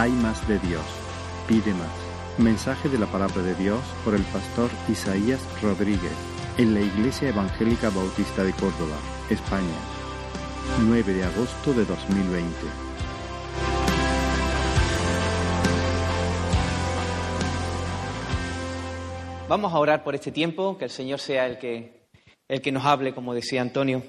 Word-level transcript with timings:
Hay 0.00 0.12
más 0.12 0.48
de 0.48 0.58
Dios. 0.60 0.82
Pide 1.46 1.74
más. 1.74 1.90
Mensaje 2.38 2.88
de 2.88 2.98
la 2.98 3.04
palabra 3.04 3.42
de 3.42 3.54
Dios 3.54 3.82
por 4.02 4.14
el 4.14 4.22
pastor 4.22 4.70
Isaías 4.88 5.46
Rodríguez 5.60 6.14
en 6.56 6.72
la 6.72 6.80
Iglesia 6.80 7.28
Evangélica 7.28 7.90
Bautista 7.90 8.42
de 8.42 8.54
Córdoba, 8.54 8.96
España. 9.28 9.76
9 10.86 11.12
de 11.12 11.22
agosto 11.22 11.74
de 11.74 11.84
2020. 11.84 12.48
Vamos 19.50 19.70
a 19.70 19.78
orar 19.78 20.02
por 20.02 20.14
este 20.14 20.32
tiempo, 20.32 20.78
que 20.78 20.86
el 20.86 20.90
Señor 20.90 21.20
sea 21.20 21.44
el 21.46 21.58
que, 21.58 22.08
el 22.48 22.62
que 22.62 22.72
nos 22.72 22.86
hable, 22.86 23.14
como 23.14 23.34
decía 23.34 23.60
Antonio. 23.60 24.02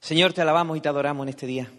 Señor, 0.00 0.32
te 0.32 0.42
alabamos 0.42 0.76
y 0.76 0.80
te 0.80 0.88
adoramos 0.88 1.22
en 1.22 1.28
este 1.28 1.46
día. 1.46 1.70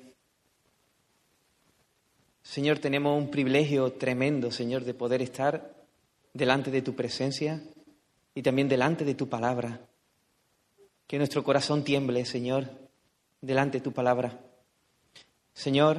Señor, 2.54 2.78
tenemos 2.78 3.18
un 3.20 3.32
privilegio 3.32 3.94
tremendo, 3.94 4.52
Señor, 4.52 4.84
de 4.84 4.94
poder 4.94 5.24
estar 5.24 5.74
delante 6.36 6.70
de 6.70 6.84
tu 6.84 6.94
presencia 6.94 7.64
y 8.36 8.44
también 8.44 8.70
delante 8.70 9.04
de 9.04 9.16
tu 9.16 9.28
palabra. 9.28 9.82
Que 11.08 11.18
nuestro 11.18 11.44
corazón 11.44 11.84
tiemble, 11.84 12.24
Señor, 12.26 12.70
delante 13.42 13.80
de 13.80 13.84
tu 13.84 13.92
palabra. 13.92 14.40
Señor, 15.56 15.98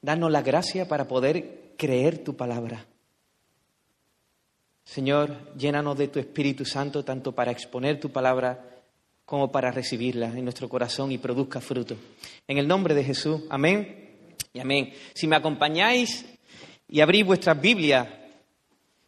danos 0.00 0.30
la 0.30 0.42
gracia 0.42 0.86
para 0.86 1.08
poder 1.08 1.72
creer 1.76 2.22
tu 2.22 2.36
palabra. 2.36 2.86
Señor, 4.84 5.52
llénanos 5.56 5.98
de 5.98 6.06
tu 6.06 6.20
Espíritu 6.20 6.64
Santo 6.64 7.04
tanto 7.04 7.32
para 7.32 7.50
exponer 7.50 7.98
tu 7.98 8.10
palabra 8.10 8.64
como 9.24 9.50
para 9.50 9.72
recibirla 9.72 10.28
en 10.28 10.44
nuestro 10.44 10.68
corazón 10.68 11.10
y 11.10 11.18
produzca 11.18 11.60
fruto. 11.60 11.96
En 12.46 12.58
el 12.58 12.68
nombre 12.68 12.94
de 12.94 13.02
Jesús, 13.02 13.42
amén 13.50 14.06
amén. 14.60 14.92
Si 15.14 15.26
me 15.26 15.36
acompañáis 15.36 16.24
y 16.88 17.00
abrís 17.00 17.24
vuestras 17.24 17.60
Biblias 17.60 18.08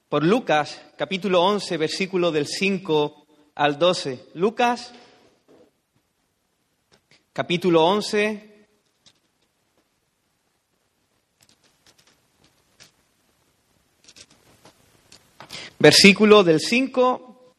por 0.08 0.24
Lucas, 0.24 0.80
capítulo 0.96 1.42
11, 1.42 1.76
versículo 1.76 2.32
del 2.32 2.46
5 2.46 3.26
al 3.54 3.78
12. 3.78 4.30
Lucas, 4.34 4.92
capítulo 7.32 7.84
11. 7.84 8.48
Versículo 15.78 16.44
del 16.44 16.60
5 16.60 17.54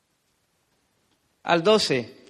al 1.43 1.63
12. 1.63 2.21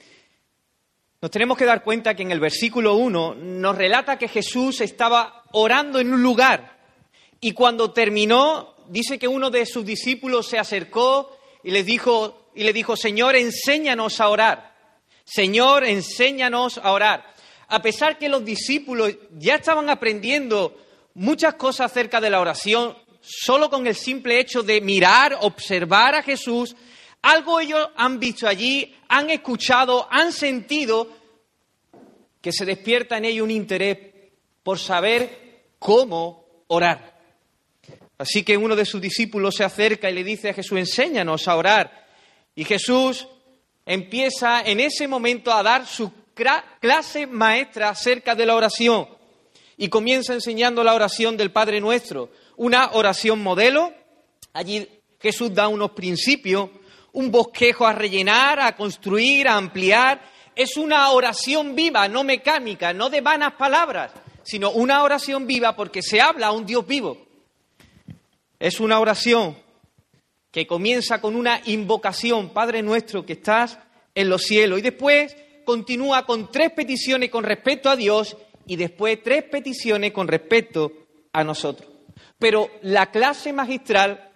Nos 1.22 1.30
tenemos 1.30 1.58
que 1.58 1.66
dar 1.66 1.84
cuenta 1.84 2.16
que 2.16 2.24
en 2.24 2.32
el 2.32 2.40
versículo 2.40 2.96
1 2.96 3.36
nos 3.36 3.78
relata 3.78 4.18
que 4.18 4.28
Jesús 4.28 4.82
estaba 4.82 5.41
orando 5.52 6.00
en 6.00 6.14
un 6.14 6.22
lugar 6.22 6.80
y 7.40 7.54
cuando 7.54 7.92
terminó 7.92 8.76
dice 8.88 9.18
que 9.18 9.28
uno 9.28 9.50
de 9.50 9.66
sus 9.66 9.86
discípulos 9.86 10.48
se 10.48 10.60
acercó 10.60 11.38
y 11.64 11.72
le 11.72 11.84
dijo 11.84 12.52
y 12.54 12.64
le 12.64 12.74
dijo, 12.74 12.96
"Señor, 12.96 13.36
enséñanos 13.36 14.20
a 14.20 14.30
orar. 14.30 14.76
Señor, 15.24 15.84
enséñanos 15.86 16.78
a 16.78 16.92
orar." 16.92 17.34
A 17.68 17.82
pesar 17.82 18.18
que 18.18 18.30
los 18.30 18.44
discípulos 18.44 19.16
ya 19.38 19.56
estaban 19.56 19.90
aprendiendo 19.90 20.78
muchas 21.14 21.56
cosas 21.56 21.92
acerca 21.92 22.20
de 22.20 22.30
la 22.30 22.42
oración, 22.42 22.98
solo 23.22 23.70
con 23.70 23.88
el 23.88 23.96
simple 23.96 24.40
hecho 24.40 24.62
de 24.62 24.82
mirar, 24.82 25.38
observar 25.42 26.16
a 26.16 26.24
Jesús, 26.24 26.76
algo 27.22 27.60
ellos 27.60 27.90
han 27.96 28.20
visto 28.20 28.48
allí, 28.48 28.96
han 29.08 29.30
escuchado, 29.30 30.08
han 30.12 30.34
sentido 30.34 31.08
que 32.42 32.52
se 32.52 32.66
despierta 32.66 33.18
en 33.18 33.26
ellos 33.26 33.44
un 33.44 33.52
interés 33.52 33.98
por 34.64 34.80
saber 34.80 35.51
cómo 35.82 36.46
orar. 36.68 37.20
Así 38.20 38.44
que 38.44 38.56
uno 38.56 38.76
de 38.76 38.86
sus 38.86 39.02
discípulos 39.02 39.56
se 39.56 39.64
acerca 39.64 40.08
y 40.12 40.14
le 40.14 40.24
dice 40.24 40.50
a 40.50 40.54
Jesús, 40.54 40.78
enséñanos 40.78 41.48
a 41.48 41.56
orar. 41.56 42.06
Y 42.54 42.64
Jesús 42.64 43.28
empieza 43.84 44.62
en 44.62 44.80
ese 44.80 45.08
momento 45.08 45.52
a 45.52 45.64
dar 45.64 45.88
su 45.88 46.12
clase 46.80 47.26
maestra 47.26 47.90
acerca 47.90 48.36
de 48.36 48.46
la 48.46 48.56
oración. 48.56 49.08
Y 49.76 49.90
comienza 49.90 50.36
enseñando 50.36 50.84
la 50.84 50.94
oración 50.94 51.36
del 51.36 51.52
Padre 51.52 51.82
Nuestro, 51.82 52.30
una 52.58 52.92
oración 52.92 53.42
modelo. 53.42 53.92
Allí 54.54 54.88
Jesús 55.20 55.52
da 55.52 55.68
unos 55.68 55.92
principios 55.92 56.70
un 57.14 57.32
bosquejo 57.32 57.86
a 57.86 57.94
rellenar, 57.94 58.60
a 58.60 58.76
construir, 58.76 59.48
a 59.48 59.56
ampliar. 59.56 60.22
Es 60.56 60.78
una 60.78 61.10
oración 61.12 61.76
viva, 61.76 62.08
no 62.08 62.24
mecánica, 62.24 62.94
no 62.94 63.10
de 63.10 63.22
vanas 63.22 63.54
palabras, 63.54 64.12
sino 64.44 64.72
una 64.72 65.04
oración 65.04 65.48
viva 65.48 65.76
porque 65.76 66.02
se 66.02 66.22
habla 66.22 66.48
a 66.48 66.52
un 66.52 66.66
Dios 66.66 66.86
vivo. 66.86 67.18
Es 68.60 68.80
una 68.80 69.00
oración 69.00 69.56
que 70.52 70.68
comienza 70.68 71.22
con 71.22 71.36
una 71.36 71.62
invocación, 71.66 72.50
Padre 72.50 72.82
nuestro 72.82 73.26
que 73.26 73.34
estás 73.34 73.80
en 74.14 74.30
los 74.30 74.44
cielos, 74.44 74.80
y 74.80 74.82
después 74.82 75.36
continúa 75.66 76.26
con 76.26 76.52
tres 76.52 76.72
peticiones 76.72 77.30
con 77.30 77.44
respecto 77.44 77.90
a 77.90 77.96
Dios 77.96 78.36
y 78.68 78.76
después 78.76 79.24
tres 79.24 79.44
peticiones 79.44 80.12
con 80.12 80.28
respecto 80.28 80.92
a 81.32 81.44
nosotros. 81.44 81.90
Pero 82.38 82.70
la 82.82 83.12
clase 83.12 83.54
magistral 83.54 84.32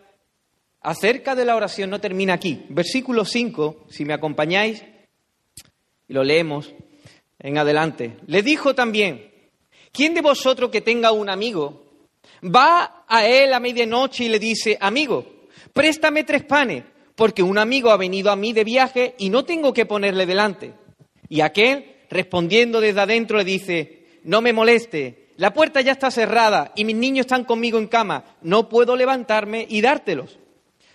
acerca 0.81 1.35
de 1.35 1.45
la 1.45 1.55
oración 1.55 1.89
no 1.89 1.99
termina 1.99 2.33
aquí. 2.33 2.65
Versículo 2.69 3.25
5, 3.25 3.87
si 3.89 4.05
me 4.05 4.13
acompañáis, 4.13 4.83
y 6.07 6.13
lo 6.13 6.23
leemos 6.23 6.73
en 7.39 7.57
adelante. 7.57 8.17
Le 8.27 8.43
dijo 8.43 8.75
también, 8.75 9.31
¿quién 9.95 10.13
de 10.13 10.21
vosotros 10.21 10.69
que 10.69 10.81
tenga 10.81 11.11
un 11.11 11.29
amigo 11.29 11.83
va 12.43 13.05
a 13.07 13.25
él 13.25 13.53
a 13.53 13.59
medianoche 13.59 14.25
y 14.25 14.29
le 14.29 14.39
dice, 14.39 14.77
amigo, 14.79 15.25
préstame 15.71 16.23
tres 16.23 16.43
panes, 16.43 16.83
porque 17.15 17.41
un 17.41 17.57
amigo 17.57 17.89
ha 17.89 17.97
venido 17.97 18.29
a 18.29 18.35
mí 18.35 18.51
de 18.51 18.65
viaje 18.65 19.15
y 19.17 19.29
no 19.29 19.45
tengo 19.45 19.73
que 19.73 19.85
ponerle 19.85 20.25
delante? 20.25 20.73
Y 21.29 21.41
aquel, 21.41 21.95
respondiendo 22.09 22.81
desde 22.81 22.99
adentro, 22.99 23.37
le 23.37 23.45
dice, 23.45 24.07
no 24.23 24.41
me 24.41 24.53
moleste, 24.53 25.29
la 25.37 25.53
puerta 25.53 25.81
ya 25.81 25.93
está 25.93 26.11
cerrada 26.11 26.73
y 26.75 26.83
mis 26.83 26.95
niños 26.95 27.25
están 27.25 27.45
conmigo 27.45 27.77
en 27.77 27.87
cama, 27.87 28.25
no 28.41 28.67
puedo 28.67 28.95
levantarme 28.95 29.65
y 29.69 29.81
dártelos. 29.81 30.37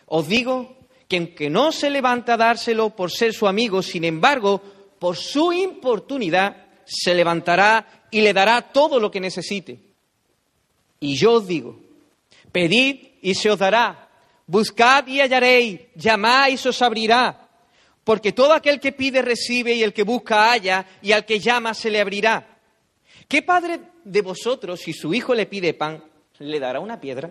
Os 0.06 0.28
digo 0.28 0.77
que 1.09 1.17
aunque 1.17 1.50
no 1.50 1.72
se 1.72 1.91
levanta 1.91 2.34
a 2.34 2.37
dárselo 2.37 2.91
por 2.91 3.11
ser 3.11 3.32
su 3.32 3.49
amigo, 3.49 3.82
sin 3.82 4.05
embargo, 4.05 4.62
por 4.99 5.17
su 5.17 5.53
importunidad, 5.53 6.69
se 6.85 7.15
levantará 7.15 8.07
y 8.11 8.21
le 8.21 8.33
dará 8.33 8.63
todo 8.63 8.99
lo 8.99 9.11
que 9.11 9.21
necesite. 9.21 9.81
Y 10.99 11.17
yo 11.17 11.35
os 11.35 11.47
digo, 11.47 11.81
pedid 12.53 13.09
y 13.23 13.35
se 13.35 13.51
os 13.51 13.59
dará, 13.59 14.09
buscad 14.47 15.07
y 15.07 15.21
hallaréis, 15.21 15.81
llamad 15.95 16.49
y 16.49 16.57
se 16.57 16.69
os 16.69 16.83
abrirá, 16.83 17.49
porque 18.05 18.33
todo 18.33 18.53
aquel 18.53 18.81
que 18.81 18.93
pide 18.93 19.23
recibe 19.23 19.75
y 19.75 19.83
el 19.83 19.93
que 19.93 20.03
busca 20.03 20.51
halla 20.51 20.87
y 21.03 21.13
al 21.13 21.25
que 21.25 21.39
llama 21.39 21.75
se 21.75 21.91
le 21.91 22.01
abrirá. 22.01 22.59
¿Qué 23.29 23.43
padre 23.43 23.81
de 24.05 24.23
vosotros, 24.23 24.81
si 24.81 24.93
su 24.93 25.15
hijo 25.15 25.35
le 25.35 25.47
pide 25.47 25.75
pan, 25.75 26.03
le 26.39 26.59
dará 26.59 26.81
una 26.81 27.01
piedra? 27.01 27.31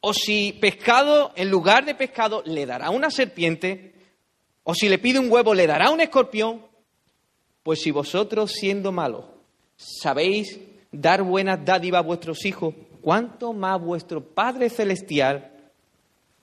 o 0.00 0.14
si 0.14 0.52
pescado, 0.52 1.32
en 1.36 1.50
lugar 1.50 1.84
de 1.84 1.94
pescado, 1.94 2.42
le 2.46 2.66
dará 2.66 2.90
una 2.90 3.10
serpiente, 3.10 3.94
o 4.62 4.74
si 4.74 4.88
le 4.88 4.98
pide 4.98 5.18
un 5.18 5.30
huevo, 5.30 5.54
le 5.54 5.66
dará 5.66 5.90
un 5.90 6.00
escorpión, 6.00 6.65
pues 7.66 7.82
si 7.82 7.90
vosotros, 7.90 8.52
siendo 8.52 8.92
malos, 8.92 9.24
sabéis 9.76 10.60
dar 10.92 11.24
buenas 11.24 11.64
dádivas 11.64 11.98
a 11.98 12.06
vuestros 12.06 12.44
hijos, 12.44 12.72
¿cuánto 13.00 13.52
más 13.52 13.82
vuestro 13.82 14.22
Padre 14.24 14.70
Celestial 14.70 15.50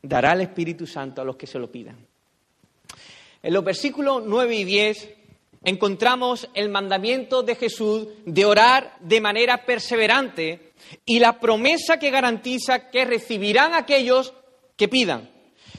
dará 0.01 0.33
el 0.33 0.41
Espíritu 0.41 0.85
Santo 0.85 1.21
a 1.21 1.23
los 1.23 1.37
que 1.37 1.47
se 1.47 1.59
lo 1.59 1.71
pidan? 1.71 1.95
En 3.41 3.53
los 3.53 3.63
versículos 3.63 4.21
9 4.25 4.53
y 4.53 4.63
10 4.65 5.09
encontramos 5.63 6.49
el 6.55 6.67
mandamiento 6.67 7.41
de 7.41 7.55
Jesús 7.55 8.05
de 8.25 8.43
orar 8.43 8.97
de 8.99 9.21
manera 9.21 9.65
perseverante 9.65 10.73
y 11.05 11.19
la 11.19 11.39
promesa 11.39 11.99
que 11.99 12.11
garantiza 12.11 12.89
que 12.89 13.05
recibirán 13.05 13.75
aquellos 13.75 14.33
que 14.75 14.89
pidan. 14.89 15.29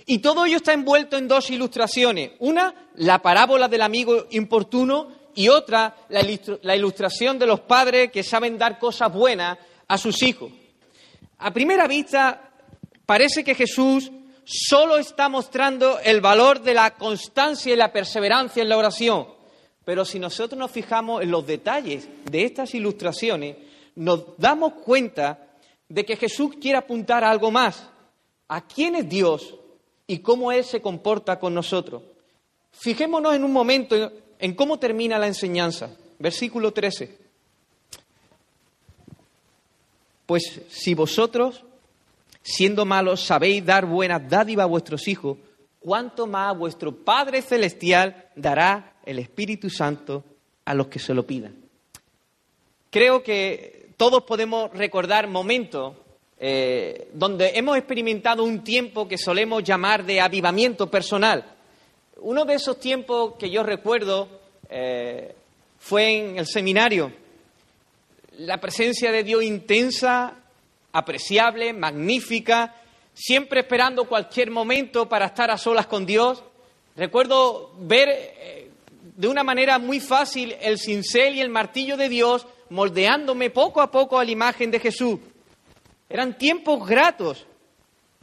Y 0.07 0.21
todo 0.21 0.47
ello 0.47 0.57
está 0.57 0.73
envuelto 0.73 1.19
en 1.19 1.29
dos 1.29 1.51
ilustraciones. 1.51 2.31
Una, 2.39 2.89
la 2.95 3.21
parábola 3.21 3.69
del 3.69 3.83
amigo 3.83 4.27
importuno 4.31 5.23
y 5.35 5.49
otra, 5.49 5.95
la 6.09 6.77
ilustración 6.77 7.39
de 7.39 7.47
los 7.47 7.61
padres 7.61 8.11
que 8.11 8.23
saben 8.23 8.59
dar 8.59 8.79
cosas 8.79 9.13
buenas 9.13 9.59
a 9.89 9.99
sus 9.99 10.23
hijos. 10.23 10.51
A 11.39 11.53
primera 11.53 11.87
vista, 11.87 12.51
parece 13.07 13.45
que 13.45 13.55
Jesús 13.55 14.11
solo 14.45 14.99
está 14.99 15.29
mostrando 15.29 15.99
el 16.01 16.21
valor 16.21 16.61
de 16.61 16.75
la 16.75 16.95
constancia 16.95 17.73
y 17.73 17.77
la 17.77 17.93
perseverancia 17.93 18.63
en 18.63 18.69
la 18.69 18.79
oración. 18.79 19.27
Pero 19.85 20.05
si 20.05 20.19
nosotros 20.19 20.59
nos 20.59 20.71
fijamos 20.71 21.23
en 21.23 21.31
los 21.31 21.47
detalles 21.47 22.09
de 22.31 22.45
estas 22.45 22.75
ilustraciones, 22.75 23.57
nos 23.97 24.37
damos 24.39 24.75
cuenta 24.75 25.47
de 25.89 26.05
que 26.05 26.17
Jesús 26.17 26.57
quiere 26.61 26.79
apuntar 26.79 27.25
a 27.25 27.31
algo 27.31 27.51
más, 27.51 27.89
a 28.49 28.67
quién 28.67 28.95
es 28.95 29.09
Dios 29.09 29.55
y 30.07 30.19
cómo 30.19 30.53
Él 30.53 30.65
se 30.65 30.81
comporta 30.81 31.39
con 31.39 31.55
nosotros. 31.55 32.03
Fijémonos 32.73 33.35
en 33.35 33.45
un 33.45 33.53
momento 33.53 34.13
en 34.45 34.53
cómo 34.53 34.79
termina 34.79 35.19
la 35.19 35.27
enseñanza. 35.27 35.89
Versículo 36.19 36.71
13. 36.71 37.17
Pues 40.27 40.61
si 40.69 40.93
vosotros, 40.93 41.65
siendo 42.43 42.85
malos, 42.85 43.23
sabéis 43.23 43.65
dar 43.65 43.87
buenas 43.87 44.29
dádivas 44.29 44.65
a 44.65 44.67
vuestros 44.67 45.09
hijos, 45.09 45.39
cuánto 45.81 46.27
más 46.27 46.59
vuestro 46.59 46.95
Padre 46.95 47.41
Celestial 47.41 48.29
dará 48.37 48.97
el 49.07 49.19
Espíritu 49.19 49.71
Santo 49.71 50.23
a 50.67 50.75
los 50.75 50.89
que 50.89 50.99
se 50.99 51.15
lo 51.15 51.27
pidan. 51.27 51.57
Creo 52.91 53.23
que 53.23 53.93
todos 53.97 54.25
podemos 54.25 54.71
recordar 54.75 55.27
momentos 55.27 55.95
eh, 56.39 57.09
donde 57.15 57.53
hemos 57.55 57.79
experimentado 57.79 58.45
un 58.45 58.63
tiempo 58.63 59.09
que 59.09 59.17
solemos 59.17 59.65
llamar 59.65 60.05
de 60.05 60.21
avivamiento 60.21 60.91
personal. 60.91 61.54
Uno 62.25 62.47
de 62.47 62.55
esos 62.55 62.81
tiempos 62.81 63.35
que 63.39 63.51
yo 63.51 63.63
recuerdo 63.63 64.27
eh, 64.71 65.35
fue 65.79 66.17
en 66.17 66.39
el 66.39 66.47
seminario. 66.47 67.13
La 68.39 68.57
presencia 68.63 69.13
de 69.13 69.23
Dios 69.23 69.43
intensa, 69.43 70.33
apreciable, 70.91 71.75
magnífica, 71.75 72.77
siempre 73.13 73.61
esperando 73.61 74.09
cualquier 74.09 74.51
momento 74.51 75.07
para 75.07 75.27
estar 75.27 75.51
a 75.51 75.59
solas 75.59 75.87
con 75.87 76.07
Dios. 76.07 76.43
Recuerdo 76.97 77.75
ver 77.81 78.09
eh, 78.09 78.71
de 79.03 79.29
una 79.29 79.45
manera 79.45 79.79
muy 79.79 80.01
fácil 80.01 80.57
el 80.63 80.79
cincel 80.79 81.35
y 81.35 81.43
el 81.43 81.51
martillo 81.51 81.99
de 81.99 82.09
Dios 82.09 82.47
moldeándome 82.71 83.51
poco 83.51 83.83
a 83.83 83.91
poco 83.91 84.19
a 84.19 84.25
la 84.25 84.31
imagen 84.31 84.71
de 84.71 84.81
Jesús. 84.81 85.21
Eran 86.09 86.39
tiempos 86.39 86.89
gratos 86.89 87.45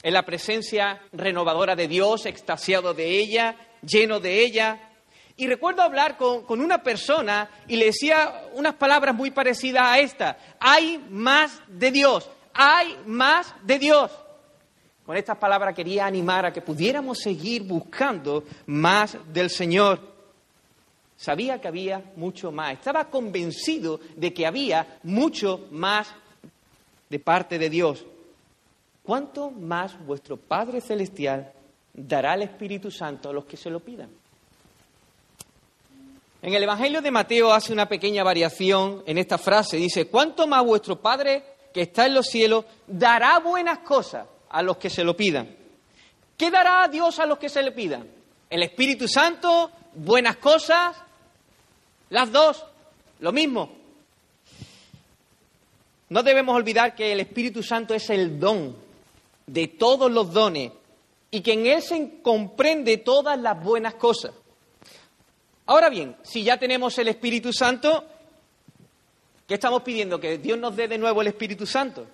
en 0.02 0.14
la 0.16 0.24
presencia 0.24 1.04
renovadora 1.14 1.76
de 1.76 1.88
Dios, 1.88 2.26
extasiado 2.26 2.96
de 2.96 3.20
ella, 3.20 3.56
lleno 3.82 4.20
de 4.20 4.44
ella. 4.44 4.90
Y 5.38 5.48
recuerdo 5.48 5.82
hablar 5.82 6.18
con, 6.18 6.44
con, 6.44 6.62
una 6.62 6.84
persona 6.84 7.50
y 7.68 7.76
le 7.76 7.86
decía 7.86 8.50
unas 8.54 8.76
palabras 8.76 9.16
muy 9.16 9.32
parecidas 9.32 9.84
a 9.86 10.00
esta. 10.00 10.38
Hay 10.60 11.04
más 11.10 11.62
de 11.68 11.92
Dios, 11.92 12.30
hay 12.54 12.98
más 13.06 13.54
de 13.64 13.80
Dios. 13.80 14.12
Con 15.06 15.18
estas 15.18 15.38
palabras 15.38 15.76
quería 15.76 16.06
animar 16.06 16.46
a 16.46 16.54
que 16.54 16.62
pudiéramos 16.62 17.20
seguir 17.20 17.64
buscando 17.64 18.44
más 18.68 19.18
del 19.34 19.50
Señor. 19.50 20.00
Sabía 21.18 21.60
que 21.60 21.68
había 21.68 22.04
mucho 22.16 22.52
más. 22.52 22.74
Estaba 22.74 23.10
convencido 23.10 24.00
de 24.16 24.34
que 24.34 24.46
había 24.46 25.00
mucho 25.04 25.68
más 25.72 26.08
de 27.10 27.20
parte 27.20 27.60
de 27.60 27.70
Dios. 27.70 28.06
¿Cuánto 29.04 29.52
más 29.52 29.98
vuestro 30.06 30.38
Padre 30.38 30.82
Celestial 30.82 31.52
dará 31.94 32.34
el 32.36 32.44
Espíritu 32.44 32.92
Santo 32.92 33.30
a 33.30 33.34
los 33.34 33.46
que 33.46 33.58
se 33.58 33.70
lo 33.70 33.80
pidan? 33.80 34.10
En 36.42 36.54
el 36.54 36.64
Evangelio 36.64 37.02
de 37.02 37.12
Mateo 37.12 37.54
hace 37.54 37.72
una 37.72 37.88
pequeña 37.88 38.24
variación 38.24 39.04
en 39.06 39.18
esta 39.18 39.38
frase. 39.38 39.78
Dice, 39.78 40.08
¿cuánto 40.08 40.48
más 40.48 40.66
vuestro 40.66 41.00
Padre 41.00 41.44
que 41.74 41.82
está 41.82 42.06
en 42.06 42.16
los 42.16 42.28
cielos 42.28 42.66
dará 42.88 43.40
buenas 43.40 43.80
cosas 43.80 44.26
a 44.50 44.62
los 44.62 44.78
que 44.78 44.90
se 44.90 45.04
lo 45.04 45.16
pidan. 45.16 45.56
¿Qué 46.38 46.52
dará 46.52 46.88
Dios 46.88 47.20
a 47.20 47.26
los 47.26 47.38
que 47.38 47.50
se 47.50 47.64
le 47.64 47.72
pidan? 47.72 48.08
¿El 48.50 48.64
Espíritu 48.64 49.08
Santo? 49.08 49.72
¿Buenas 49.94 50.38
cosas? 50.38 50.98
Las 52.10 52.32
dos, 52.32 52.64
lo 53.20 53.32
mismo. 53.32 53.72
No 56.10 56.24
debemos 56.24 56.56
olvidar 56.56 56.94
que 56.94 57.14
el 57.14 57.22
Espíritu 57.22 57.64
Santo 57.64 57.94
es 57.94 58.10
el 58.10 58.40
don 58.40 58.76
de 59.48 59.68
todos 59.68 60.12
los 60.12 60.34
dones 60.34 60.72
y 61.32 61.42
que 61.42 61.54
en 61.54 61.66
Él 61.66 61.82
se 61.82 62.22
comprende 62.22 62.98
todas 62.98 63.40
las 63.40 63.64
buenas 63.64 63.96
cosas. 63.96 64.34
Ahora 65.66 65.90
bien, 65.90 66.18
si 66.22 66.44
ya 66.44 66.58
tenemos 66.58 66.98
el 66.98 67.08
Espíritu 67.08 67.54
Santo, 67.54 68.04
¿qué 69.48 69.54
estamos 69.54 69.82
pidiendo? 69.84 70.20
¿Que 70.20 70.38
Dios 70.38 70.60
nos 70.60 70.76
dé 70.76 70.90
de 70.90 70.98
nuevo 70.98 71.22
el 71.22 71.28
Espíritu 71.28 71.66
Santo? 71.66 72.06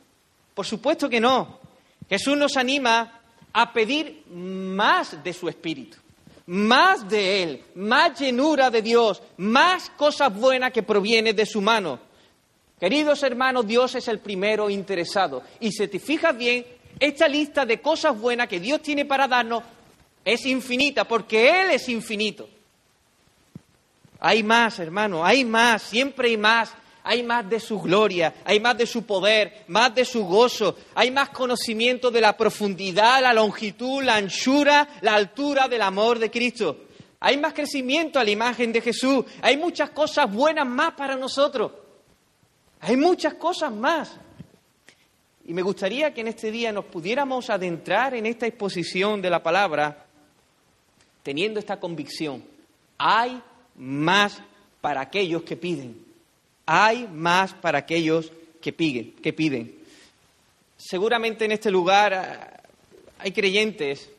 Por 0.53 0.65
supuesto 0.65 1.09
que 1.09 1.19
no. 1.19 1.59
Jesús 2.07 2.37
nos 2.37 2.55
anima 2.55 3.21
a 3.51 3.73
pedir 3.73 4.23
más 4.29 5.23
de 5.23 5.33
su 5.33 5.49
Espíritu, 5.49 5.97
más 6.45 7.09
de 7.09 7.43
Él, 7.43 7.63
más 7.75 8.19
llenura 8.19 8.69
de 8.69 8.83
Dios, 8.83 9.23
más 9.37 9.89
cosas 9.91 10.33
buenas 10.33 10.71
que 10.71 10.83
provienen 10.83 11.35
de 11.35 11.45
su 11.45 11.59
mano. 11.59 11.99
Queridos 12.79 13.23
hermanos, 13.23 13.65
Dios 13.65 13.95
es 13.95 14.07
el 14.07 14.19
primero 14.19 14.69
interesado. 14.69 15.41
Y 15.59 15.71
si 15.71 15.87
te 15.87 15.97
fijas 15.97 16.37
bien, 16.37 16.63
esta 16.99 17.27
lista 17.27 17.65
de 17.65 17.81
cosas 17.81 18.19
buenas 18.19 18.47
que 18.47 18.59
Dios 18.59 18.81
tiene 18.81 19.05
para 19.05 19.27
darnos 19.27 19.63
es 20.25 20.45
infinita, 20.45 21.05
porque 21.05 21.61
Él 21.61 21.71
es 21.71 21.88
infinito. 21.89 22.49
Hay 24.19 24.44
más, 24.44 24.79
hermano, 24.79 25.25
hay 25.25 25.45
más, 25.45 25.83
siempre 25.83 26.29
hay 26.29 26.38
más 26.38 26.73
hay 27.07 27.23
más 27.23 27.49
de 27.49 27.61
su 27.61 27.79
gloria, 27.79 28.33
hay 28.44 28.59
más 28.59 28.77
de 28.77 28.85
su 28.85 29.05
poder, 29.05 29.63
más 29.67 29.95
de 29.95 30.03
su 30.03 30.25
gozo, 30.25 30.75
hay 30.94 31.09
más 31.09 31.29
conocimiento 31.29 32.11
de 32.11 32.19
la 32.19 32.35
profundidad, 32.35 33.21
la 33.21 33.33
longitud, 33.33 34.03
la 34.03 34.15
anchura, 34.15 34.89
la 35.00 35.15
altura 35.15 35.69
del 35.69 35.83
amor 35.83 36.19
de 36.19 36.29
Cristo. 36.29 36.85
Hay 37.21 37.38
más 37.38 37.53
crecimiento 37.53 38.19
a 38.19 38.25
la 38.25 38.31
imagen 38.31 38.73
de 38.73 38.81
Jesús, 38.81 39.23
hay 39.41 39.55
muchas 39.55 39.91
cosas 39.91 40.29
buenas 40.31 40.67
más 40.67 40.95
para 40.95 41.15
nosotros. 41.15 41.71
Hay 42.81 42.97
muchas 42.97 43.35
cosas 43.35 43.71
más. 43.71 44.11
Y 45.47 45.53
me 45.53 45.63
gustaría 45.63 46.13
que 46.13 46.21
en 46.21 46.27
este 46.27 46.51
día 46.51 46.71
nos 46.71 46.85
pudiéramos 46.85 47.49
adentrar 47.49 48.13
en 48.13 48.27
esta 48.27 48.45
exposición 48.45 49.21
de 49.21 49.29
la 49.31 49.41
palabra 49.41 50.05
teniendo 51.23 51.59
esta 51.59 51.79
convicción. 51.79 52.44
Hay 52.99 53.41
más 53.75 54.41
para 54.81 55.01
aquellos 55.01 55.41
que 55.41 55.57
piden 55.57 56.07
hay 56.67 57.07
más 57.07 57.53
para 57.53 57.79
aquellos 57.79 58.31
que 58.61 58.73
piden. 58.73 59.13
Que 59.13 59.33
piden. 59.33 59.73
Seguramente 60.75 61.45
en 61.45 61.53
este 61.53 61.71
lugar 61.71 62.13
ah, 62.13 62.61
hay 63.17 63.31
creyentes 63.31 64.09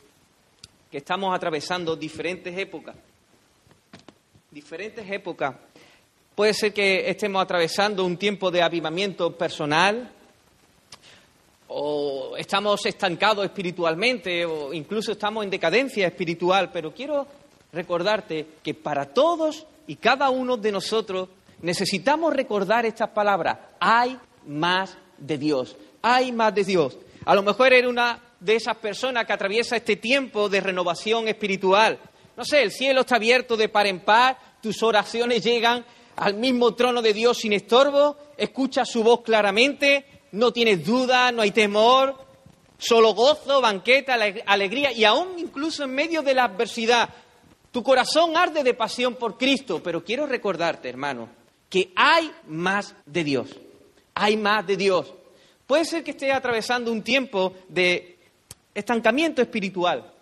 que 0.91 0.97
estamos 0.97 1.33
atravesando 1.37 1.95
diferentes 1.95 2.57
épocas. 2.57 2.97
Diferentes 4.51 5.09
épocas. 5.11 5.55
Puede 6.35 6.55
ser 6.55 6.73
que 6.73 7.11
estemos 7.11 7.43
atravesando 7.43 8.05
un 8.05 8.17
tiempo 8.17 8.51
de 8.51 8.63
avivamiento 8.63 9.37
personal, 9.37 10.11
o 11.69 12.37
estamos 12.37 12.85
estancados 12.87 13.45
espiritualmente, 13.45 14.45
o 14.45 14.73
incluso 14.73 15.13
estamos 15.13 15.45
en 15.45 15.51
decadencia 15.51 16.07
espiritual, 16.07 16.71
pero 16.73 16.93
quiero 16.93 17.27
recordarte 17.73 18.47
que 18.63 18.75
para 18.75 19.07
todos 19.07 19.67
y 19.87 19.97
cada 19.97 20.31
uno 20.31 20.57
de 20.57 20.73
nosotros 20.73 21.29
necesitamos 21.61 22.33
recordar 22.35 22.87
estas 22.87 23.11
palabras. 23.11 23.59
Hay 23.81 24.19
más 24.47 24.97
de 25.19 25.39
Dios. 25.39 25.77
Hay 26.03 26.33
más 26.33 26.55
de 26.55 26.65
Dios. 26.65 26.97
A 27.25 27.35
lo 27.35 27.43
mejor 27.43 27.73
eres 27.73 27.89
una 27.89 28.21
de 28.41 28.57
esas 28.57 28.77
personas 28.77 29.27
que 29.27 29.33
atraviesa 29.33 29.77
este 29.77 29.97
tiempo 29.97 30.49
de 30.49 30.61
renovación 30.61 31.29
espiritual. 31.29 31.99
No 32.37 32.45
sé, 32.45 32.63
el 32.63 32.71
cielo 32.71 33.01
está 33.01 33.17
abierto 33.17 33.57
de 33.57 33.69
par 33.69 33.87
en 33.87 34.01
par, 34.01 34.39
tus 34.63 34.83
oraciones 34.83 35.43
llegan 35.43 35.85
al 36.17 36.35
mismo 36.35 36.75
trono 36.75 37.03
de 37.03 37.13
Dios 37.13 37.39
sin 37.39 37.53
estorbo, 37.53 38.17
escuchas 38.37 38.89
su 38.89 39.03
voz 39.03 39.23
claramente, 39.23 40.18
no 40.33 40.53
tienes 40.53 40.85
duda, 40.85 41.33
no 41.33 41.43
hay 41.43 41.51
temor, 41.51 42.17
solo 42.79 43.15
gozo, 43.15 43.61
banqueta, 43.61 44.15
alegría 44.47 44.93
y 44.93 45.05
aún 45.05 45.39
incluso 45.39 45.85
en 45.85 45.95
medio 45.95 46.23
de 46.23 46.35
la 46.35 46.45
adversidad. 46.45 47.09
Tu 47.73 47.83
corazón 47.83 48.37
arde 48.37 48.63
de 48.63 48.75
pasión 48.75 49.15
por 49.17 49.37
Cristo, 49.37 49.83
pero 49.83 50.03
quiero 50.03 50.27
recordarte, 50.27 50.89
hermano, 50.89 51.29
que 51.69 51.93
hay 51.95 52.31
más 52.47 52.95
de 53.05 53.25
Dios. 53.25 53.51
Hay 54.15 54.37
más 54.37 54.67
de 54.67 54.77
Dios. 54.77 55.13
Puede 55.67 55.85
ser 55.85 56.03
que 56.03 56.13
estés 56.13 56.33
atravesando 56.33 56.91
un 56.91 57.03
tiempo 57.03 57.55
de 57.69 58.19
estancamiento 58.75 59.43
espiritual. 59.43 60.13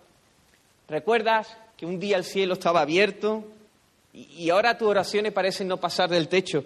¿Recuerdas 0.89 1.57
que 1.77 1.87
un 1.87 2.01
día 2.01 2.17
el 2.17 2.25
cielo 2.25 2.55
estaba 2.55 2.81
abierto 2.81 3.45
y 4.13 4.51
ahora 4.51 4.77
tus 4.77 4.89
oraciones 4.89 5.33
parecen 5.33 5.69
no 5.69 5.77
pasar 5.77 6.11
del 6.11 6.29
techo? 6.29 6.65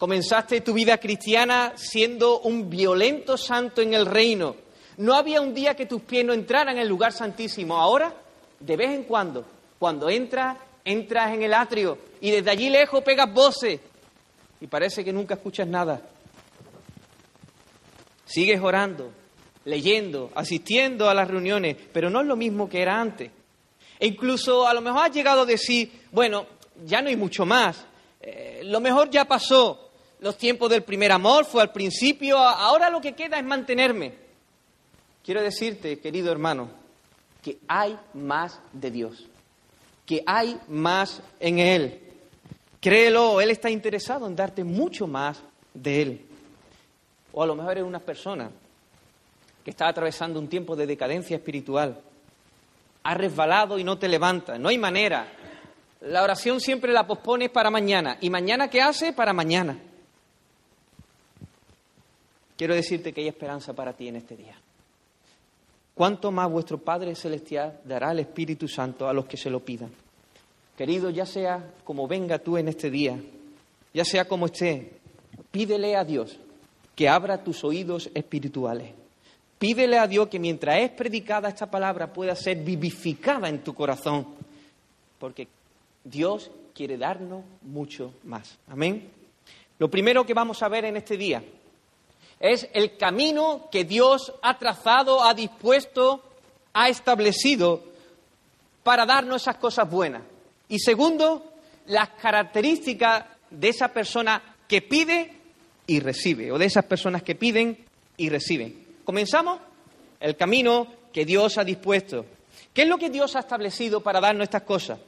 Comenzaste 0.00 0.62
tu 0.62 0.72
vida 0.72 0.96
cristiana 0.96 1.74
siendo 1.76 2.40
un 2.40 2.70
violento 2.70 3.36
santo 3.36 3.82
en 3.82 3.92
el 3.92 4.06
reino. 4.06 4.56
No 4.96 5.12
había 5.12 5.42
un 5.42 5.52
día 5.52 5.76
que 5.76 5.84
tus 5.84 6.00
pies 6.00 6.24
no 6.24 6.32
entraran 6.32 6.76
en 6.76 6.80
el 6.80 6.88
lugar 6.88 7.12
santísimo. 7.12 7.76
Ahora, 7.76 8.14
de 8.58 8.76
vez 8.78 8.92
en 8.92 9.04
cuando, 9.04 9.44
cuando 9.78 10.08
entras 10.08 10.56
entras 10.86 11.34
en 11.34 11.42
el 11.42 11.52
atrio 11.52 11.98
y 12.18 12.30
desde 12.30 12.50
allí 12.50 12.70
lejos 12.70 13.04
pegas 13.04 13.30
voces 13.30 13.78
y 14.58 14.66
parece 14.68 15.04
que 15.04 15.12
nunca 15.12 15.34
escuchas 15.34 15.68
nada. 15.68 16.00
Sigues 18.24 18.58
orando, 18.62 19.12
leyendo, 19.66 20.30
asistiendo 20.34 21.10
a 21.10 21.14
las 21.14 21.28
reuniones, 21.28 21.76
pero 21.92 22.08
no 22.08 22.22
es 22.22 22.26
lo 22.26 22.36
mismo 22.36 22.70
que 22.70 22.80
era 22.80 22.98
antes. 22.98 23.30
E 23.98 24.06
incluso 24.06 24.66
a 24.66 24.72
lo 24.72 24.80
mejor 24.80 25.04
has 25.04 25.12
llegado 25.12 25.42
a 25.42 25.46
decir, 25.46 26.06
bueno, 26.10 26.46
ya 26.86 27.02
no 27.02 27.10
hay 27.10 27.16
mucho 27.16 27.44
más, 27.44 27.84
eh, 28.22 28.62
lo 28.64 28.80
mejor 28.80 29.10
ya 29.10 29.26
pasó, 29.26 29.89
los 30.20 30.36
tiempos 30.36 30.70
del 30.70 30.82
primer 30.82 31.12
amor 31.12 31.44
fue 31.44 31.62
al 31.62 31.72
principio, 31.72 32.38
ahora 32.38 32.90
lo 32.90 33.00
que 33.00 33.14
queda 33.14 33.38
es 33.38 33.44
mantenerme. 33.44 34.14
Quiero 35.24 35.42
decirte, 35.42 35.98
querido 35.98 36.32
hermano, 36.32 36.70
que 37.42 37.58
hay 37.68 37.98
más 38.14 38.60
de 38.72 38.90
Dios 38.90 39.26
que 40.10 40.24
hay 40.26 40.58
más 40.66 41.22
en 41.38 41.60
Él. 41.60 42.00
Créelo, 42.80 43.40
Él 43.40 43.48
está 43.50 43.70
interesado 43.70 44.26
en 44.26 44.34
darte 44.34 44.64
mucho 44.64 45.06
más 45.06 45.40
de 45.72 46.02
Él. 46.02 46.26
O 47.30 47.44
a 47.44 47.46
lo 47.46 47.54
mejor 47.54 47.70
eres 47.74 47.84
una 47.84 48.00
persona 48.00 48.50
que 49.64 49.70
está 49.70 49.86
atravesando 49.86 50.40
un 50.40 50.48
tiempo 50.48 50.74
de 50.74 50.88
decadencia 50.88 51.36
espiritual. 51.36 52.00
Has 53.04 53.16
resbalado 53.18 53.78
y 53.78 53.84
no 53.84 53.98
te 53.98 54.08
levantas. 54.08 54.58
No 54.58 54.68
hay 54.68 54.78
manera. 54.78 55.28
La 56.00 56.24
oración 56.24 56.60
siempre 56.60 56.92
la 56.92 57.06
pospones 57.06 57.48
para 57.50 57.70
mañana. 57.70 58.18
¿Y 58.20 58.30
mañana 58.30 58.68
qué 58.68 58.82
hace? 58.82 59.12
Para 59.12 59.32
mañana. 59.32 59.78
Quiero 62.60 62.74
decirte 62.74 63.14
que 63.14 63.22
hay 63.22 63.28
esperanza 63.28 63.72
para 63.72 63.94
ti 63.94 64.08
en 64.08 64.16
este 64.16 64.36
día. 64.36 64.54
¿Cuánto 65.94 66.30
más 66.30 66.50
vuestro 66.50 66.76
Padre 66.76 67.14
Celestial 67.14 67.80
dará 67.86 68.12
el 68.12 68.18
Espíritu 68.18 68.68
Santo 68.68 69.08
a 69.08 69.14
los 69.14 69.24
que 69.24 69.38
se 69.38 69.48
lo 69.48 69.60
pidan? 69.60 69.90
Querido, 70.76 71.08
ya 71.08 71.24
sea 71.24 71.72
como 71.84 72.06
venga 72.06 72.38
tú 72.38 72.58
en 72.58 72.68
este 72.68 72.90
día, 72.90 73.18
ya 73.94 74.04
sea 74.04 74.28
como 74.28 74.44
esté, 74.44 74.92
pídele 75.50 75.96
a 75.96 76.04
Dios 76.04 76.38
que 76.94 77.08
abra 77.08 77.42
tus 77.42 77.64
oídos 77.64 78.10
espirituales. 78.12 78.90
Pídele 79.58 79.98
a 79.98 80.06
Dios 80.06 80.28
que 80.28 80.38
mientras 80.38 80.80
es 80.80 80.90
predicada 80.90 81.48
esta 81.48 81.70
palabra 81.70 82.12
pueda 82.12 82.34
ser 82.34 82.58
vivificada 82.58 83.48
en 83.48 83.64
tu 83.64 83.72
corazón, 83.72 84.26
porque 85.18 85.48
Dios 86.04 86.50
quiere 86.74 86.98
darnos 86.98 87.42
mucho 87.62 88.12
más. 88.24 88.58
Amén. 88.68 89.08
Lo 89.78 89.90
primero 89.90 90.26
que 90.26 90.34
vamos 90.34 90.62
a 90.62 90.68
ver 90.68 90.84
en 90.84 90.98
este 90.98 91.16
día 91.16 91.42
es 92.40 92.68
el 92.72 92.96
camino 92.96 93.68
que 93.70 93.84
Dios 93.84 94.32
ha 94.42 94.58
trazado, 94.58 95.22
ha 95.22 95.34
dispuesto, 95.34 96.22
ha 96.72 96.88
establecido 96.88 97.84
para 98.82 99.04
darnos 99.04 99.42
esas 99.42 99.56
cosas 99.56 99.88
buenas. 99.88 100.22
Y 100.68 100.78
segundo, 100.78 101.52
las 101.86 102.08
características 102.10 103.26
de 103.50 103.68
esa 103.68 103.88
persona 103.88 104.42
que 104.66 104.80
pide 104.80 105.32
y 105.86 106.00
recibe, 106.00 106.50
o 106.50 106.58
de 106.58 106.64
esas 106.64 106.84
personas 106.86 107.22
que 107.22 107.34
piden 107.34 107.76
y 108.16 108.30
reciben. 108.30 108.86
¿Comenzamos? 109.04 109.60
El 110.18 110.36
camino 110.36 110.86
que 111.12 111.26
Dios 111.26 111.58
ha 111.58 111.64
dispuesto. 111.64 112.24
¿Qué 112.72 112.82
es 112.82 112.88
lo 112.88 112.96
que 112.96 113.10
Dios 113.10 113.36
ha 113.36 113.40
establecido 113.40 114.00
para 114.00 114.20
darnos 114.20 114.44
estas 114.44 114.62
cosas? 114.62 114.98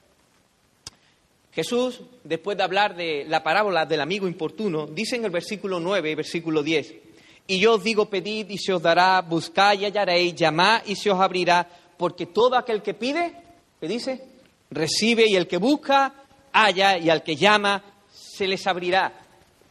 Jesús, 1.55 2.01
después 2.25 2.57
de 2.57 2.63
hablar 2.63 2.97
de 2.97 3.25
la 3.29 3.43
parábola 3.43 3.87
del 3.87 4.01
amigo 4.01 4.27
importuno, 4.27 4.87
dice 4.87 5.17
en 5.17 5.25
el 5.25 5.31
versículo 5.31 5.79
9 5.79 6.15
versículo 6.15 6.63
10, 6.63 6.95
y 7.47 7.59
yo 7.59 7.75
os 7.75 7.85
digo, 7.85 8.07
pedid 8.07 8.51
y 8.51 8.59
se 8.59 8.73
os 8.73 8.83
dará, 8.83 9.21
buscad 9.21 9.75
y 9.75 9.85
hallaréis, 9.85 10.35
llamad 10.35 10.83
y 10.87 10.97
se 10.97 11.11
os 11.11 11.21
abrirá, 11.21 11.69
porque 11.97 12.27
todo 12.27 12.57
aquel 12.57 12.83
que 12.83 12.95
pide, 12.95 13.35
¿qué 13.81 13.89
dice? 13.89 14.25
Recibe 14.71 15.27
y 15.29 15.37
el 15.37 15.47
que 15.47 15.59
busca, 15.59 16.15
halla 16.53 16.99
y 16.99 17.11
al 17.11 17.23
que 17.23 17.37
llama, 17.37 17.83
se 18.11 18.47
les 18.47 18.67
abrirá. 18.67 19.13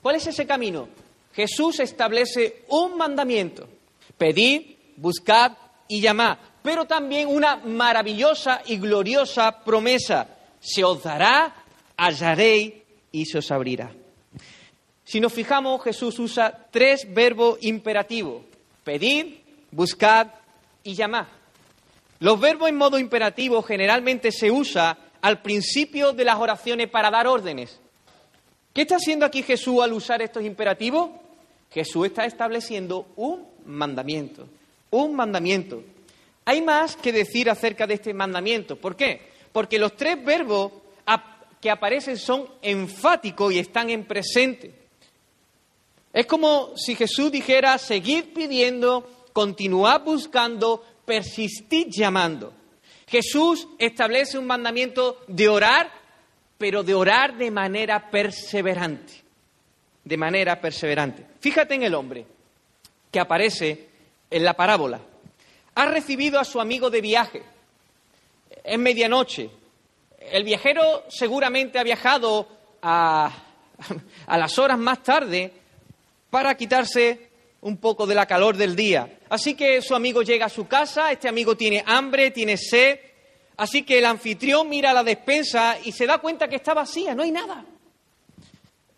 ¿Cuál 0.01 0.15
es 0.15 0.27
ese 0.27 0.45
camino? 0.45 0.87
Jesús 1.33 1.79
establece 1.79 2.65
un 2.69 2.97
mandamiento. 2.97 3.67
Pedid, 4.17 4.75
buscad 4.97 5.53
y 5.87 6.01
llamad. 6.01 6.37
Pero 6.61 6.85
también 6.85 7.27
una 7.27 7.55
maravillosa 7.57 8.61
y 8.65 8.77
gloriosa 8.77 9.63
promesa. 9.63 10.27
Se 10.59 10.83
os 10.83 11.01
dará, 11.01 11.55
hallaréis 11.97 12.73
y 13.11 13.25
se 13.25 13.39
os 13.39 13.51
abrirá. 13.51 13.91
Si 15.11 15.19
nos 15.19 15.33
fijamos, 15.33 15.83
Jesús 15.83 16.17
usa 16.19 16.67
tres 16.71 17.05
verbos 17.13 17.57
imperativos. 17.63 18.43
Pedir, 18.85 19.41
buscad 19.69 20.27
y 20.85 20.93
llamar. 20.93 21.27
Los 22.21 22.39
verbos 22.39 22.69
en 22.69 22.77
modo 22.77 22.97
imperativo 22.97 23.61
generalmente 23.61 24.31
se 24.31 24.49
usa 24.49 24.97
al 25.19 25.41
principio 25.41 26.13
de 26.13 26.23
las 26.23 26.37
oraciones 26.37 26.89
para 26.89 27.11
dar 27.11 27.27
órdenes. 27.27 27.77
¿Qué 28.73 28.83
está 28.83 28.95
haciendo 28.95 29.25
aquí 29.25 29.43
Jesús 29.43 29.81
al 29.81 29.91
usar 29.91 30.21
estos 30.21 30.45
imperativos? 30.45 31.09
Jesús 31.71 32.05
está 32.05 32.23
estableciendo 32.23 33.09
un 33.17 33.45
mandamiento. 33.65 34.47
Un 34.91 35.13
mandamiento. 35.13 35.83
Hay 36.45 36.61
más 36.61 36.95
que 36.95 37.11
decir 37.11 37.49
acerca 37.49 37.85
de 37.85 37.95
este 37.95 38.13
mandamiento. 38.13 38.77
¿Por 38.77 38.95
qué? 38.95 39.29
Porque 39.51 39.77
los 39.77 39.93
tres 39.97 40.23
verbos 40.23 40.71
que 41.59 41.69
aparecen 41.69 42.17
son 42.17 42.47
enfáticos 42.61 43.51
y 43.51 43.59
están 43.59 43.89
en 43.89 44.05
presente. 44.05 44.79
Es 46.13 46.25
como 46.25 46.75
si 46.75 46.95
Jesús 46.95 47.31
dijera, 47.31 47.77
seguid 47.77 48.33
pidiendo, 48.33 49.09
continuad 49.31 50.01
buscando, 50.01 50.83
persistid 51.05 51.87
llamando. 51.89 52.53
Jesús 53.07 53.67
establece 53.77 54.37
un 54.37 54.45
mandamiento 54.45 55.19
de 55.27 55.47
orar, 55.47 55.91
pero 56.57 56.83
de 56.83 56.93
orar 56.93 57.37
de 57.37 57.49
manera 57.49 58.09
perseverante. 58.09 59.13
De 60.03 60.17
manera 60.17 60.59
perseverante. 60.59 61.25
Fíjate 61.39 61.75
en 61.75 61.83
el 61.83 61.93
hombre 61.93 62.25
que 63.09 63.19
aparece 63.19 63.89
en 64.29 64.43
la 64.43 64.53
parábola. 64.53 64.99
Ha 65.75 65.85
recibido 65.85 66.39
a 66.39 66.45
su 66.45 66.59
amigo 66.59 66.89
de 66.89 67.01
viaje. 67.01 67.43
Es 68.63 68.79
medianoche. 68.79 69.49
El 70.19 70.43
viajero 70.43 71.05
seguramente 71.09 71.79
ha 71.79 71.83
viajado 71.83 72.47
a, 72.81 73.31
a 74.27 74.37
las 74.37 74.59
horas 74.59 74.77
más 74.77 75.03
tarde 75.03 75.60
para 76.31 76.55
quitarse 76.57 77.29
un 77.61 77.77
poco 77.77 78.07
de 78.07 78.15
la 78.15 78.25
calor 78.25 78.57
del 78.57 78.75
día. 78.75 79.19
Así 79.29 79.53
que 79.53 79.81
su 79.83 79.93
amigo 79.93 80.23
llega 80.23 80.47
a 80.47 80.49
su 80.49 80.67
casa, 80.67 81.11
este 81.11 81.29
amigo 81.29 81.55
tiene 81.55 81.83
hambre, 81.85 82.31
tiene 82.31 82.57
sed, 82.57 82.99
así 83.57 83.83
que 83.83 83.99
el 83.99 84.05
anfitrión 84.05 84.67
mira 84.67 84.93
la 84.93 85.03
despensa 85.03 85.77
y 85.83 85.91
se 85.91 86.07
da 86.07 86.17
cuenta 86.17 86.47
que 86.47 86.55
está 86.55 86.73
vacía, 86.73 87.13
no 87.13 87.21
hay 87.21 87.31
nada. 87.31 87.63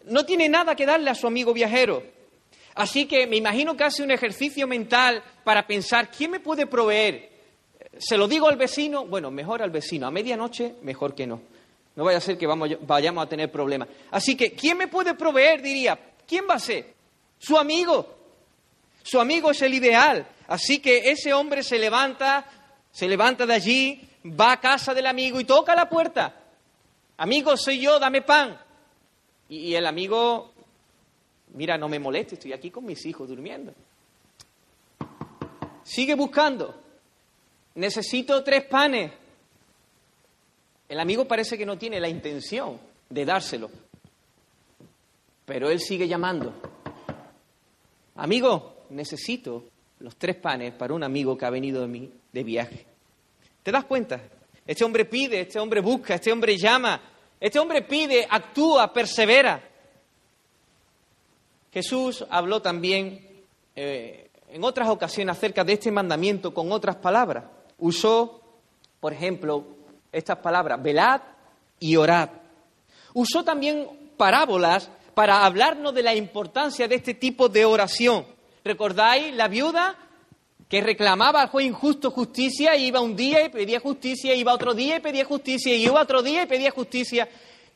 No 0.06 0.26
tiene 0.26 0.48
nada 0.48 0.76
que 0.76 0.86
darle 0.86 1.10
a 1.10 1.16
su 1.16 1.28
amigo 1.28 1.54
viajero. 1.54 2.04
Así 2.76 3.06
que 3.06 3.28
me 3.28 3.36
imagino 3.36 3.76
que 3.76 3.84
hace 3.84 4.04
un 4.04 4.12
ejercicio 4.12 4.68
mental 4.68 5.24
para 5.44 5.68
pensar, 5.68 6.10
¿quién 6.10 6.32
me 6.32 6.40
puede 6.40 6.66
proveer? 6.66 7.30
¿Se 7.98 8.18
lo 8.18 8.28
digo 8.28 8.48
al 8.48 8.58
vecino? 8.58 9.06
Bueno, 9.06 9.30
mejor 9.30 9.62
al 9.62 9.70
vecino. 9.70 10.08
A 10.08 10.12
medianoche, 10.12 10.76
mejor 10.82 11.14
que 11.14 11.28
no. 11.28 11.42
No 11.96 12.04
vaya 12.04 12.18
a 12.18 12.22
ser 12.22 12.38
que 12.38 12.48
vayamos 12.48 13.24
a 13.24 13.30
tener 13.30 13.52
problemas. 13.52 13.88
Así 14.10 14.36
que, 14.36 14.54
¿quién 14.54 14.78
me 14.78 14.88
puede 14.88 15.14
proveer? 15.14 15.62
Diría, 15.62 16.00
¿quién 16.28 16.46
va 16.50 16.56
a 16.56 16.60
ser? 16.60 16.93
Su 17.44 17.58
amigo. 17.58 18.08
Su 19.04 19.20
amigo 19.20 19.52
es 19.52 19.62
el 19.62 19.74
ideal. 19.74 20.26
Así 20.48 20.80
que 20.80 21.12
ese 21.12 21.34
hombre 21.34 21.62
se 21.62 21.78
levanta, 21.78 22.46
se 22.90 23.06
levanta 23.06 23.46
de 23.46 23.54
allí, 23.54 24.10
va 24.26 24.54
a 24.54 24.62
casa 24.62 24.94
del 24.94 25.08
amigo 25.08 25.42
y 25.42 25.44
toca 25.44 25.76
la 25.76 25.90
puerta. 25.90 26.34
Amigo, 27.18 27.58
soy 27.58 27.82
yo, 27.82 28.00
dame 28.00 28.22
pan. 28.22 28.58
Y, 29.50 29.76
el 29.76 29.86
amigo, 29.86 30.54
mira, 31.54 31.78
no 31.78 31.90
me 31.90 32.00
moleste, 32.00 32.36
estoy 32.36 32.54
aquí 32.54 32.72
con 32.72 32.86
mis 32.86 33.06
hijos 33.06 33.28
durmiendo. 33.28 33.74
Sigue 35.84 36.16
buscando. 36.16 36.82
Necesito 37.76 38.42
tres 38.42 38.64
panes. 38.64 39.12
El 40.88 41.00
amigo 41.00 41.26
parece 41.26 41.58
que 41.58 41.66
no 41.66 41.78
tiene 41.78 42.00
la 42.00 42.08
intención 42.08 42.80
de 43.10 43.26
dárselo, 43.26 43.70
pero 45.46 45.70
él 45.70 45.82
sigue 45.82 46.08
llamando. 46.08 46.54
Amigo, 48.16 48.86
necesito 48.90 49.64
los 50.00 50.16
tres 50.16 50.36
panes 50.36 50.74
para 50.74 50.94
un 50.94 51.04
amigo 51.04 51.38
que 51.38 51.46
ha 51.46 51.50
venido 51.50 51.82
de 51.82 51.88
mí 51.88 52.12
de 52.32 52.44
viaje. 52.44 52.86
¿Te 53.64 53.72
das 53.72 53.86
cuenta? 53.86 54.22
Este 54.66 54.84
hombre 54.84 55.06
pide, 55.06 55.42
este 55.42 55.60
hombre 55.60 55.82
busca, 55.82 56.16
este 56.16 56.32
hombre 56.32 56.58
llama, 56.58 57.02
este 57.40 57.60
hombre 57.60 57.82
pide, 57.82 58.28
actúa, 58.30 58.92
persevera. 58.94 59.62
Jesús 61.72 62.26
habló 62.30 62.62
también 62.62 63.28
eh, 63.76 64.30
en 64.50 64.64
otras 64.64 64.90
ocasiones 64.90 65.36
acerca 65.36 65.64
de 65.64 65.74
este 65.74 65.92
mandamiento 65.92 66.54
con 66.54 66.72
otras 66.72 66.98
palabras. 66.98 67.46
Usó, 67.80 68.42
por 69.00 69.12
ejemplo, 69.12 69.66
estas 70.12 70.38
palabras, 70.38 70.82
velad 70.82 71.22
y 71.80 71.96
orad. 71.96 72.30
Usó 73.14 73.44
también 73.44 74.12
parábolas 74.16 74.90
para 75.14 75.46
hablarnos 75.46 75.94
de 75.94 76.04
la 76.04 76.16
importancia 76.16 76.88
de 76.88 76.96
este 76.96 77.14
tipo 77.14 77.50
de 77.50 77.66
oración. 77.66 78.26
¿Recordáis 78.64 79.34
la 79.34 79.48
viuda 79.48 79.96
que 80.68 80.82
reclamaba 80.82 81.42
al 81.42 81.50
juez 81.50 81.68
injusto 81.68 82.10
justicia, 82.10 82.76
iba 82.76 83.00
un 83.00 83.16
día 83.16 83.46
y 83.46 83.50
pedía 83.50 83.80
justicia, 83.80 84.34
iba 84.34 84.54
otro 84.54 84.74
día 84.74 84.98
y 84.98 85.00
pedía 85.02 85.26
justicia, 85.26 85.76
y 85.76 85.84
iba 85.84 86.02
otro 86.02 86.24
día 86.24 86.44
y 86.44 86.46
pedía 86.48 86.72
justicia? 86.72 87.30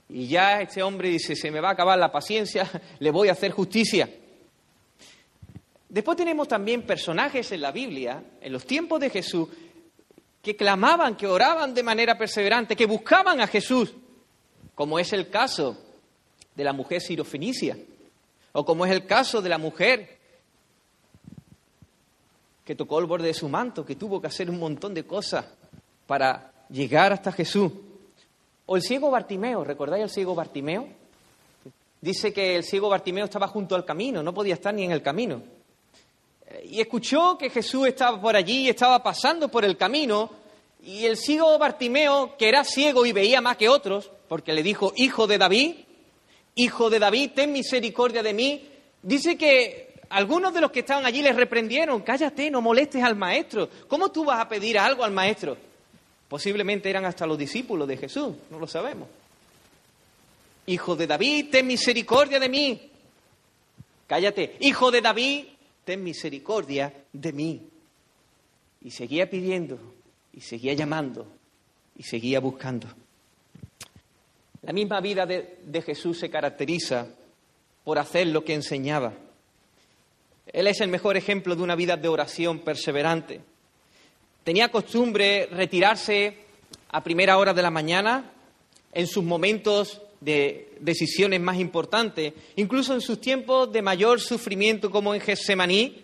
Y 0.09 0.27
ya 0.27 0.61
este 0.61 0.81
hombre 0.81 1.09
dice, 1.09 1.35
se 1.35 1.51
me 1.51 1.59
va 1.59 1.69
a 1.69 1.73
acabar 1.73 1.99
la 1.99 2.11
paciencia, 2.11 2.69
le 2.99 3.11
voy 3.11 3.29
a 3.29 3.33
hacer 3.33 3.51
justicia. 3.51 4.09
Después 5.89 6.17
tenemos 6.17 6.47
también 6.47 6.81
personajes 6.83 7.51
en 7.51 7.61
la 7.61 7.71
Biblia, 7.71 8.21
en 8.41 8.51
los 8.51 8.65
tiempos 8.65 8.99
de 8.99 9.09
Jesús, 9.09 9.47
que 10.41 10.55
clamaban, 10.55 11.15
que 11.15 11.27
oraban 11.27 11.73
de 11.73 11.83
manera 11.83 12.17
perseverante, 12.17 12.75
que 12.75 12.85
buscaban 12.85 13.41
a 13.41 13.47
Jesús, 13.47 13.93
como 14.75 14.99
es 14.99 15.13
el 15.13 15.29
caso 15.29 15.86
de 16.57 16.63
la 16.63 16.73
mujer 16.73 16.99
sirofenicia, 16.99 17.77
o 18.51 18.65
como 18.65 18.83
es 18.83 18.91
el 18.91 19.05
caso 19.05 19.43
de 19.43 19.49
la 19.49 19.59
mujer 19.59 20.17
que 22.65 22.73
tocó 22.75 22.97
el 22.99 23.05
borde 23.05 23.27
de 23.27 23.33
su 23.35 23.47
manto, 23.47 23.85
que 23.85 23.95
tuvo 23.95 24.19
que 24.19 24.25
hacer 24.25 24.49
un 24.49 24.57
montón 24.57 24.95
de 24.95 25.05
cosas 25.05 25.45
para 26.07 26.51
llegar 26.69 27.13
hasta 27.13 27.31
Jesús. 27.31 27.71
O 28.65 28.75
el 28.75 28.81
ciego 28.81 29.11
Bartimeo, 29.11 29.63
¿recordáis 29.63 30.03
el 30.03 30.09
ciego 30.09 30.33
Bartimeo? 30.33 30.87
Dice 32.01 32.33
que 32.33 32.55
el 32.55 32.63
ciego 32.63 32.89
Bartimeo 32.89 33.25
estaba 33.25 33.47
junto 33.47 33.75
al 33.75 33.85
camino, 33.85 34.23
no 34.23 34.33
podía 34.33 34.55
estar 34.55 34.73
ni 34.73 34.83
en 34.83 34.91
el 34.91 35.03
camino. 35.03 35.43
y 36.63 36.81
escuchó 36.81 37.37
que 37.37 37.51
Jesús 37.51 37.87
estaba 37.87 38.19
por 38.19 38.35
allí, 38.35 38.67
estaba 38.67 39.03
pasando 39.03 39.49
por 39.49 39.63
el 39.63 39.77
camino, 39.77 40.31
y 40.81 41.05
el 41.05 41.17
ciego 41.17 41.57
Bartimeo, 41.59 42.35
que 42.35 42.49
era 42.49 42.63
ciego 42.63 43.05
y 43.05 43.11
veía 43.11 43.41
más 43.41 43.57
que 43.57 43.69
otros, 43.69 44.09
porque 44.27 44.53
le 44.53 44.63
dijo, 44.63 44.91
hijo 44.95 45.27
de 45.27 45.37
David, 45.37 45.86
hijo 46.57 46.89
de 46.89 46.99
David, 46.99 47.31
ten 47.35 47.51
misericordia 47.51 48.21
de 48.23 48.33
mí, 48.33 48.67
dice 49.01 49.37
que 49.37 49.93
algunos 50.09 50.53
de 50.53 50.61
los 50.61 50.71
que 50.71 50.79
estaban 50.79 51.05
allí 51.05 51.21
les 51.21 51.35
reprendieron, 51.35 52.01
cállate, 52.01 52.49
no 52.49 52.61
molestes 52.61 53.03
al 53.03 53.15
maestro, 53.15 53.69
¿cómo 53.87 54.11
tú 54.11 54.25
vas 54.25 54.39
a 54.39 54.49
pedir 54.49 54.77
algo 54.77 55.03
al 55.03 55.11
maestro? 55.11 55.55
Posiblemente 56.27 56.89
eran 56.89 57.05
hasta 57.05 57.25
los 57.27 57.37
discípulos 57.37 57.87
de 57.87 57.97
Jesús, 57.97 58.35
no 58.49 58.59
lo 58.59 58.67
sabemos. 58.67 59.07
Hijo 60.65 60.95
de 60.95 61.07
David, 61.07 61.47
ten 61.51 61.67
misericordia 61.67 62.39
de 62.39 62.49
mí. 62.49 62.91
Cállate, 64.07 64.57
hijo 64.59 64.91
de 64.91 65.01
David, 65.01 65.45
ten 65.85 66.03
misericordia 66.03 66.91
de 67.13 67.31
mí. 67.31 67.69
Y 68.81 68.91
seguía 68.91 69.29
pidiendo, 69.29 69.79
y 70.33 70.41
seguía 70.41 70.73
llamando, 70.73 71.27
y 71.95 72.03
seguía 72.03 72.39
buscando. 72.39 72.87
La 74.67 74.73
misma 74.73 74.99
vida 74.99 75.25
de, 75.25 75.81
Jesús 75.81 76.19
se 76.19 76.29
caracteriza 76.29 77.07
por 77.85 77.97
hacer 77.97 78.27
lo 78.27 78.43
que 78.43 78.53
enseñaba. 78.53 79.13
Él 80.45 80.67
es 80.67 80.81
el 80.81 80.89
mejor 80.89 81.15
ejemplo 81.15 81.55
de 81.55 81.63
una 81.63 81.73
vida 81.73 81.95
de 81.95 82.09
oración 82.09 82.59
perseverante. 82.59 83.39
Tenía 84.43 84.67
costumbre 84.67 85.47
retirarse 85.49 86.39
a 86.89 87.01
primera 87.01 87.37
hora 87.37 87.53
de 87.53 87.61
la 87.61 87.71
mañana, 87.71 88.33
en 88.91 89.07
sus 89.07 89.23
momentos 89.23 90.01
de 90.19 90.75
decisiones 90.81 91.39
más 91.39 91.57
importantes, 91.59 92.33
incluso 92.57 92.93
en 92.93 92.99
sus 92.99 93.21
tiempos 93.21 93.71
de 93.71 93.81
mayor 93.81 94.19
sufrimiento 94.19 94.91
como 94.91 95.15
en 95.15 95.21
Getsemaní, 95.21 96.03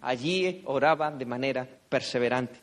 allí 0.00 0.62
oraban 0.64 1.18
de 1.18 1.26
manera 1.26 1.68
perseverante. 1.90 2.58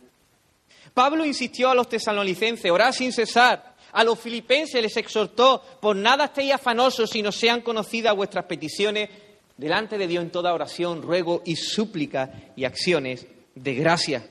Pablo 0.95 1.23
insistió 1.23 1.69
a 1.69 1.75
los 1.75 1.87
tesalonicenses, 1.87 2.71
orad 2.71 2.91
sin 2.91 3.13
cesar. 3.13 3.68
A 3.91 4.03
los 4.03 4.19
filipenses 4.19 4.81
les 4.81 4.96
exhortó, 4.98 5.63
por 5.79 5.96
nada 5.96 6.25
estéis 6.25 6.53
afanosos, 6.53 7.10
sino 7.10 7.31
sean 7.31 7.62
conocidas 7.62 8.15
vuestras 8.15 8.46
peticiones 8.46 9.10
delante 9.58 9.98
de 9.98 10.08
Dios 10.08 10.24
en 10.24 10.31
toda 10.31 10.53
oración, 10.53 11.01
ruego 11.01 11.41
y 11.46 11.55
súplica 11.55 12.31
y 12.55 12.65
acciones 12.65 13.27
de 13.55 13.75
gracia. 13.75 14.25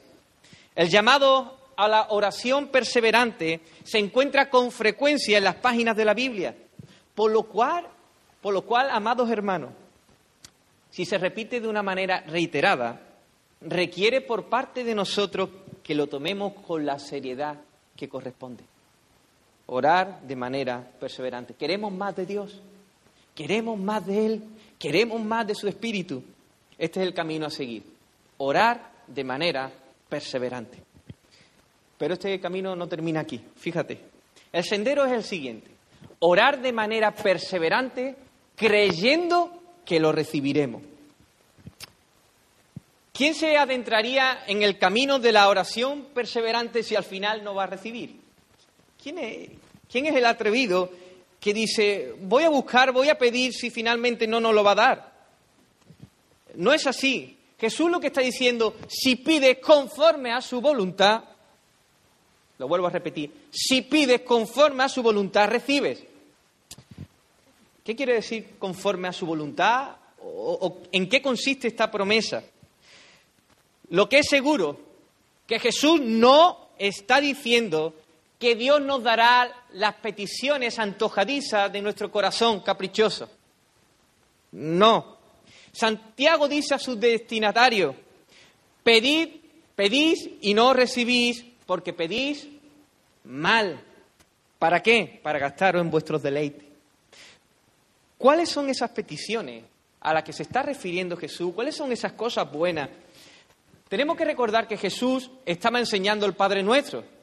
El 0.74 0.88
llamado 0.88 1.58
a 1.76 1.86
la 1.86 2.06
oración 2.10 2.68
perseverante 2.68 3.60
se 3.84 3.98
encuentra 3.98 4.50
con 4.50 4.70
frecuencia 4.70 5.38
en 5.38 5.44
las 5.44 5.56
páginas 5.56 5.96
de 5.96 6.04
la 6.04 6.14
Biblia. 6.14 6.54
Por 7.14 7.30
lo 7.30 7.44
cual, 7.44 7.86
por 8.40 8.54
lo 8.54 8.62
cual, 8.62 8.88
amados 8.90 9.30
hermanos, 9.30 9.70
si 10.90 11.04
se 11.04 11.18
repite 11.18 11.60
de 11.60 11.68
una 11.68 11.82
manera 11.82 12.22
reiterada, 12.26 13.00
requiere 13.60 14.20
por 14.20 14.46
parte 14.46 14.84
de 14.84 14.94
nosotros 14.94 15.50
que 15.82 15.94
lo 15.94 16.06
tomemos 16.06 16.54
con 16.66 16.86
la 16.86 16.98
seriedad 16.98 17.56
que 17.96 18.08
corresponde. 18.08 18.64
Orar 19.70 20.22
de 20.22 20.34
manera 20.34 20.82
perseverante. 20.98 21.54
¿Queremos 21.54 21.92
más 21.92 22.16
de 22.16 22.26
Dios? 22.26 22.60
¿Queremos 23.34 23.78
más 23.78 24.06
de 24.06 24.26
Él? 24.26 24.44
¿Queremos 24.78 25.22
más 25.22 25.46
de 25.46 25.54
su 25.54 25.68
Espíritu? 25.68 26.22
Este 26.78 27.00
es 27.00 27.06
el 27.06 27.14
camino 27.14 27.46
a 27.46 27.50
seguir. 27.50 27.82
Orar 28.38 28.90
de 29.06 29.24
manera 29.24 29.70
perseverante. 30.08 30.78
Pero 31.98 32.14
este 32.14 32.40
camino 32.40 32.74
no 32.76 32.86
termina 32.86 33.20
aquí, 33.20 33.40
fíjate. 33.56 34.00
El 34.52 34.64
sendero 34.64 35.04
es 35.04 35.12
el 35.12 35.24
siguiente. 35.24 35.70
Orar 36.20 36.62
de 36.62 36.72
manera 36.72 37.14
perseverante 37.14 38.16
creyendo 38.56 39.62
que 39.84 40.00
lo 40.00 40.12
recibiremos. 40.12 40.82
¿Quién 43.12 43.34
se 43.34 43.56
adentraría 43.58 44.44
en 44.46 44.62
el 44.62 44.78
camino 44.78 45.18
de 45.18 45.32
la 45.32 45.48
oración 45.48 46.06
perseverante 46.14 46.82
si 46.82 46.94
al 46.94 47.04
final 47.04 47.42
no 47.42 47.54
va 47.54 47.64
a 47.64 47.66
recibir? 47.66 48.27
¿Quién 49.02 49.18
es, 49.18 50.14
el 50.14 50.26
atrevido 50.26 50.90
que 51.40 51.54
dice, 51.54 52.14
voy 52.20 52.44
a 52.44 52.48
buscar, 52.48 52.92
voy 52.92 53.08
a 53.08 53.18
pedir 53.18 53.52
si 53.52 53.70
finalmente 53.70 54.26
no 54.26 54.40
nos 54.40 54.54
lo 54.54 54.64
va 54.64 54.72
a 54.72 54.74
dar? 54.74 55.12
No 56.54 56.72
es 56.72 56.86
así. 56.86 57.36
Jesús 57.58 57.90
lo 57.90 58.00
que 58.00 58.08
está 58.08 58.20
diciendo, 58.20 58.76
si 58.88 59.16
pide 59.16 59.60
conforme 59.60 60.32
a 60.32 60.40
su 60.40 60.60
voluntad, 60.60 61.24
lo 62.58 62.68
vuelvo 62.68 62.88
a 62.88 62.90
repetir. 62.90 63.32
Si 63.50 63.82
pides 63.82 64.22
conforme 64.22 64.84
a 64.84 64.88
su 64.88 65.02
voluntad, 65.02 65.48
recibes. 65.48 66.02
¿Qué 67.84 67.96
quiere 67.96 68.14
decir 68.14 68.56
conforme 68.58 69.08
a 69.08 69.12
su 69.12 69.26
voluntad? 69.26 69.96
¿O, 70.20 70.78
en 70.92 71.08
qué 71.08 71.22
consiste 71.22 71.68
esta 71.68 71.90
promesa? 71.90 72.42
Lo 73.90 74.08
que 74.08 74.18
es 74.18 74.28
seguro, 74.28 74.78
que 75.46 75.58
Jesús 75.58 76.00
no 76.00 76.68
está 76.78 77.20
diciendo 77.20 77.94
que 78.38 78.54
Dios 78.54 78.80
nos 78.80 79.02
dará 79.02 79.52
las 79.72 79.94
peticiones 79.96 80.78
antojadizas 80.78 81.72
de 81.72 81.82
nuestro 81.82 82.10
corazón 82.10 82.60
caprichoso. 82.60 83.28
No. 84.52 85.18
Santiago 85.72 86.48
dice 86.48 86.74
a 86.74 86.78
sus 86.78 86.98
destinatarios, 86.98 87.94
pedid, 88.82 89.28
pedís 89.74 90.28
y 90.40 90.54
no 90.54 90.72
recibís 90.72 91.44
porque 91.66 91.92
pedís 91.92 92.48
mal. 93.24 93.80
¿Para 94.58 94.82
qué? 94.82 95.20
Para 95.22 95.38
gastaros 95.38 95.82
en 95.82 95.90
vuestros 95.90 96.22
deleites. 96.22 96.64
¿Cuáles 98.16 98.48
son 98.48 98.70
esas 98.70 98.90
peticiones 98.90 99.64
a 100.00 100.14
las 100.14 100.22
que 100.22 100.32
se 100.32 100.44
está 100.44 100.62
refiriendo 100.62 101.16
Jesús? 101.16 101.52
¿Cuáles 101.54 101.76
son 101.76 101.92
esas 101.92 102.12
cosas 102.12 102.50
buenas? 102.50 102.88
Tenemos 103.88 104.16
que 104.16 104.24
recordar 104.24 104.66
que 104.66 104.76
Jesús 104.76 105.30
estaba 105.44 105.78
enseñando 105.78 106.26
el 106.26 106.34
Padre 106.34 106.62
Nuestro 106.62 107.17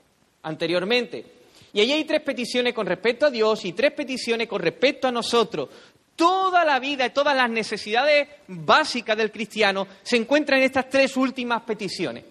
anteriormente. 0.45 1.25
Y 1.73 1.81
allí 1.81 1.91
hay 1.91 2.05
tres 2.05 2.21
peticiones 2.21 2.73
con 2.73 2.86
respecto 2.86 3.25
a 3.25 3.29
Dios 3.29 3.65
y 3.65 3.73
tres 3.73 3.91
peticiones 3.91 4.47
con 4.47 4.62
respecto 4.62 5.08
a 5.10 5.12
nosotros. 5.12 5.67
Toda 6.15 6.63
la 6.63 6.79
vida 6.79 7.05
y 7.05 7.10
todas 7.10 7.36
las 7.36 7.49
necesidades 7.49 8.29
básicas 8.47 9.17
del 9.17 9.31
cristiano 9.31 9.86
se 10.01 10.15
encuentran 10.15 10.60
en 10.60 10.65
estas 10.65 10.89
tres 10.89 11.17
últimas 11.17 11.63
peticiones. 11.63 12.23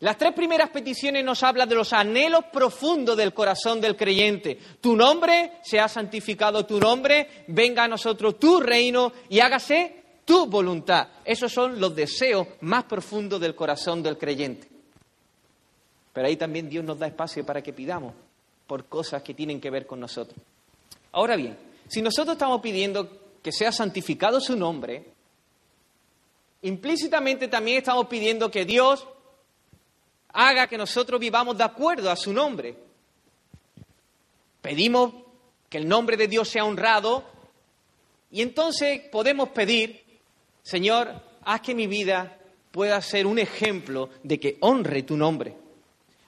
Las 0.00 0.18
tres 0.18 0.32
primeras 0.32 0.70
peticiones 0.70 1.24
nos 1.24 1.44
hablan 1.44 1.68
de 1.68 1.76
los 1.76 1.92
anhelos 1.92 2.46
profundos 2.52 3.16
del 3.16 3.32
corazón 3.32 3.80
del 3.80 3.96
creyente. 3.96 4.58
Tu 4.80 4.96
nombre 4.96 5.52
sea 5.62 5.88
santificado, 5.88 6.66
tu 6.66 6.80
nombre, 6.80 7.44
venga 7.46 7.84
a 7.84 7.88
nosotros 7.88 8.38
tu 8.38 8.60
reino 8.60 9.12
y 9.28 9.38
hágase 9.38 10.02
tu 10.24 10.46
voluntad. 10.46 11.08
Esos 11.24 11.52
son 11.52 11.80
los 11.80 11.94
deseos 11.94 12.48
más 12.62 12.84
profundos 12.84 13.40
del 13.40 13.54
corazón 13.54 14.02
del 14.02 14.18
creyente. 14.18 14.73
Pero 16.14 16.28
ahí 16.28 16.36
también 16.36 16.70
Dios 16.70 16.84
nos 16.84 16.98
da 16.98 17.08
espacio 17.08 17.44
para 17.44 17.60
que 17.60 17.72
pidamos 17.74 18.14
por 18.66 18.86
cosas 18.86 19.22
que 19.22 19.34
tienen 19.34 19.60
que 19.60 19.68
ver 19.68 19.86
con 19.86 20.00
nosotros. 20.00 20.38
Ahora 21.12 21.36
bien, 21.36 21.58
si 21.88 22.00
nosotros 22.00 22.34
estamos 22.36 22.60
pidiendo 22.60 23.10
que 23.42 23.52
sea 23.52 23.72
santificado 23.72 24.40
su 24.40 24.56
nombre, 24.56 25.04
implícitamente 26.62 27.48
también 27.48 27.78
estamos 27.78 28.06
pidiendo 28.06 28.50
que 28.50 28.64
Dios 28.64 29.06
haga 30.32 30.66
que 30.66 30.78
nosotros 30.78 31.20
vivamos 31.20 31.58
de 31.58 31.64
acuerdo 31.64 32.10
a 32.10 32.16
su 32.16 32.32
nombre. 32.32 32.76
Pedimos 34.62 35.12
que 35.68 35.78
el 35.78 35.88
nombre 35.88 36.16
de 36.16 36.28
Dios 36.28 36.48
sea 36.48 36.64
honrado 36.64 37.24
y 38.30 38.40
entonces 38.40 39.00
podemos 39.10 39.50
pedir, 39.50 40.02
Señor, 40.62 41.12
haz 41.42 41.60
que 41.60 41.74
mi 41.74 41.86
vida 41.86 42.38
pueda 42.70 43.00
ser 43.02 43.26
un 43.26 43.38
ejemplo 43.38 44.10
de 44.22 44.40
que 44.40 44.56
honre 44.60 45.02
tu 45.02 45.16
nombre. 45.16 45.63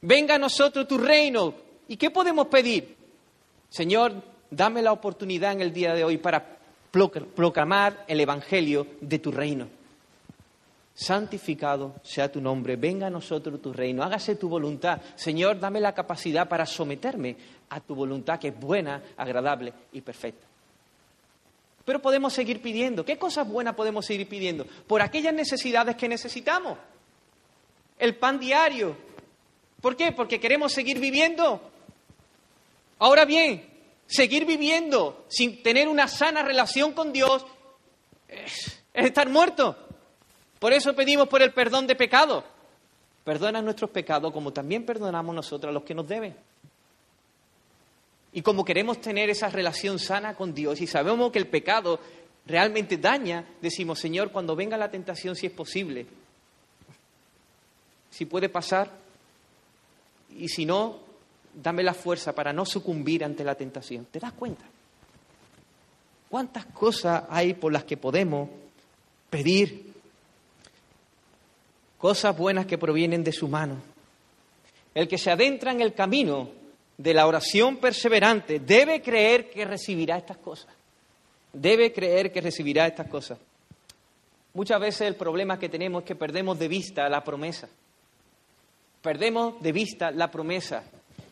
Venga 0.01 0.35
a 0.35 0.39
nosotros 0.39 0.87
tu 0.87 0.99
reino. 0.99 1.55
¿Y 1.89 1.97
qué 1.97 2.11
podemos 2.11 2.47
pedir? 2.49 2.97
Señor, 3.69 4.15
dame 4.51 4.83
la 4.83 4.93
oportunidad 4.93 5.53
en 5.53 5.61
el 5.61 5.73
día 5.73 5.95
de 5.95 6.05
hoy 6.05 6.19
para 6.19 6.59
proclamar 7.35 8.05
el 8.09 8.21
Evangelio 8.21 8.87
de 9.01 9.19
tu 9.19 9.31
reino 9.31 9.69
santificado 10.97 11.97
sea 12.03 12.33
tu 12.33 12.41
nombre, 12.41 12.77
venga 12.77 13.09
a 13.09 13.11
nosotros 13.11 13.61
tu 13.61 13.73
reino, 13.73 14.03
hágase 14.03 14.37
tu 14.37 14.49
voluntad. 14.49 15.01
Señor, 15.15 15.61
dame 15.61 15.79
la 15.79 15.95
capacidad 15.95 16.49
para 16.49 16.65
someterme 16.65 17.37
a 17.69 17.81
tu 17.81 17.95
voluntad 17.95 18.41
que 18.41 18.49
es 18.49 18.59
buena, 18.59 19.03
agradable 19.17 19.75
y 19.93 20.01
perfecta. 20.01 20.47
Pero 21.85 22.01
podemos 22.01 22.33
seguir 22.33 22.63
pidiendo. 22.63 23.05
¿Qué 23.05 23.19
cosas 23.19 23.47
buenas 23.47 23.75
podemos 23.75 24.07
seguir 24.07 24.27
pidiendo? 24.27 24.67
Por 24.87 25.03
aquellas 25.03 25.35
necesidades 25.35 25.97
que 25.97 26.09
necesitamos. 26.09 26.79
El 27.99 28.17
pan 28.17 28.41
diario. 28.41 28.97
¿Por 29.81 29.97
qué? 29.97 30.13
Porque 30.13 30.41
queremos 30.41 30.73
seguir 30.73 30.99
viviendo. 30.99 31.61
Ahora 32.99 33.25
bien, 33.25 33.69
seguir 34.07 34.47
viviendo 34.47 35.27
sin 35.29 35.63
tener 35.63 35.89
una 35.89 36.09
sana 36.09 36.43
relación 36.43 36.93
con 36.93 37.13
Dios 37.13 37.45
es, 38.29 38.83
estar 38.95 39.29
muerto. 39.29 39.77
Por 40.59 40.73
eso 40.73 40.95
pedimos 40.95 41.29
por 41.29 41.43
el 41.43 41.53
perdón 41.53 41.87
de 41.87 41.97
pecado. 41.97 42.45
Perdona 43.25 43.61
nuestros 43.61 43.91
pecados 43.91 44.33
como 44.33 44.53
también 44.53 44.87
perdonamos 44.87 45.35
nosotros 45.35 45.71
a 45.71 45.73
los 45.73 45.83
que 45.83 45.95
nos 45.95 46.09
deben. 46.09 46.37
Y 48.33 48.43
como 48.43 48.65
queremos 48.65 49.01
tener 49.01 49.31
esa 49.31 49.49
relación 49.49 49.99
sana 49.99 50.35
con 50.35 50.55
Dios 50.55 50.81
y 50.81 50.87
sabemos 50.87 51.33
que 51.33 51.39
el 51.39 51.49
pecado 51.49 51.99
realmente 52.47 52.97
daña, 52.97 53.45
decimos, 53.61 53.99
Señor, 53.99 54.31
cuando 54.31 54.55
venga 54.55 54.77
la 54.77 54.91
tentación, 54.91 55.35
si 55.35 55.47
es 55.47 55.53
posible, 55.53 56.07
si 58.11 58.25
puede 58.25 58.49
pasar, 58.49 58.91
y 60.39 60.49
si 60.49 60.67
no, 60.67 60.99
dame 61.55 61.83
la 61.83 61.95
fuerza 61.95 62.35
para 62.35 62.53
no 62.53 62.65
sucumbir 62.65 63.25
ante 63.25 63.45
la 63.45 63.55
tentación. 63.55 64.07
¿Te 64.07 64.19
das 64.19 64.33
cuenta? 64.33 64.65
¿Cuántas 66.29 66.67
cosas 66.67 67.25
hay 67.31 67.55
por 67.55 67.73
las 67.73 67.85
que 67.85 67.97
podemos 67.97 68.49
pedir? 69.31 69.93
Cosas 71.99 72.37
buenas 72.37 72.67
que 72.67 72.79
provienen 72.79 73.25
de 73.25 73.33
su 73.33 73.49
mano. 73.49 73.77
El 74.95 75.09
que 75.09 75.19
se 75.19 75.31
adentra 75.31 75.73
en 75.73 75.81
el 75.81 75.95
camino 75.95 76.51
de 76.99 77.15
la 77.15 77.27
oración 77.27 77.77
perseverante 77.77 78.61
debe 78.61 79.03
creer 79.03 79.51
que 79.51 79.65
recibirá 79.65 80.17
estas 80.17 80.39
cosas. 80.39 80.69
Debe 81.53 81.93
creer 81.93 82.33
que 82.33 82.41
recibirá 82.41 82.87
estas 82.87 83.09
cosas. 83.09 83.39
Muchas 84.53 84.81
veces 84.81 85.03
el 85.03 85.17
problema 85.17 85.59
que 85.59 85.69
tenemos 85.69 86.03
es 86.03 86.07
que 86.07 86.15
perdemos 86.15 86.59
de 86.59 86.69
vista 86.69 87.09
la 87.09 87.23
promesa. 87.23 87.69
Perdemos 89.07 89.63
de 89.63 89.71
vista 89.71 90.11
la 90.11 90.33
promesa 90.33 90.83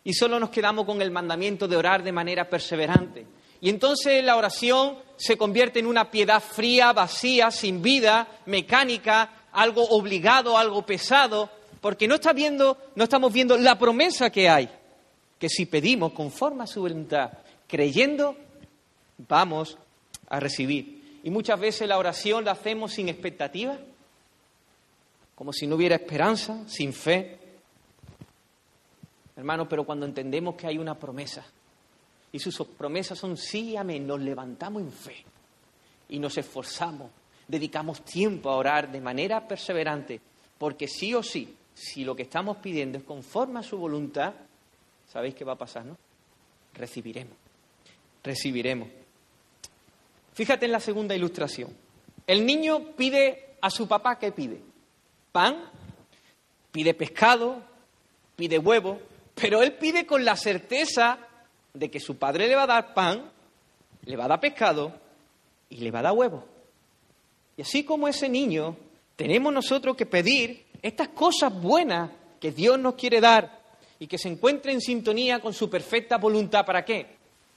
y 0.05 0.15
solo 0.15 0.39
nos 0.39 0.51
quedamos 0.51 0.87
con 0.87 1.03
el 1.03 1.11
mandamiento 1.11 1.67
de 1.67 1.75
orar 1.75 2.05
de 2.05 2.13
manera 2.13 2.49
perseverante. 2.49 3.27
Y 3.61 3.69
entonces 3.69 4.23
la 4.23 4.37
oración 4.37 4.97
se 5.17 5.37
convierte 5.37 5.81
en 5.81 5.89
una 5.89 6.09
piedad 6.09 6.41
fría, 6.41 6.93
vacía, 6.93 7.51
sin 7.51 7.83
vida, 7.83 8.29
mecánica, 8.47 9.49
algo 9.51 9.83
obligado, 9.89 10.57
algo 10.57 10.87
pesado, 10.87 11.51
porque 11.81 12.07
no, 12.07 12.15
está 12.15 12.33
viendo, 12.33 12.79
no 12.95 13.03
estamos 13.03 13.33
viendo 13.33 13.57
la 13.57 13.77
promesa 13.77 14.31
que 14.31 14.49
hay, 14.49 14.71
que 15.37 15.49
si 15.49 15.67
pedimos 15.67 16.13
conforme 16.13 16.63
a 16.63 16.69
su 16.69 16.81
voluntad, 16.81 17.33
creyendo, 17.67 18.37
vamos 19.27 19.79
a 20.29 20.39
recibir. 20.39 21.21
Y 21.25 21.31
muchas 21.31 21.59
veces 21.59 21.89
la 21.89 21.99
oración 21.99 22.45
la 22.45 22.53
hacemos 22.53 22.93
sin 22.93 23.09
expectativa, 23.09 23.77
como 25.35 25.53
si 25.53 25.67
no 25.67 25.75
hubiera 25.75 25.97
esperanza, 25.97 26.63
sin 26.69 26.93
fe. 26.93 27.43
Hermano, 29.37 29.69
pero 29.69 29.85
cuando 29.85 30.07
entendemos 30.07 30.55
que 30.55 30.67
hay 30.67 30.79
una 30.79 30.99
promesa 30.99 31.45
y 32.31 32.39
sus 32.39 32.67
promesas 32.69 33.19
son 33.19 33.37
sí 33.37 33.71
y 33.71 33.77
amén, 33.77 34.07
nos 34.07 34.21
levantamos 34.21 34.83
en 34.83 34.93
fe 34.93 35.25
y 36.09 36.19
nos 36.19 36.37
esforzamos, 36.39 37.11
dedicamos 37.47 38.05
tiempo 38.05 38.51
a 38.51 38.57
orar 38.57 38.91
de 38.91 39.01
manera 39.01 39.47
perseverante, 39.47 40.21
porque 40.59 40.87
sí 40.89 41.15
o 41.15 41.23
sí, 41.23 41.57
si 41.75 42.05
lo 42.05 42.15
que 42.15 42.23
estamos 42.23 42.59
pidiendo 42.59 42.99
es 42.99 43.05
conforme 43.05 43.61
a 43.61 43.63
su 43.63 43.77
voluntad, 43.77 44.35
¿sabéis 45.07 45.35
qué 45.35 45.45
va 45.45 45.53
a 45.53 45.59
pasar, 45.59 45.85
no? 45.85 45.97
Recibiremos, 46.75 47.37
recibiremos. 48.23 48.89
Fíjate 50.33 50.67
en 50.67 50.73
la 50.73 50.81
segunda 50.81 51.15
ilustración. 51.15 51.71
El 52.27 52.47
niño 52.47 52.93
pide 52.97 53.57
a 53.61 53.71
su 53.71 53.87
papá, 53.87 54.19
¿qué 54.19 54.33
pide? 54.33 54.61
Pan, 55.31 55.71
pide 56.73 56.95
pescado, 56.95 57.63
pide 58.37 58.59
huevo, 58.59 58.99
pero 59.35 59.63
él 59.63 59.73
pide 59.75 60.07
con 60.07 60.25
la 60.25 60.37
certeza 60.37 61.19
de 61.73 61.91
que 61.91 62.01
su 62.01 62.17
padre 62.17 62.47
le 62.47 62.55
va 62.55 62.63
a 62.63 62.69
dar 62.69 62.95
pan, 62.95 63.31
le 64.05 64.17
va 64.17 64.25
a 64.25 64.29
dar 64.29 64.41
pescado 64.41 64.93
y 65.69 65.79
le 65.79 65.91
va 65.91 66.01
a 66.01 66.03
dar 66.03 66.13
huevo. 66.13 66.45
Y 67.57 67.63
así 67.63 67.85
como 67.85 68.09
ese 68.09 68.29
niño, 68.29 68.77
tenemos 69.17 69.53
nosotros 69.53 69.97
que 69.97 70.07
pedir 70.07 70.65
estas 70.83 71.09
cosas 71.09 71.53
buenas 71.53 72.11
que 72.41 72.53
Dios 72.53 72.79
nos 72.79 72.95
quiere 72.95 73.21
dar 73.21 73.63
y 73.99 74.07
que 74.07 74.19
se 74.19 74.29
encuentre 74.29 74.73
en 74.73 74.81
sintonía 74.81 75.41
con 75.41 75.53
su 75.53 75.71
perfecta 75.71 76.19
voluntad. 76.19 76.65
¿Para 76.65 76.85
qué? 76.85 77.17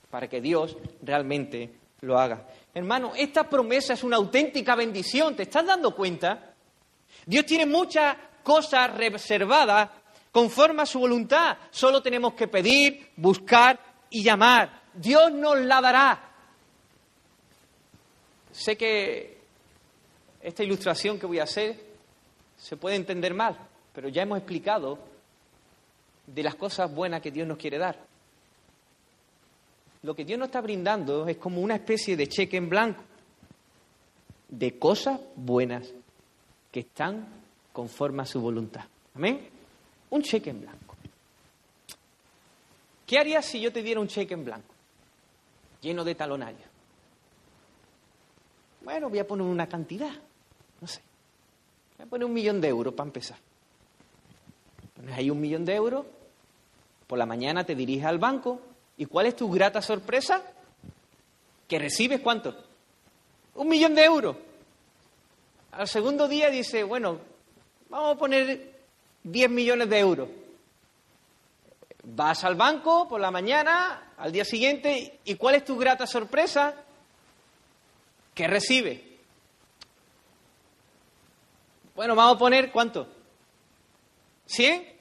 Para 0.09 0.27
que 0.27 0.39
Dios 0.39 0.77
realmente 1.01 1.71
lo 2.01 2.17
haga. 2.17 2.47
Hermano, 2.73 3.13
esta 3.15 3.49
promesa 3.49 3.93
es 3.93 4.03
una 4.03 4.17
auténtica 4.17 4.75
bendición. 4.75 5.35
¿Te 5.35 5.43
estás 5.43 5.65
dando 5.65 5.95
cuenta? 5.95 6.53
Dios 7.25 7.45
tiene 7.45 7.65
muchas 7.65 8.15
cosas 8.43 8.95
reservadas 8.95 9.89
conforme 10.31 10.83
a 10.83 10.85
su 10.85 10.99
voluntad. 10.99 11.57
Solo 11.71 12.01
tenemos 12.01 12.33
que 12.33 12.47
pedir, 12.47 13.09
buscar 13.15 13.79
y 14.09 14.23
llamar. 14.23 14.81
Dios 14.93 15.31
nos 15.31 15.57
la 15.59 15.81
dará. 15.81 16.31
Sé 18.51 18.75
que 18.75 19.37
esta 20.41 20.63
ilustración 20.63 21.19
que 21.19 21.25
voy 21.25 21.39
a 21.39 21.43
hacer 21.43 21.79
se 22.57 22.77
puede 22.77 22.95
entender 22.95 23.33
mal, 23.33 23.57
pero 23.93 24.09
ya 24.09 24.23
hemos 24.23 24.39
explicado 24.39 24.97
de 26.25 26.43
las 26.43 26.55
cosas 26.55 26.93
buenas 26.93 27.21
que 27.21 27.31
Dios 27.31 27.47
nos 27.47 27.57
quiere 27.57 27.77
dar. 27.77 27.99
Lo 30.03 30.15
que 30.15 30.25
Dios 30.25 30.39
nos 30.39 30.47
está 30.47 30.61
brindando 30.61 31.27
es 31.27 31.37
como 31.37 31.61
una 31.61 31.75
especie 31.75 32.15
de 32.15 32.27
cheque 32.27 32.57
en 32.57 32.69
blanco 32.69 33.03
de 34.49 34.79
cosas 34.79 35.19
buenas 35.35 35.91
que 36.71 36.81
están 36.81 37.27
conforme 37.73 38.23
a 38.23 38.25
su 38.25 38.39
voluntad. 38.39 38.85
Amén 39.13 39.56
un 40.09 40.21
cheque 40.21 40.49
en 40.49 40.61
blanco. 40.61 40.95
¿Qué 43.05 43.17
harías 43.17 43.45
si 43.45 43.61
yo 43.61 43.71
te 43.71 43.81
diera 43.81 44.01
un 44.01 44.07
cheque 44.07 44.33
en 44.33 44.43
blanco, 44.43 44.73
lleno 45.81 46.03
de 46.03 46.15
talonarios? 46.15 46.67
Bueno, 48.81 49.09
voy 49.09 49.19
a 49.19 49.27
poner 49.27 49.45
una 49.45 49.67
cantidad, 49.67 50.11
no 50.81 50.87
sé. 50.87 51.01
Voy 51.97 52.05
a 52.05 52.09
poner 52.09 52.25
un 52.25 52.33
millón 52.33 52.59
de 52.61 52.67
euros 52.67 52.93
para 52.93 53.07
empezar. 53.07 53.37
Pones 54.95 55.17
ahí 55.17 55.29
un 55.29 55.39
millón 55.39 55.63
de 55.63 55.75
euros, 55.75 56.05
por 57.07 57.17
la 57.17 57.25
mañana 57.25 57.63
te 57.63 57.75
diriges 57.75 58.05
al 58.05 58.17
banco, 58.17 58.61
¿y 58.97 59.05
cuál 59.05 59.27
es 59.27 59.35
tu 59.35 59.49
grata 59.49 59.81
sorpresa? 59.81 60.43
Que 61.67 61.79
recibes 61.79 62.19
cuánto? 62.19 62.55
Un 63.55 63.69
millón 63.69 63.95
de 63.95 64.03
euros. 64.03 64.35
Al 65.71 65.87
segundo 65.87 66.27
día 66.27 66.49
dice, 66.49 66.83
bueno, 66.83 67.19
vamos 67.89 68.15
a 68.15 68.19
poner 68.19 68.76
10 69.31 69.49
millones 69.49 69.89
de 69.89 69.99
euros. 69.99 70.29
Vas 72.03 72.43
al 72.43 72.55
banco 72.55 73.07
por 73.07 73.19
la 73.19 73.31
mañana, 73.31 74.13
al 74.17 74.31
día 74.31 74.45
siguiente, 74.45 75.19
¿y 75.25 75.35
cuál 75.35 75.55
es 75.55 75.65
tu 75.65 75.77
grata 75.77 76.07
sorpresa? 76.07 76.73
¿Qué 78.33 78.47
recibe? 78.47 79.03
Bueno, 81.95 82.15
vamos 82.15 82.35
a 82.35 82.39
poner 82.39 82.71
cuánto? 82.71 83.07
¿100? 84.47 84.93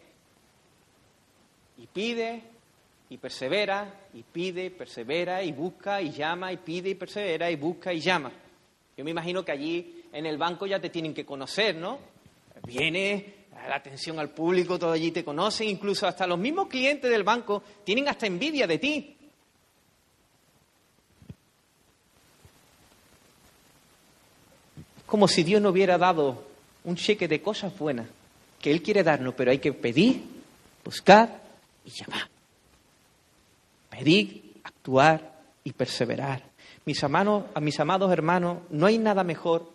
Y 1.79 1.87
pide, 1.87 2.43
y 3.11 3.19
persevera, 3.19 4.09
y 4.15 4.23
pide, 4.23 4.71
persevera, 4.71 5.43
y 5.43 5.53
busca, 5.53 6.01
y 6.01 6.11
llama, 6.11 6.53
y 6.53 6.57
pide, 6.57 6.91
y 6.91 6.95
persevera, 6.95 7.51
y 7.51 7.57
busca, 7.57 7.93
y 7.93 8.01
llama. 8.01 8.33
Yo 8.97 9.05
me 9.05 9.11
imagino 9.11 9.45
que 9.45 9.53
allí 9.53 10.05
en 10.13 10.27
el 10.27 10.39
banco 10.39 10.67
ya 10.67 10.81
te 10.81 10.91
tienen 10.91 11.15
que 11.15 11.27
conocer, 11.27 11.77
¿no? 11.77 11.99
Viene, 12.65 13.35
la 13.69 13.77
atención 13.77 14.19
al 14.19 14.31
público, 14.31 14.79
todo 14.79 14.93
allí 14.93 15.11
te 15.11 15.25
conocen, 15.25 15.69
incluso 15.69 16.07
hasta 16.07 16.27
los 16.27 16.39
mismos 16.39 16.69
clientes 16.69 17.11
del 17.11 17.25
banco 17.25 17.63
tienen 17.85 18.09
hasta 18.09 18.27
envidia 18.27 18.67
de 18.67 18.79
ti. 18.79 19.17
Como 25.07 25.29
si 25.29 25.45
Dios 25.45 25.63
no 25.63 25.71
hubiera 25.71 25.99
dado 25.99 26.45
un 26.85 26.97
cheque 26.97 27.29
de 27.29 27.41
cosas 27.41 27.77
buenas 27.79 28.07
que 28.61 28.71
Él 28.71 28.83
quiere 28.83 29.03
darnos, 29.03 29.35
pero 29.35 29.51
hay 29.51 29.59
que 29.59 29.73
pedir, 29.73 30.23
buscar 30.85 31.41
y 31.85 31.91
llamar. 31.91 32.29
Pedir, 33.91 34.55
actuar 34.65 35.41
y 35.63 35.73
perseverar. 35.73 36.43
Mis 36.85 37.03
hermanos, 37.03 37.45
a 37.55 37.61
mis 37.61 37.79
amados 37.81 38.13
hermanos, 38.13 38.59
no 38.71 38.87
hay 38.87 38.99
nada 38.99 39.25
mejor 39.25 39.73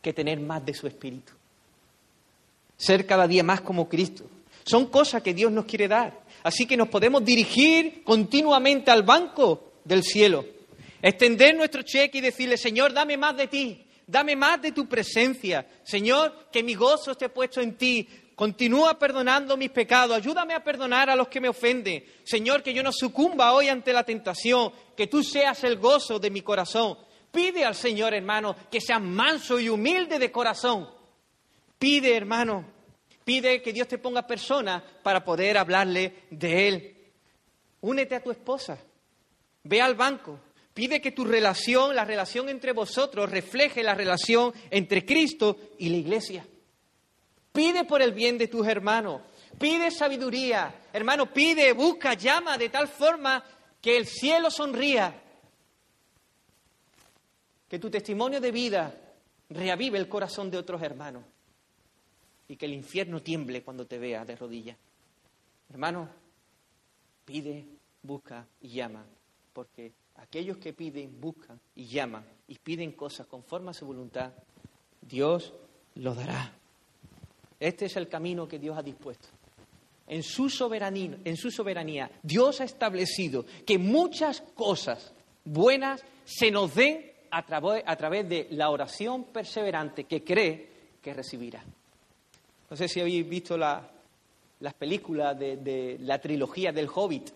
que 0.00 0.12
tener 0.12 0.40
más 0.40 0.64
de 0.64 0.74
su 0.74 0.86
espíritu 0.86 1.32
ser 2.82 3.06
cada 3.06 3.28
día 3.28 3.44
más 3.44 3.60
como 3.60 3.88
Cristo. 3.88 4.24
Son 4.64 4.86
cosas 4.86 5.22
que 5.22 5.32
Dios 5.32 5.52
nos 5.52 5.66
quiere 5.66 5.86
dar. 5.86 6.20
Así 6.42 6.66
que 6.66 6.76
nos 6.76 6.88
podemos 6.88 7.24
dirigir 7.24 8.02
continuamente 8.02 8.90
al 8.90 9.04
banco 9.04 9.74
del 9.84 10.02
cielo, 10.02 10.44
extender 11.00 11.56
nuestro 11.56 11.82
cheque 11.82 12.18
y 12.18 12.22
decirle, 12.22 12.56
Señor, 12.56 12.92
dame 12.92 13.16
más 13.16 13.36
de 13.36 13.46
ti, 13.46 13.86
dame 14.04 14.34
más 14.34 14.60
de 14.60 14.72
tu 14.72 14.88
presencia. 14.88 15.64
Señor, 15.84 16.48
que 16.50 16.64
mi 16.64 16.74
gozo 16.74 17.12
esté 17.12 17.28
puesto 17.28 17.60
en 17.60 17.76
ti. 17.76 18.08
Continúa 18.34 18.98
perdonando 18.98 19.56
mis 19.56 19.70
pecados, 19.70 20.16
ayúdame 20.16 20.54
a 20.54 20.64
perdonar 20.64 21.08
a 21.08 21.14
los 21.14 21.28
que 21.28 21.40
me 21.40 21.48
ofenden. 21.48 22.04
Señor, 22.24 22.64
que 22.64 22.74
yo 22.74 22.82
no 22.82 22.90
sucumba 22.92 23.52
hoy 23.52 23.68
ante 23.68 23.92
la 23.92 24.02
tentación, 24.02 24.72
que 24.96 25.06
tú 25.06 25.22
seas 25.22 25.62
el 25.62 25.76
gozo 25.76 26.18
de 26.18 26.30
mi 26.30 26.40
corazón. 26.40 26.98
Pide 27.30 27.64
al 27.64 27.76
Señor, 27.76 28.12
hermano, 28.12 28.56
que 28.68 28.80
sea 28.80 28.98
manso 28.98 29.60
y 29.60 29.68
humilde 29.68 30.18
de 30.18 30.32
corazón 30.32 31.01
Pide, 31.82 32.16
hermano, 32.16 32.64
pide 33.24 33.60
que 33.60 33.72
Dios 33.72 33.88
te 33.88 33.98
ponga 33.98 34.24
personas 34.24 34.84
para 35.02 35.24
poder 35.24 35.58
hablarle 35.58 36.26
de 36.30 36.68
Él. 36.68 36.96
Únete 37.80 38.14
a 38.14 38.22
tu 38.22 38.30
esposa, 38.30 38.78
ve 39.64 39.82
al 39.82 39.96
banco, 39.96 40.38
pide 40.72 41.00
que 41.00 41.10
tu 41.10 41.24
relación, 41.24 41.96
la 41.96 42.04
relación 42.04 42.48
entre 42.48 42.70
vosotros, 42.70 43.28
refleje 43.28 43.82
la 43.82 43.96
relación 43.96 44.52
entre 44.70 45.04
Cristo 45.04 45.56
y 45.76 45.88
la 45.88 45.96
iglesia. 45.96 46.46
Pide 47.52 47.82
por 47.82 48.00
el 48.00 48.12
bien 48.12 48.38
de 48.38 48.46
tus 48.46 48.64
hermanos, 48.64 49.20
pide 49.58 49.90
sabiduría, 49.90 50.82
hermano, 50.92 51.32
pide, 51.32 51.72
busca, 51.72 52.14
llama 52.14 52.58
de 52.58 52.68
tal 52.68 52.86
forma 52.86 53.44
que 53.80 53.96
el 53.96 54.06
cielo 54.06 54.52
sonría. 54.52 55.20
Que 57.68 57.80
tu 57.80 57.90
testimonio 57.90 58.40
de 58.40 58.52
vida 58.52 58.94
reavive 59.50 59.98
el 59.98 60.08
corazón 60.08 60.48
de 60.48 60.58
otros 60.58 60.80
hermanos 60.80 61.24
y 62.52 62.56
que 62.56 62.66
el 62.66 62.74
infierno 62.74 63.22
tiemble 63.22 63.62
cuando 63.62 63.86
te 63.86 63.98
vea 63.98 64.26
de 64.26 64.36
rodillas. 64.36 64.76
Hermano, 65.70 66.06
pide, 67.24 67.64
busca 68.02 68.46
y 68.60 68.68
llama, 68.68 69.06
porque 69.54 69.90
aquellos 70.16 70.58
que 70.58 70.74
piden, 70.74 71.18
buscan 71.18 71.58
y 71.74 71.86
llaman 71.86 72.22
y 72.46 72.58
piden 72.58 72.92
cosas 72.92 73.26
conforme 73.26 73.70
a 73.70 73.72
su 73.72 73.86
voluntad, 73.86 74.34
Dios 75.00 75.54
los 75.94 76.14
dará. 76.14 76.52
Este 77.58 77.86
es 77.86 77.96
el 77.96 78.10
camino 78.10 78.46
que 78.46 78.58
Dios 78.58 78.76
ha 78.76 78.82
dispuesto. 78.82 79.28
En 80.06 80.22
su, 80.22 80.50
soberanía, 80.50 81.16
en 81.24 81.38
su 81.38 81.50
soberanía, 81.50 82.10
Dios 82.22 82.60
ha 82.60 82.64
establecido 82.64 83.46
que 83.64 83.78
muchas 83.78 84.42
cosas 84.54 85.14
buenas 85.42 86.04
se 86.26 86.50
nos 86.50 86.74
den 86.74 87.12
a, 87.30 87.46
través 87.46 88.28
de 88.28 88.48
la 88.50 88.68
oración 88.68 89.24
perseverante 89.32 90.04
que 90.04 90.22
cree 90.22 90.68
que 91.00 91.14
recibirá. 91.14 91.64
No 92.72 92.76
sé 92.78 92.88
si 92.88 93.02
habéis 93.02 93.28
visto 93.28 93.58
las 93.58 94.74
películas 94.78 95.38
de, 95.38 95.98
la 96.00 96.18
trilogía 96.18 96.72
del 96.72 96.88
Hobbit. 96.88 97.28
Eh, 97.28 97.32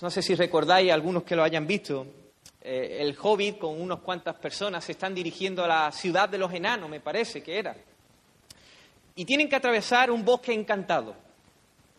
no 0.00 0.08
sé 0.10 0.22
si 0.22 0.36
recordáis, 0.36 0.92
algunos 0.92 1.24
que 1.24 1.34
lo 1.34 1.42
hayan 1.42 1.66
visto, 1.66 2.06
eh, 2.62 2.98
el 3.00 3.16
Hobbit 3.20 3.58
con 3.58 3.80
unas 3.80 3.98
cuantas 3.98 4.36
personas 4.36 4.84
se 4.84 4.92
están 4.92 5.12
dirigiendo 5.12 5.64
a 5.64 5.66
la 5.66 5.90
ciudad 5.90 6.28
de 6.28 6.38
los 6.38 6.52
enanos, 6.52 6.88
me 6.88 7.00
parece 7.00 7.42
que 7.42 7.58
era. 7.58 7.76
Y 9.16 9.24
tienen 9.24 9.48
que 9.48 9.56
atravesar 9.56 10.12
un 10.12 10.24
bosque 10.24 10.52
encantado. 10.52 11.16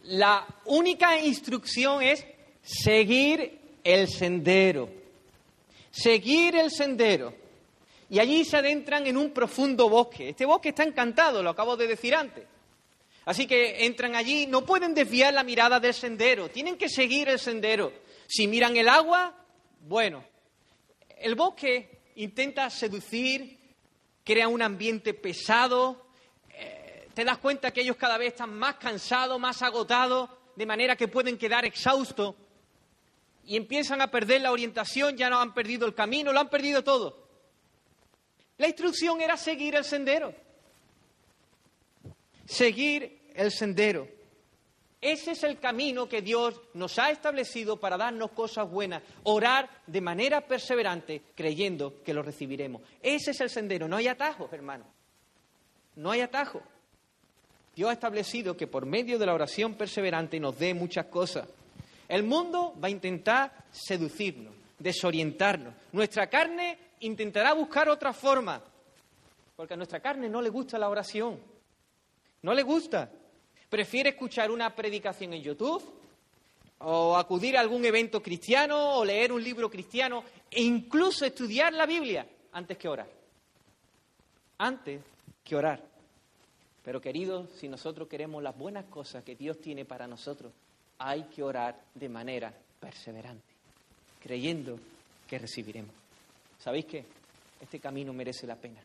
La 0.03 0.47
única 0.63 1.19
instrucción 1.19 2.01
es 2.01 2.25
seguir 2.62 3.60
el 3.83 4.07
sendero. 4.07 4.88
Seguir 5.91 6.55
el 6.55 6.71
sendero. 6.71 7.33
Y 8.09 8.19
allí 8.19 8.45
se 8.45 8.57
adentran 8.57 9.05
en 9.05 9.17
un 9.17 9.31
profundo 9.31 9.89
bosque. 9.89 10.29
Este 10.29 10.45
bosque 10.45 10.69
está 10.69 10.83
encantado, 10.83 11.43
lo 11.43 11.49
acabo 11.49 11.75
de 11.75 11.87
decir 11.87 12.15
antes. 12.15 12.45
Así 13.25 13.45
que 13.45 13.85
entran 13.85 14.15
allí, 14.15 14.47
no 14.47 14.65
pueden 14.65 14.93
desviar 14.93 15.33
la 15.33 15.43
mirada 15.43 15.81
del 15.81 15.93
sendero, 15.93 16.49
tienen 16.49 16.77
que 16.77 16.87
seguir 16.87 17.27
el 17.27 17.39
sendero. 17.39 17.91
Si 18.25 18.47
miran 18.47 18.77
el 18.77 18.87
agua, 18.87 19.35
bueno, 19.81 20.23
el 21.17 21.35
bosque 21.35 21.99
intenta 22.15 22.69
seducir, 22.69 23.59
crea 24.23 24.47
un 24.47 24.61
ambiente 24.61 25.13
pesado, 25.13 26.07
eh, 26.53 27.09
te 27.13 27.25
das 27.25 27.37
cuenta 27.39 27.71
que 27.71 27.81
ellos 27.81 27.97
cada 27.97 28.17
vez 28.17 28.29
están 28.29 28.53
más 28.53 28.75
cansados, 28.75 29.37
más 29.37 29.61
agotados, 29.61 30.29
de 30.55 30.65
manera 30.65 30.95
que 30.95 31.09
pueden 31.09 31.37
quedar 31.37 31.65
exhaustos 31.65 32.35
y 33.43 33.57
empiezan 33.57 34.01
a 34.01 34.09
perder 34.09 34.41
la 34.41 34.51
orientación, 34.51 35.17
ya 35.17 35.29
no 35.29 35.39
han 35.39 35.53
perdido 35.53 35.85
el 35.85 35.93
camino, 35.93 36.31
lo 36.31 36.39
han 36.39 36.49
perdido 36.49 36.83
todo. 36.83 37.26
La 38.57 38.67
instrucción 38.67 39.21
era 39.21 39.37
seguir 39.37 39.75
el 39.75 39.83
sendero. 39.83 40.33
Seguir 42.45 43.19
el 43.35 43.51
sendero. 43.51 44.07
Ese 44.99 45.31
es 45.31 45.43
el 45.43 45.59
camino 45.59 46.09
que 46.09 46.23
Dios 46.23 46.59
nos 46.73 46.97
ha 46.97 47.11
establecido 47.11 47.77
para 47.77 47.97
darnos 47.97 48.31
cosas 48.31 48.69
buenas. 48.69 49.03
Orar 49.23 49.69
de 49.85 50.01
manera 50.01 50.41
perseverante, 50.41 51.21
creyendo 51.35 52.01
que 52.03 52.13
lo 52.13 52.23
recibiremos. 52.23 52.81
Ese 53.01 53.31
es 53.31 53.41
el 53.41 53.49
sendero. 53.49 53.87
No 53.87 53.97
hay 53.97 54.07
atajos, 54.07 54.51
hermano. 54.51 54.85
No 55.95 56.11
hay 56.11 56.21
atajos. 56.21 56.63
Dios 57.75 57.91
ha 57.91 57.93
establecido 57.93 58.57
que 58.57 58.65
por 58.65 58.87
medio 58.87 59.19
de 59.19 59.27
la 59.27 59.35
oración 59.35 59.75
perseverante 59.75 60.39
nos 60.39 60.57
dé 60.57 60.73
muchas 60.73 61.05
cosas. 61.05 61.47
El 62.09 62.23
mundo 62.23 62.73
va 62.81 62.87
a 62.87 62.91
intentar 62.91 63.65
seducirnos, 63.69 64.53
desorientarnos. 64.79 65.75
Nuestra 65.91 66.27
carne 66.27 66.87
intentará 67.01 67.53
buscar 67.53 67.89
otra 67.89 68.13
forma, 68.13 68.62
porque 69.55 69.73
a 69.73 69.77
nuestra 69.77 69.99
carne 69.99 70.29
no 70.29 70.41
le 70.41 70.49
gusta 70.49 70.77
la 70.77 70.89
oración. 70.89 71.39
No 72.41 72.53
le 72.53 72.63
gusta. 72.63 73.10
Prefiere 73.69 74.12
escuchar 74.12 74.51
una 74.51 74.73
predicación 74.75 75.33
en 75.33 75.41
YouTube 75.41 75.83
o 76.79 77.17
acudir 77.17 77.57
a 77.57 77.62
algún 77.62 77.83
evento 77.86 78.21
cristiano 78.21 78.97
o 78.97 79.05
leer 79.05 79.31
un 79.31 79.43
libro 79.43 79.69
cristiano 79.69 80.23
e 80.49 80.62
incluso 80.62 81.25
estudiar 81.25 81.73
la 81.73 81.86
Biblia 81.86 82.27
antes 82.53 82.77
que 82.77 82.88
orar. 82.88 83.10
Antes 84.60 85.01
que 85.43 85.55
orar. 85.55 85.83
Pero 86.83 87.01
queridos, 87.01 87.49
si 87.60 87.67
nosotros 87.67 88.07
queremos 88.07 88.41
las 88.41 88.57
buenas 88.57 88.86
cosas 88.86 89.23
que 89.23 89.36
Dios 89.36 89.60
tiene 89.60 89.83
para 89.83 90.07
nosotros, 90.07 90.53
hay 90.99 91.23
que 91.23 91.43
orar 91.43 91.77
de 91.93 92.10
manera 92.10 92.53
perseverante, 92.79 93.53
creyendo 94.21 94.79
que 95.27 95.38
recibiremos. 95.38 96.06
¿Sabéis 96.67 96.84
qué? 96.84 97.06
Este 97.62 97.80
camino 97.80 98.12
merece 98.12 98.45
la 98.45 98.58
pena. 98.58 98.84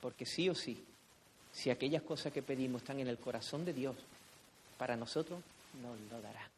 Porque 0.00 0.24
sí 0.24 0.48
o 0.48 0.54
sí, 0.54 0.84
si 1.52 1.68
aquellas 1.68 2.02
cosas 2.02 2.32
que 2.32 2.42
pedimos 2.42 2.82
están 2.82 3.00
en 3.00 3.08
el 3.08 3.18
corazón 3.18 3.64
de 3.64 3.72
Dios, 3.72 3.96
para 4.78 4.96
nosotros 4.96 5.40
nos 5.82 5.98
lo 6.08 6.22
dará. 6.22 6.48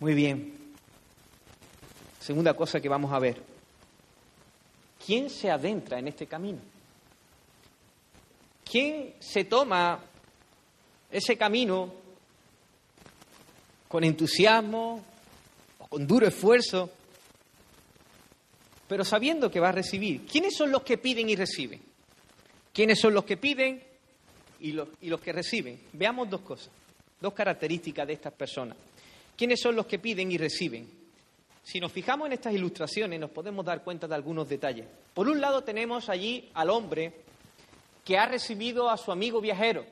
Muy 0.00 0.14
bien. 0.14 0.74
Segunda 2.18 2.54
cosa 2.54 2.80
que 2.80 2.88
vamos 2.88 3.12
a 3.12 3.20
ver. 3.20 3.40
¿Quién 5.06 5.30
se 5.30 5.48
adentra 5.48 6.00
en 6.00 6.08
este 6.08 6.26
camino? 6.26 6.58
¿Quién 8.68 9.14
se 9.20 9.44
toma 9.44 10.00
ese 11.08 11.38
camino 11.38 11.94
con 13.86 14.02
entusiasmo 14.02 15.04
o 15.78 15.86
con 15.86 16.04
duro 16.04 16.26
esfuerzo, 16.26 16.90
pero 18.92 19.06
sabiendo 19.06 19.50
que 19.50 19.58
va 19.58 19.70
a 19.70 19.72
recibir? 19.72 20.26
¿Quiénes 20.26 20.54
son 20.54 20.70
los 20.70 20.82
que 20.82 20.98
piden 20.98 21.30
y 21.30 21.34
reciben? 21.34 21.80
¿Quiénes 22.74 23.00
son 23.00 23.14
los 23.14 23.24
que 23.24 23.38
piden 23.38 23.82
y 24.60 24.72
los, 24.72 25.18
que 25.22 25.32
reciben? 25.32 25.80
Veamos 25.94 26.28
dos 26.28 26.42
cosas, 26.42 26.68
dos 27.18 27.32
características 27.32 28.06
de 28.06 28.12
estas 28.12 28.34
personas. 28.34 28.76
¿Quiénes 29.34 29.62
son 29.62 29.76
los 29.76 29.86
que 29.86 29.98
piden 29.98 30.30
y 30.30 30.36
reciben? 30.36 30.86
Si 31.62 31.80
nos 31.80 31.90
fijamos 31.90 32.26
en 32.26 32.34
estas 32.34 32.52
ilustraciones 32.52 33.18
nos 33.18 33.30
podemos 33.30 33.64
dar 33.64 33.82
cuenta 33.82 34.06
de 34.06 34.14
algunos 34.14 34.46
detalles. 34.46 34.86
Por 35.14 35.26
un 35.26 35.40
lado 35.40 35.64
tenemos 35.64 36.10
allí 36.10 36.50
al 36.52 36.68
hombre 36.68 37.14
que 38.04 38.18
ha 38.18 38.26
recibido 38.26 38.90
a 38.90 38.98
su 38.98 39.10
amigo 39.10 39.40
viajero 39.40 39.86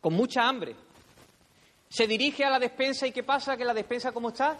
con 0.00 0.14
mucha 0.14 0.48
hambre. 0.48 0.74
Se 1.90 2.06
dirige 2.06 2.46
a 2.46 2.50
la 2.50 2.58
despensa 2.58 3.06
y 3.06 3.12
¿qué 3.12 3.22
pasa? 3.22 3.58
¿Que 3.58 3.64
la 3.66 3.74
despensa 3.74 4.10
cómo 4.10 4.30
está? 4.30 4.56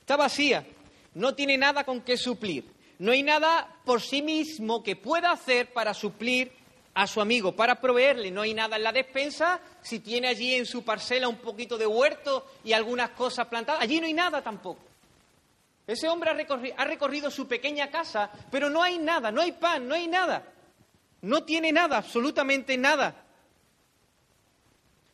Está 0.00 0.16
vacía. 0.16 0.66
No 1.18 1.34
tiene 1.34 1.58
nada 1.58 1.82
con 1.82 2.02
qué 2.02 2.16
suplir. 2.16 2.64
No 3.00 3.10
hay 3.10 3.24
nada 3.24 3.68
por 3.84 4.00
sí 4.00 4.22
mismo 4.22 4.84
que 4.84 4.94
pueda 4.94 5.32
hacer 5.32 5.72
para 5.72 5.92
suplir 5.92 6.52
a 6.94 7.08
su 7.08 7.20
amigo, 7.20 7.56
para 7.56 7.80
proveerle. 7.80 8.30
No 8.30 8.42
hay 8.42 8.54
nada 8.54 8.76
en 8.76 8.84
la 8.84 8.92
despensa. 8.92 9.60
Si 9.82 9.98
tiene 9.98 10.28
allí 10.28 10.54
en 10.54 10.64
su 10.64 10.84
parcela 10.84 11.26
un 11.26 11.38
poquito 11.38 11.76
de 11.76 11.88
huerto 11.88 12.46
y 12.62 12.72
algunas 12.72 13.10
cosas 13.10 13.48
plantadas, 13.48 13.82
allí 13.82 13.98
no 13.98 14.06
hay 14.06 14.12
nada 14.12 14.42
tampoco. 14.42 14.80
Ese 15.88 16.08
hombre 16.08 16.30
ha 16.76 16.84
recorrido, 16.84 17.32
su 17.32 17.48
pequeña 17.48 17.90
casa, 17.90 18.30
pero 18.48 18.70
no 18.70 18.80
hay 18.80 18.98
nada, 18.98 19.32
no 19.32 19.40
hay 19.40 19.50
pan, 19.50 19.88
no 19.88 19.96
hay 19.96 20.06
nada. 20.06 20.44
No 21.22 21.42
tiene 21.42 21.72
nada, 21.72 21.96
absolutamente 21.96 22.76
nada. 22.76 23.24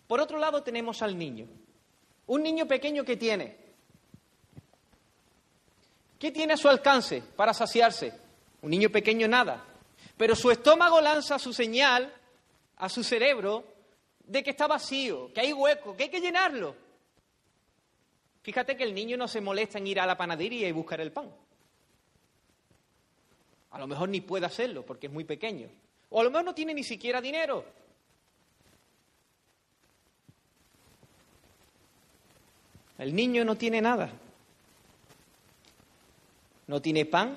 Por 0.06 0.20
otro 0.20 0.36
lado 0.36 0.62
tenemos 0.62 1.00
al 1.00 1.16
niño. 1.16 1.46
Un 2.26 2.42
niño 2.42 2.66
pequeño 2.66 3.04
que 3.04 3.16
tiene 3.16 3.63
¿Qué 6.18 6.30
tiene 6.30 6.54
a 6.54 6.56
su 6.56 6.68
alcance 6.68 7.22
para 7.36 7.52
saciarse? 7.52 8.12
Un 8.62 8.70
niño 8.70 8.90
pequeño 8.90 9.28
nada. 9.28 9.64
Pero 10.16 10.34
su 10.36 10.50
estómago 10.50 11.00
lanza 11.00 11.38
su 11.38 11.52
señal 11.52 12.12
a 12.76 12.88
su 12.88 13.02
cerebro 13.02 13.64
de 14.24 14.42
que 14.42 14.50
está 14.50 14.66
vacío, 14.66 15.32
que 15.32 15.40
hay 15.40 15.52
hueco, 15.52 15.96
que 15.96 16.04
hay 16.04 16.08
que 16.08 16.20
llenarlo. 16.20 16.74
Fíjate 18.42 18.76
que 18.76 18.84
el 18.84 18.94
niño 18.94 19.16
no 19.16 19.26
se 19.26 19.40
molesta 19.40 19.78
en 19.78 19.86
ir 19.86 20.00
a 20.00 20.06
la 20.06 20.16
panadería 20.16 20.68
y 20.68 20.72
buscar 20.72 21.00
el 21.00 21.12
pan. 21.12 21.30
A 23.70 23.78
lo 23.78 23.86
mejor 23.86 24.08
ni 24.08 24.20
puede 24.20 24.46
hacerlo 24.46 24.84
porque 24.84 25.08
es 25.08 25.12
muy 25.12 25.24
pequeño. 25.24 25.68
O 26.10 26.20
a 26.20 26.24
lo 26.24 26.30
mejor 26.30 26.44
no 26.44 26.54
tiene 26.54 26.74
ni 26.74 26.84
siquiera 26.84 27.20
dinero. 27.20 27.64
El 32.98 33.14
niño 33.14 33.44
no 33.44 33.56
tiene 33.56 33.80
nada 33.82 34.12
no 36.66 36.80
tiene 36.80 37.04
pan, 37.04 37.36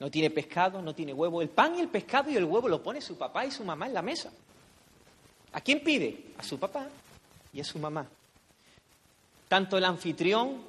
no 0.00 0.10
tiene 0.10 0.30
pescado, 0.30 0.82
no 0.82 0.94
tiene 0.94 1.12
huevo. 1.12 1.40
El 1.40 1.48
pan 1.48 1.76
y 1.76 1.80
el 1.80 1.88
pescado 1.88 2.30
y 2.30 2.36
el 2.36 2.44
huevo 2.44 2.68
lo 2.68 2.82
pone 2.82 3.00
su 3.00 3.16
papá 3.16 3.46
y 3.46 3.50
su 3.50 3.64
mamá 3.64 3.86
en 3.86 3.94
la 3.94 4.02
mesa. 4.02 4.30
¿A 5.52 5.60
quién 5.60 5.82
pide? 5.82 6.32
A 6.38 6.42
su 6.42 6.58
papá 6.58 6.88
y 7.52 7.60
a 7.60 7.64
su 7.64 7.78
mamá. 7.78 8.06
Tanto 9.48 9.78
el 9.78 9.84
anfitrión 9.84 10.62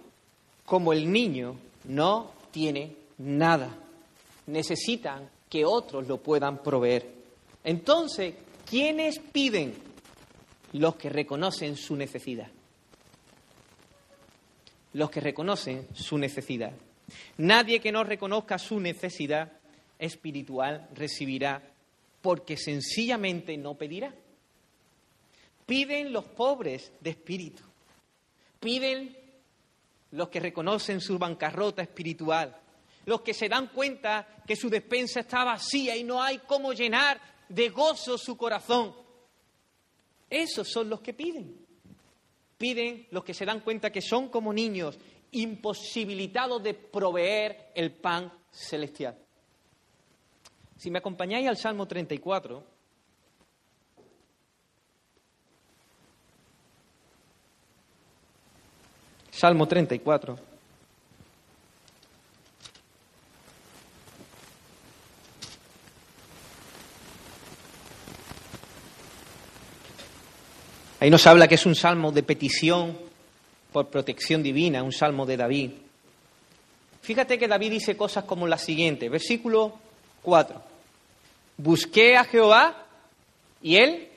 como 0.65 0.93
el 0.93 1.11
niño 1.11 1.55
no 1.85 2.31
tiene 2.51 2.95
nada. 3.17 3.75
Necesitan 4.47 5.29
que 5.49 5.65
otros 5.65 6.07
lo 6.07 6.17
puedan 6.21 6.61
proveer. 6.61 7.11
Entonces, 7.63 8.35
¿quiénes 8.69 9.19
piden? 9.19 9.73
Los 10.73 10.95
que 10.95 11.09
reconocen 11.09 11.75
su 11.77 11.95
necesidad. 11.95 12.49
los 14.93 15.09
que 15.09 15.19
reconocen 15.19 15.87
su 15.93 16.17
necesidad. 16.17 16.71
Nadie 17.37 17.79
que 17.79 17.91
no 17.91 18.03
reconozca 18.03 18.57
su 18.57 18.79
necesidad 18.79 19.51
espiritual 19.99 20.89
recibirá, 20.93 21.61
porque 22.21 22.57
sencillamente 22.57 23.57
no 23.57 23.75
pedirá. 23.75 24.13
Piden 25.65 26.13
los 26.13 26.25
pobres 26.25 26.91
de 26.99 27.09
espíritu. 27.11 27.63
Piden 28.59 29.15
los 30.11 30.29
que 30.29 30.39
reconocen 30.39 31.01
su 31.01 31.17
bancarrota 31.17 31.81
espiritual. 31.81 32.55
Los 33.05 33.21
que 33.21 33.33
se 33.33 33.49
dan 33.49 33.67
cuenta 33.67 34.27
que 34.47 34.55
su 34.55 34.69
despensa 34.69 35.21
está 35.21 35.43
vacía 35.43 35.95
y 35.95 36.03
no 36.03 36.21
hay 36.21 36.39
cómo 36.39 36.73
llenar 36.73 37.19
de 37.49 37.69
gozo 37.69 38.17
su 38.17 38.35
corazón. 38.37 38.93
Esos 40.29 40.69
son 40.69 40.89
los 40.89 41.01
que 41.01 41.13
piden. 41.13 41.65
Piden 42.57 43.07
los 43.11 43.23
que 43.23 43.33
se 43.33 43.45
dan 43.45 43.59
cuenta 43.59 43.91
que 43.91 44.01
son 44.01 44.29
como 44.29 44.53
niños, 44.53 44.97
imposibilitados 45.35 46.63
de 46.63 46.73
proveer 46.73 47.71
el 47.75 47.91
pan 47.91 48.31
celestial. 48.51 49.17
Si 50.77 50.89
me 50.89 50.99
acompañáis 50.99 51.47
al 51.47 51.57
Salmo 51.57 51.87
34, 51.87 52.63
Salmo 59.31 59.67
34. 59.67 60.39
Ahí 71.01 71.09
nos 71.09 71.27
habla 71.27 71.47
que 71.49 71.55
es 71.55 71.65
un 71.65 71.75
salmo 71.75 72.13
de 72.13 72.23
petición 72.23 73.04
por 73.75 73.89
protección 73.89 74.41
divina, 74.41 74.83
un 74.83 74.93
salmo 74.93 75.25
de 75.25 75.35
David. 75.35 75.71
Fíjate 77.01 77.37
que 77.37 77.45
David 77.45 77.71
dice 77.71 77.97
cosas 77.97 78.23
como 78.23 78.47
la 78.47 78.57
siguiente, 78.57 79.09
versículo 79.09 79.77
4. 80.21 80.63
Busqué 81.57 82.15
a 82.15 82.23
Jehová 82.23 82.85
y 83.61 83.75
él 83.75 84.07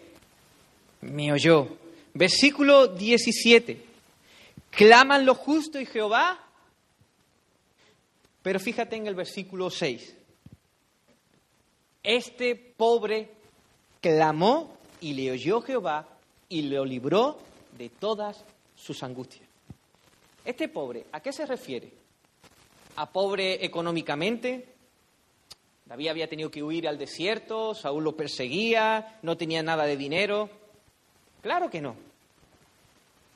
me 1.00 1.32
oyó. 1.32 1.76
Versículo 2.14 2.86
17. 2.86 3.84
Claman 4.70 5.26
lo 5.26 5.34
justo 5.34 5.80
y 5.80 5.86
Jehová. 5.86 6.38
Pero 8.40 8.60
fíjate 8.60 8.94
en 8.94 9.08
el 9.08 9.16
versículo 9.16 9.70
6. 9.70 10.14
Este 12.04 12.54
pobre 12.54 13.28
clamó 14.00 14.78
y 15.00 15.14
le 15.14 15.32
oyó 15.32 15.60
Jehová 15.62 16.06
y 16.48 16.62
lo 16.62 16.84
libró 16.84 17.40
de 17.76 17.88
todas 17.88 18.44
sus 18.76 19.02
angustias. 19.02 19.47
Este 20.48 20.68
pobre, 20.68 21.04
¿a 21.12 21.20
qué 21.20 21.30
se 21.30 21.44
refiere? 21.44 21.92
¿A 22.96 23.12
pobre 23.12 23.62
económicamente? 23.62 24.76
David 25.84 26.08
había 26.08 26.26
tenido 26.26 26.50
que 26.50 26.62
huir 26.62 26.88
al 26.88 26.96
desierto, 26.96 27.74
Saúl 27.74 28.02
lo 28.02 28.16
perseguía, 28.16 29.18
no 29.20 29.37
tenía 29.37 29.62
nada 29.62 29.84
de 29.84 29.98
dinero. 29.98 30.48
Claro 31.42 31.68
que 31.68 31.82
no. 31.82 31.96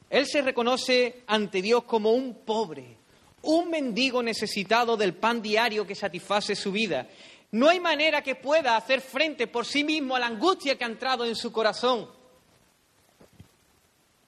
Él 0.09 0.27
se 0.27 0.41
reconoce 0.41 1.23
ante 1.27 1.61
Dios 1.61 1.85
como 1.85 2.13
un 2.13 2.47
pobre, 2.47 2.97
un 3.43 3.69
mendigo 3.69 4.23
necesitado 4.23 4.97
del 4.97 5.13
pan 5.13 5.43
diario 5.43 5.87
que 5.87 5.95
satisface 5.95 6.57
su 6.57 6.73
vida. 6.73 7.09
No 7.51 7.69
hay 7.69 7.79
manera 7.79 8.23
que 8.23 8.37
pueda 8.37 8.75
hacer 8.75 9.03
frente 9.03 9.49
por 9.49 9.67
sí 9.67 9.85
mismo 9.85 10.17
a 10.17 10.19
la 10.19 10.29
angustia 10.29 10.79
que 10.79 10.85
ha 10.85 10.89
entrado 10.89 11.27
en 11.27 11.37
su 11.37 11.53
corazón. 11.53 12.09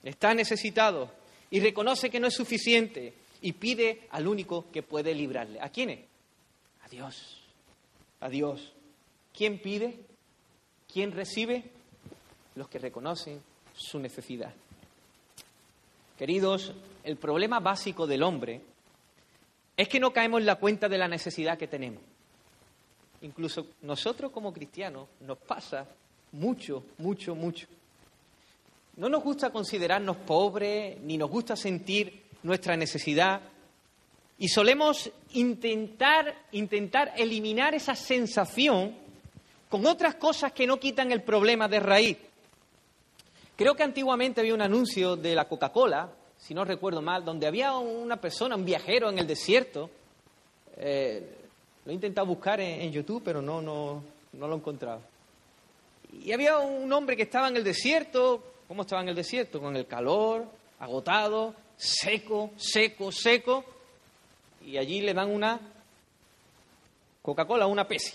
Está 0.03 0.35
necesitado 0.35 1.24
y 1.55 1.61
reconoce 1.61 2.11
que 2.11 2.19
no 2.19 2.27
es 2.27 2.35
suficiente 2.35 3.15
y 3.41 3.53
pide 3.53 4.09
al 4.11 4.27
único 4.27 4.73
que 4.73 4.83
puede 4.83 5.15
librarle. 5.15 5.61
¿A 5.61 5.69
quién 5.69 5.91
es? 5.91 6.01
A 6.85 6.89
Dios. 6.89 7.43
A 8.19 8.29
Dios. 8.29 8.73
¿Quién 9.33 9.61
pide? 9.61 10.01
¿Quién 10.93 11.13
recibe? 11.13 11.63
Los 12.57 12.69
que 12.69 12.81
reconocen 12.81 13.41
su 13.73 14.01
necesidad. 14.01 14.53
Queridos, 16.19 16.73
el 17.05 17.19
problema 17.19 17.61
básico 17.61 18.09
del 18.09 18.25
hombre 18.25 18.61
es 19.77 19.89
que 19.89 20.01
no 20.01 20.13
caemos 20.13 20.41
en 20.41 20.47
la 20.47 20.57
cuenta 20.57 20.89
de 20.89 20.99
la 20.99 21.07
necesidad 21.07 21.57
que 21.57 21.69
tenemos. 21.69 22.03
Incluso 23.23 23.69
nosotros 23.83 24.33
como 24.33 24.53
cristianos 24.53 25.07
nos 25.21 25.39
pasa 25.39 25.87
mucho, 26.33 26.83
mucho, 26.99 27.37
mucho. 27.37 27.69
No 28.97 29.09
nos 29.09 29.23
gusta 29.23 29.51
considerarnos 29.51 30.17
pobres, 30.19 31.01
ni 31.01 31.17
nos 31.19 31.31
gusta 31.31 31.57
sentir 31.57 32.23
nuestra 32.43 32.77
necesidad, 32.77 33.41
y 34.39 34.49
solemos 34.49 35.11
intentar, 35.33 36.35
intentar 36.53 37.13
eliminar 37.17 37.75
esa 37.75 37.95
sensación 37.95 38.97
con 39.69 39.87
otras 39.87 40.17
cosas 40.17 40.53
que 40.53 40.67
no 40.67 40.79
quitan 40.79 41.13
el 41.13 41.23
problema 41.23 41.69
de 41.69 41.81
raíz. 41.81 42.19
Creo 43.57 43.75
que 43.75 43.85
antiguamente 43.85 44.41
había 44.41 44.55
un 44.55 44.63
anuncio 44.63 45.17
de 45.17 45.35
la 45.35 45.47
Coca-Cola, 45.47 46.11
si 46.37 46.55
no 46.55 46.65
recuerdo 46.65 47.01
mal, 47.01 47.25
donde 47.25 47.47
había 47.47 47.77
una 47.77 48.21
persona, 48.21 48.57
un 48.57 48.65
viajero 48.65 49.09
en 49.09 49.19
el 49.19 49.27
desierto. 49.27 49.91
Eh, 50.77 51.37
lo 51.85 51.91
he 51.91 51.95
intentado 51.95 52.27
buscar 52.27 52.61
en, 52.61 52.91
YouTube, 52.91 53.23
pero 53.25 53.41
no, 53.41 53.63
no, 53.63 54.03
no 54.33 54.49
lo 54.49 54.55
he 54.55 54.59
encontrado. 54.59 55.01
Y 56.23 56.33
había 56.33 56.59
un 56.59 56.93
hombre 56.93 57.17
que 57.17 57.23
estaba 57.23 57.49
en 57.49 57.57
el 57.57 57.65
desierto. 57.65 58.54
¿Cómo 58.69 58.83
estaba 58.83 59.03
en 59.03 59.11
el 59.11 59.15
desierto? 59.15 59.61
Con 59.61 59.77
el 59.77 59.87
calor, 59.87 60.47
agotado, 60.81 61.55
seco, 61.77 62.51
seco, 62.57 63.13
seco. 63.13 63.65
Y 64.65 64.79
allí 64.79 65.01
le 65.01 65.13
dan 65.13 65.31
una 65.31 65.61
Coca-Cola, 67.23 67.67
una 67.67 67.87
Pepsi. 67.87 68.15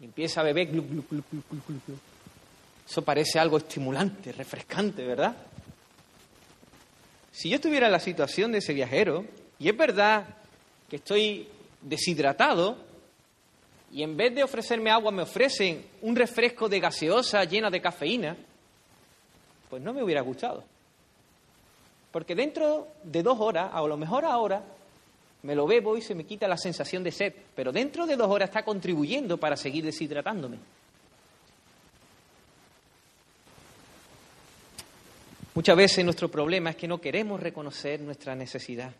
Y 0.00 0.04
empieza 0.04 0.40
a 0.40 0.44
beber. 0.44 0.68
Eso 2.88 3.02
parece 3.02 3.38
algo 3.38 3.58
estimulante, 3.58 4.32
refrescante, 4.32 5.04
¿verdad? 5.04 5.36
Si 7.30 7.48
yo 7.48 7.56
estuviera 7.56 7.86
en 7.86 7.92
la 7.92 8.00
situación 8.00 8.50
de 8.50 8.58
ese 8.58 8.72
viajero, 8.72 9.24
y 9.58 9.68
es 9.68 9.76
verdad 9.76 10.26
que 10.88 10.96
estoy 10.96 11.48
deshidratado, 11.82 12.87
y 13.92 14.02
en 14.02 14.16
vez 14.16 14.34
de 14.34 14.42
ofrecerme 14.42 14.90
agua 14.90 15.10
me 15.10 15.22
ofrecen 15.22 15.84
un 16.02 16.14
refresco 16.14 16.68
de 16.68 16.80
gaseosa 16.80 17.44
llena 17.44 17.70
de 17.70 17.80
cafeína, 17.80 18.36
pues 19.70 19.82
no 19.82 19.92
me 19.92 20.02
hubiera 20.02 20.20
gustado. 20.20 20.64
Porque 22.12 22.34
dentro 22.34 22.88
de 23.02 23.22
dos 23.22 23.38
horas, 23.40 23.70
a 23.72 23.80
lo 23.82 23.96
mejor 23.96 24.24
ahora, 24.24 24.62
me 25.42 25.54
lo 25.54 25.66
bebo 25.66 25.96
y 25.96 26.02
se 26.02 26.14
me 26.14 26.24
quita 26.24 26.48
la 26.48 26.56
sensación 26.56 27.02
de 27.02 27.12
sed, 27.12 27.32
pero 27.54 27.72
dentro 27.72 28.06
de 28.06 28.16
dos 28.16 28.28
horas 28.28 28.48
está 28.48 28.64
contribuyendo 28.64 29.38
para 29.38 29.56
seguir 29.56 29.84
deshidratándome. 29.84 30.58
Muchas 35.54 35.76
veces 35.76 36.04
nuestro 36.04 36.28
problema 36.28 36.70
es 36.70 36.76
que 36.76 36.86
no 36.86 37.00
queremos 37.00 37.40
reconocer 37.40 38.00
nuestra 38.00 38.34
necesidad. 38.34 38.92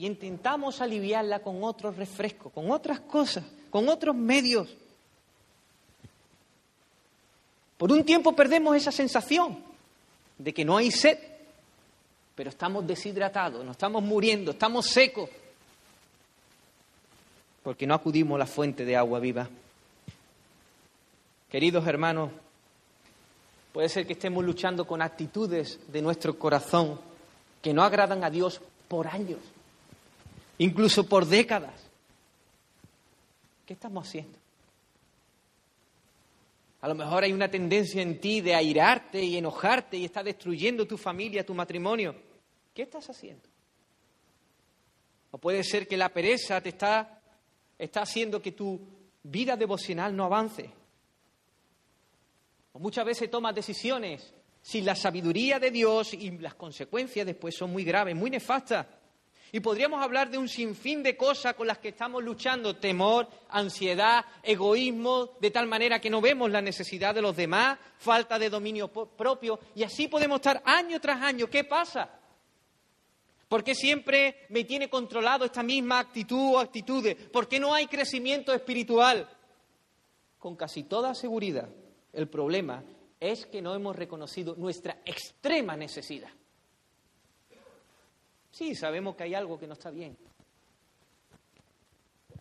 Y 0.00 0.06
intentamos 0.06 0.80
aliviarla 0.80 1.40
con 1.40 1.62
otros 1.62 1.94
refrescos, 1.94 2.50
con 2.52 2.70
otras 2.70 3.00
cosas, 3.00 3.44
con 3.68 3.86
otros 3.90 4.16
medios. 4.16 4.66
Por 7.76 7.92
un 7.92 8.02
tiempo 8.02 8.34
perdemos 8.34 8.74
esa 8.74 8.90
sensación 8.90 9.62
de 10.38 10.54
que 10.54 10.64
no 10.64 10.78
hay 10.78 10.90
sed, 10.90 11.18
pero 12.34 12.48
estamos 12.48 12.86
deshidratados, 12.86 13.62
nos 13.62 13.72
estamos 13.72 14.02
muriendo, 14.02 14.52
estamos 14.52 14.86
secos, 14.86 15.28
porque 17.62 17.86
no 17.86 17.92
acudimos 17.92 18.36
a 18.36 18.38
la 18.38 18.46
fuente 18.46 18.86
de 18.86 18.96
agua 18.96 19.20
viva. 19.20 19.50
Queridos 21.50 21.86
hermanos, 21.86 22.30
Puede 23.72 23.88
ser 23.88 24.06
que 24.06 24.14
estemos 24.14 24.44
luchando 24.44 24.84
con 24.84 25.00
actitudes 25.00 25.78
de 25.92 26.02
nuestro 26.02 26.36
corazón 26.36 26.98
que 27.62 27.72
no 27.72 27.84
agradan 27.84 28.24
a 28.24 28.30
Dios 28.30 28.60
por 28.88 29.06
años, 29.06 29.38
incluso 30.60 31.08
por 31.08 31.26
décadas. 31.26 31.88
¿Qué 33.64 33.72
estamos 33.72 34.06
haciendo? 34.06 34.38
A 36.82 36.88
lo 36.88 36.94
mejor 36.94 37.24
hay 37.24 37.32
una 37.32 37.50
tendencia 37.50 38.02
en 38.02 38.20
ti 38.20 38.40
de 38.40 38.54
airarte 38.54 39.22
y 39.22 39.36
enojarte 39.36 39.96
y 39.96 40.04
está 40.04 40.22
destruyendo 40.22 40.86
tu 40.86 40.98
familia, 40.98 41.46
tu 41.46 41.54
matrimonio. 41.54 42.14
¿Qué 42.74 42.82
estás 42.82 43.08
haciendo? 43.08 43.48
O 45.30 45.38
puede 45.38 45.64
ser 45.64 45.88
que 45.88 45.96
la 45.96 46.10
pereza 46.10 46.60
te 46.60 46.70
está, 46.70 47.22
está 47.78 48.02
haciendo 48.02 48.42
que 48.42 48.52
tu 48.52 48.80
vida 49.22 49.56
devocional 49.56 50.14
no 50.14 50.24
avance. 50.24 50.70
O 52.72 52.78
muchas 52.78 53.06
veces 53.06 53.30
tomas 53.30 53.54
decisiones 53.54 54.34
sin 54.60 54.84
la 54.84 54.94
sabiduría 54.94 55.58
de 55.58 55.70
Dios 55.70 56.12
y 56.12 56.30
las 56.32 56.54
consecuencias 56.54 57.24
después 57.24 57.56
son 57.56 57.72
muy 57.72 57.84
graves, 57.84 58.14
muy 58.14 58.28
nefastas. 58.28 58.86
Y 59.52 59.60
podríamos 59.60 60.02
hablar 60.02 60.30
de 60.30 60.38
un 60.38 60.48
sinfín 60.48 61.02
de 61.02 61.16
cosas 61.16 61.54
con 61.54 61.66
las 61.66 61.78
que 61.78 61.88
estamos 61.88 62.22
luchando, 62.22 62.76
temor, 62.76 63.28
ansiedad, 63.48 64.24
egoísmo, 64.42 65.32
de 65.40 65.50
tal 65.50 65.66
manera 65.66 66.00
que 66.00 66.10
no 66.10 66.20
vemos 66.20 66.50
la 66.50 66.62
necesidad 66.62 67.14
de 67.14 67.22
los 67.22 67.36
demás, 67.36 67.78
falta 67.98 68.38
de 68.38 68.48
dominio 68.48 68.88
propio, 68.88 69.58
y 69.74 69.82
así 69.82 70.06
podemos 70.08 70.36
estar 70.36 70.62
año 70.64 71.00
tras 71.00 71.20
año. 71.20 71.48
¿Qué 71.48 71.64
pasa? 71.64 72.08
¿Por 73.48 73.64
qué 73.64 73.74
siempre 73.74 74.46
me 74.50 74.62
tiene 74.62 74.88
controlado 74.88 75.44
esta 75.44 75.64
misma 75.64 75.98
actitud 75.98 76.54
o 76.54 76.58
actitudes? 76.60 77.16
¿Por 77.16 77.48
qué 77.48 77.58
no 77.58 77.74
hay 77.74 77.88
crecimiento 77.88 78.54
espiritual? 78.54 79.28
Con 80.38 80.54
casi 80.54 80.84
toda 80.84 81.14
seguridad, 81.16 81.68
el 82.12 82.28
problema 82.28 82.84
es 83.18 83.46
que 83.46 83.60
no 83.60 83.74
hemos 83.74 83.96
reconocido 83.96 84.54
nuestra 84.54 85.02
extrema 85.04 85.76
necesidad. 85.76 86.30
Sí, 88.52 88.74
sabemos 88.74 89.16
que 89.16 89.24
hay 89.24 89.34
algo 89.34 89.58
que 89.58 89.66
no 89.66 89.74
está 89.74 89.90
bien. 89.90 90.16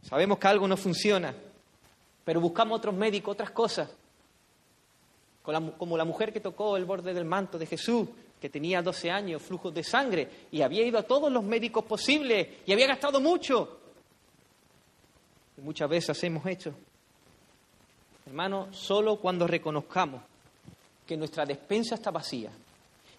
Sabemos 0.03 0.39
que 0.39 0.47
algo 0.47 0.67
no 0.67 0.77
funciona, 0.77 1.33
pero 2.23 2.41
buscamos 2.41 2.77
otros 2.77 2.95
médicos, 2.95 3.33
otras 3.33 3.51
cosas. 3.51 3.89
Como 5.43 5.97
la 5.97 6.05
mujer 6.05 6.31
que 6.31 6.39
tocó 6.39 6.77
el 6.77 6.85
borde 6.85 7.13
del 7.13 7.25
manto 7.25 7.57
de 7.57 7.65
Jesús, 7.65 8.07
que 8.39 8.49
tenía 8.49 8.81
12 8.81 9.11
años, 9.11 9.41
flujos 9.41 9.73
de 9.73 9.83
sangre, 9.83 10.29
y 10.51 10.61
había 10.61 10.85
ido 10.85 10.99
a 10.99 11.03
todos 11.03 11.31
los 11.31 11.43
médicos 11.43 11.83
posibles, 11.85 12.47
y 12.65 12.71
había 12.71 12.87
gastado 12.87 13.19
mucho. 13.19 13.79
Y 15.57 15.61
muchas 15.61 15.89
veces 15.89 16.23
hemos 16.23 16.45
hecho. 16.45 16.73
Hermano, 18.25 18.71
solo 18.71 19.17
cuando 19.17 19.47
reconozcamos 19.47 20.21
que 21.05 21.17
nuestra 21.17 21.45
despensa 21.45 21.95
está 21.95 22.11
vacía 22.11 22.51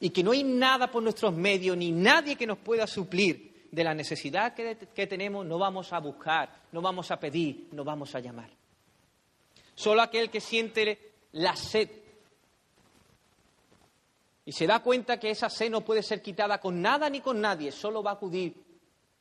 y 0.00 0.10
que 0.10 0.22
no 0.22 0.32
hay 0.32 0.42
nada 0.42 0.90
por 0.90 1.02
nuestros 1.02 1.34
medios 1.34 1.76
ni 1.76 1.92
nadie 1.92 2.36
que 2.36 2.46
nos 2.46 2.58
pueda 2.58 2.86
suplir 2.86 3.68
de 3.70 3.84
la 3.84 3.94
necesidad 3.94 4.54
que, 4.54 4.76
que 4.94 5.06
tenemos, 5.06 5.46
no 5.46 5.58
vamos 5.58 5.92
a 5.92 6.00
buscar, 6.00 6.50
no 6.72 6.80
vamos 6.80 7.10
a 7.10 7.20
pedir, 7.20 7.68
no 7.72 7.84
vamos 7.84 8.14
a 8.14 8.20
llamar. 8.20 8.50
Solo 9.74 10.02
aquel 10.02 10.30
que 10.30 10.40
siente 10.40 11.12
la 11.32 11.54
sed 11.54 11.88
y 14.44 14.52
se 14.52 14.66
da 14.66 14.80
cuenta 14.80 15.20
que 15.20 15.30
esa 15.30 15.48
sed 15.48 15.70
no 15.70 15.82
puede 15.82 16.02
ser 16.02 16.22
quitada 16.22 16.58
con 16.58 16.80
nada 16.82 17.08
ni 17.08 17.20
con 17.20 17.40
nadie, 17.40 17.70
solo 17.70 18.02
va 18.02 18.12
a 18.12 18.14
acudir 18.14 18.54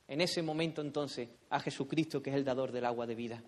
en 0.07 0.21
ese 0.21 0.41
momento 0.41 0.82
entonces 0.82 1.30
a 1.49 1.59
Jesucristo, 1.59 2.21
que 2.23 2.32
es 2.32 2.36
el 2.36 2.45
dador 2.45 2.71
del 2.71 2.86
agua 2.86 3.05
de 3.05 3.15
vida. 3.15 3.43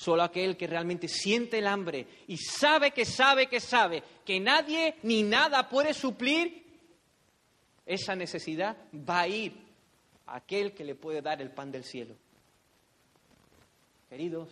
Solo 0.00 0.22
aquel 0.22 0.56
que 0.56 0.66
realmente 0.66 1.08
siente 1.08 1.58
el 1.58 1.66
hambre 1.66 2.06
y 2.28 2.38
sabe 2.38 2.92
que 2.92 3.04
sabe 3.04 3.48
que 3.48 3.60
sabe 3.60 4.02
que 4.24 4.40
nadie 4.40 4.96
ni 5.02 5.22
nada 5.22 5.68
puede 5.68 5.92
suplir 5.92 6.64
esa 7.84 8.16
necesidad, 8.16 8.76
va 8.94 9.20
a 9.20 9.28
ir 9.28 9.52
a 10.26 10.36
aquel 10.36 10.72
que 10.72 10.84
le 10.84 10.94
puede 10.94 11.20
dar 11.20 11.42
el 11.42 11.50
pan 11.50 11.70
del 11.70 11.84
cielo. 11.84 12.14
Queridos, 14.08 14.48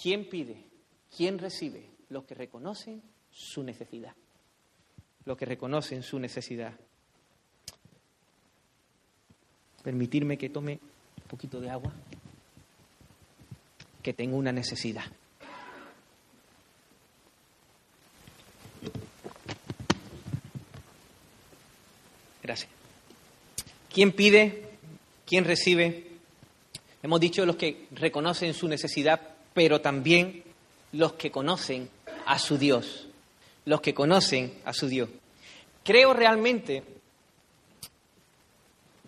¿quién 0.00 0.28
pide? 0.28 0.64
¿Quién 1.14 1.38
recibe? 1.38 1.84
Los 2.08 2.24
que 2.24 2.34
reconocen 2.34 3.02
su 3.30 3.62
necesidad 3.62 4.14
los 5.24 5.36
que 5.36 5.44
reconocen 5.44 6.02
su 6.02 6.18
necesidad. 6.18 6.72
Permitirme 9.82 10.36
que 10.36 10.50
tome 10.50 10.80
un 11.18 11.28
poquito 11.28 11.60
de 11.60 11.70
agua, 11.70 11.92
que 14.02 14.12
tengo 14.12 14.36
una 14.36 14.52
necesidad. 14.52 15.04
Gracias. 22.42 22.70
¿Quién 23.92 24.12
pide? 24.12 24.68
¿Quién 25.26 25.44
recibe? 25.44 26.06
Hemos 27.02 27.20
dicho 27.20 27.46
los 27.46 27.56
que 27.56 27.86
reconocen 27.92 28.54
su 28.54 28.68
necesidad, 28.68 29.20
pero 29.54 29.80
también 29.80 30.42
los 30.92 31.14
que 31.14 31.30
conocen 31.30 31.88
a 32.26 32.38
su 32.38 32.58
Dios 32.58 33.06
los 33.64 33.80
que 33.80 33.94
conocen 33.94 34.52
a 34.64 34.72
su 34.72 34.88
Dios. 34.88 35.08
Creo 35.84 36.12
realmente 36.12 36.82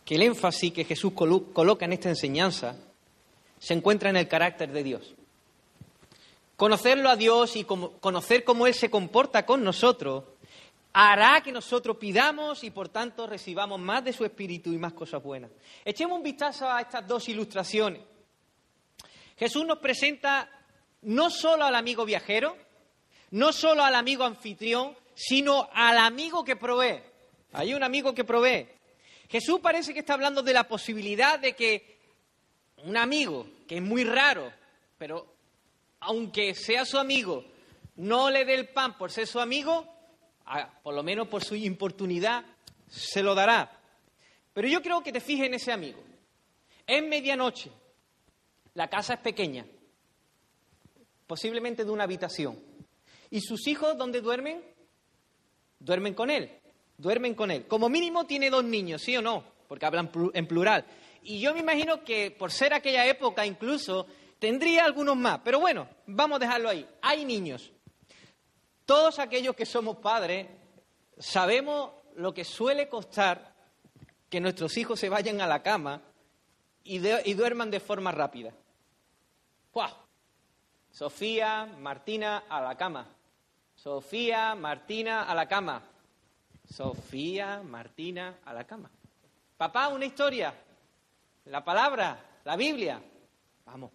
que 0.05 0.15
el 0.15 0.23
énfasis 0.23 0.73
que 0.73 0.85
Jesús 0.85 1.13
coloca 1.13 1.85
en 1.85 1.93
esta 1.93 2.09
enseñanza 2.09 2.77
se 3.63 3.75
encuentra 3.75 4.11
en 4.11 4.17
el 4.17 4.27
carácter 4.27 4.73
de 4.73 4.83
Dios. 4.83 5.15
Conocerlo 6.57 7.09
a 7.09 7.15
Dios 7.15 7.55
y 7.55 7.63
conocer 7.63 8.43
cómo 8.43 8.67
Él 8.67 8.75
se 8.75 8.91
comporta 8.91 9.47
con 9.47 9.63
nosotros 9.63 10.25
hará 10.93 11.41
que 11.43 11.53
nosotros 11.53 11.97
pidamos 11.97 12.65
y 12.65 12.71
por 12.71 12.89
tanto 12.89 13.25
recibamos 13.27 13.79
más 13.79 14.05
de 14.05 14.13
su 14.13 14.25
Espíritu 14.25 14.73
y 14.73 14.79
más 14.79 14.95
cosas 14.95 15.23
buenas. 15.23 15.53
Echemos 15.85 16.19
un 16.19 16.25
vistazo 16.25 16.69
a 16.69 16.81
estas 16.81 17.07
dos 17.07 17.29
ilustraciones. 17.29 18.03
Jesús 19.39 19.65
nos 19.65 19.79
presenta 19.79 20.51
no 21.03 21.31
solo 21.31 21.65
al 21.65 21.77
amigo 21.77 22.05
viajero, 22.05 22.57
no 23.31 23.53
solo 23.53 23.85
al 23.85 23.95
amigo 23.95 24.25
anfitrión, 24.25 24.97
sino 25.15 25.69
al 25.73 25.99
amigo 25.99 26.45
que 26.45 26.57
provee. 26.57 27.01
Hay 27.53 27.75
un 27.75 27.85
amigo 27.85 28.13
que 28.13 28.25
provee. 28.25 28.67
Jesús 29.31 29.61
parece 29.61 29.95
que 29.95 30.01
está 30.01 30.15
hablando 30.15 30.43
de 30.43 30.53
la 30.53 30.65
posibilidad 30.65 31.39
de 31.39 31.55
que 31.55 31.92
un 32.85 32.97
amigo, 32.97 33.47
que 33.67 33.77
es 33.77 33.83
muy 33.83 34.05
raro, 34.05 34.53
pero 34.99 35.27
aunque 36.01 36.55
sea 36.55 36.85
su 36.85 36.99
amigo, 36.99 37.45
no 37.97 38.31
le 38.31 38.45
dé 38.45 38.55
el 38.55 38.69
pan 38.69 38.97
por 38.97 39.11
ser 39.11 39.27
su 39.27 39.41
amigo, 39.41 39.87
por 40.83 40.95
lo 40.95 41.03
menos 41.03 41.29
por 41.29 41.45
su 41.45 41.55
importunidad, 41.55 42.45
se 42.89 43.23
lo 43.23 43.35
dará. 43.35 43.79
Pero 44.53 44.69
yo 44.69 44.83
creo 44.83 45.03
que 45.03 45.13
te 45.13 45.21
fijes 45.21 45.47
en 45.47 45.55
ese 45.55 45.73
amigo. 45.73 46.03
Es 46.87 47.03
medianoche, 47.03 47.71
la 48.75 48.89
casa 48.89 49.15
es 49.15 49.21
pequeña, 49.21 49.65
posiblemente 51.27 51.85
de 51.85 51.91
una 51.91 52.05
habitación. 52.05 52.59
¿Y 53.31 53.41
sus 53.41 53.67
hijos 53.67 53.97
dónde 53.97 54.21
duermen? 54.21 54.63
Duermen 55.79 56.15
con 56.15 56.31
él, 56.31 56.51
duermen 56.99 57.35
con 57.35 57.51
él. 57.51 57.67
Como 57.67 57.89
mínimo 57.89 58.27
tiene 58.27 58.51
dos 58.51 58.65
niños, 58.65 59.03
¿sí 59.03 59.17
o 59.17 59.23
no? 59.23 59.45
Porque 59.69 59.87
hablan 59.87 60.11
en 60.35 60.47
plural. 60.47 60.85
Y 61.23 61.41
yo 61.41 61.55
me 61.55 61.61
imagino 61.61 62.03
que 62.05 62.31
por 62.31 62.51
ser 62.51 62.75
aquella 62.75 63.07
época 63.07 63.47
incluso 63.47 64.07
tendría 64.39 64.85
algunos 64.85 65.17
más. 65.17 65.41
Pero 65.45 65.61
bueno, 65.61 65.89
vamos 66.07 66.37
a 66.37 66.41
dejarlo 66.41 66.69
ahí. 66.69 66.89
Hay 67.01 67.25
niños. 67.25 67.71
Todos 68.85 69.19
aquellos 69.19 69.55
que 69.55 69.65
somos 69.65 69.99
padres 69.99 70.49
sabemos 71.19 71.93
lo 72.17 72.35
que 72.35 72.45
suele 72.45 72.89
costar 72.89 73.55
que 74.29 74.41
nuestros 74.41 74.77
hijos 74.77 74.99
se 74.99 75.09
vayan 75.09 75.41
a 75.41 75.47
la 75.47 75.63
cama 75.63 76.03
y, 76.85 76.99
duerman 76.99 77.71
de 77.71 77.81
forma 77.81 78.11
rápida. 78.11 78.53
¡Wow! 79.73 79.91
Sofía, 80.91 81.67
Martina, 81.79 82.45
a 82.49 82.61
la 82.61 82.77
cama. 82.77 83.07
Sofía, 83.77 84.55
Martina, 84.55 85.23
a 85.23 85.35
la 85.35 85.47
cama. 85.47 85.83
Sofía, 86.69 87.63
Martina, 87.63 88.39
a 88.45 88.53
la 88.53 88.65
cama. 88.65 88.91
Papá, 89.57 89.89
una 89.89 90.05
historia. 90.05 90.55
La 91.47 91.65
palabra, 91.65 92.41
la 92.45 92.57
Biblia. 92.57 93.03
Vamos, 93.67 93.91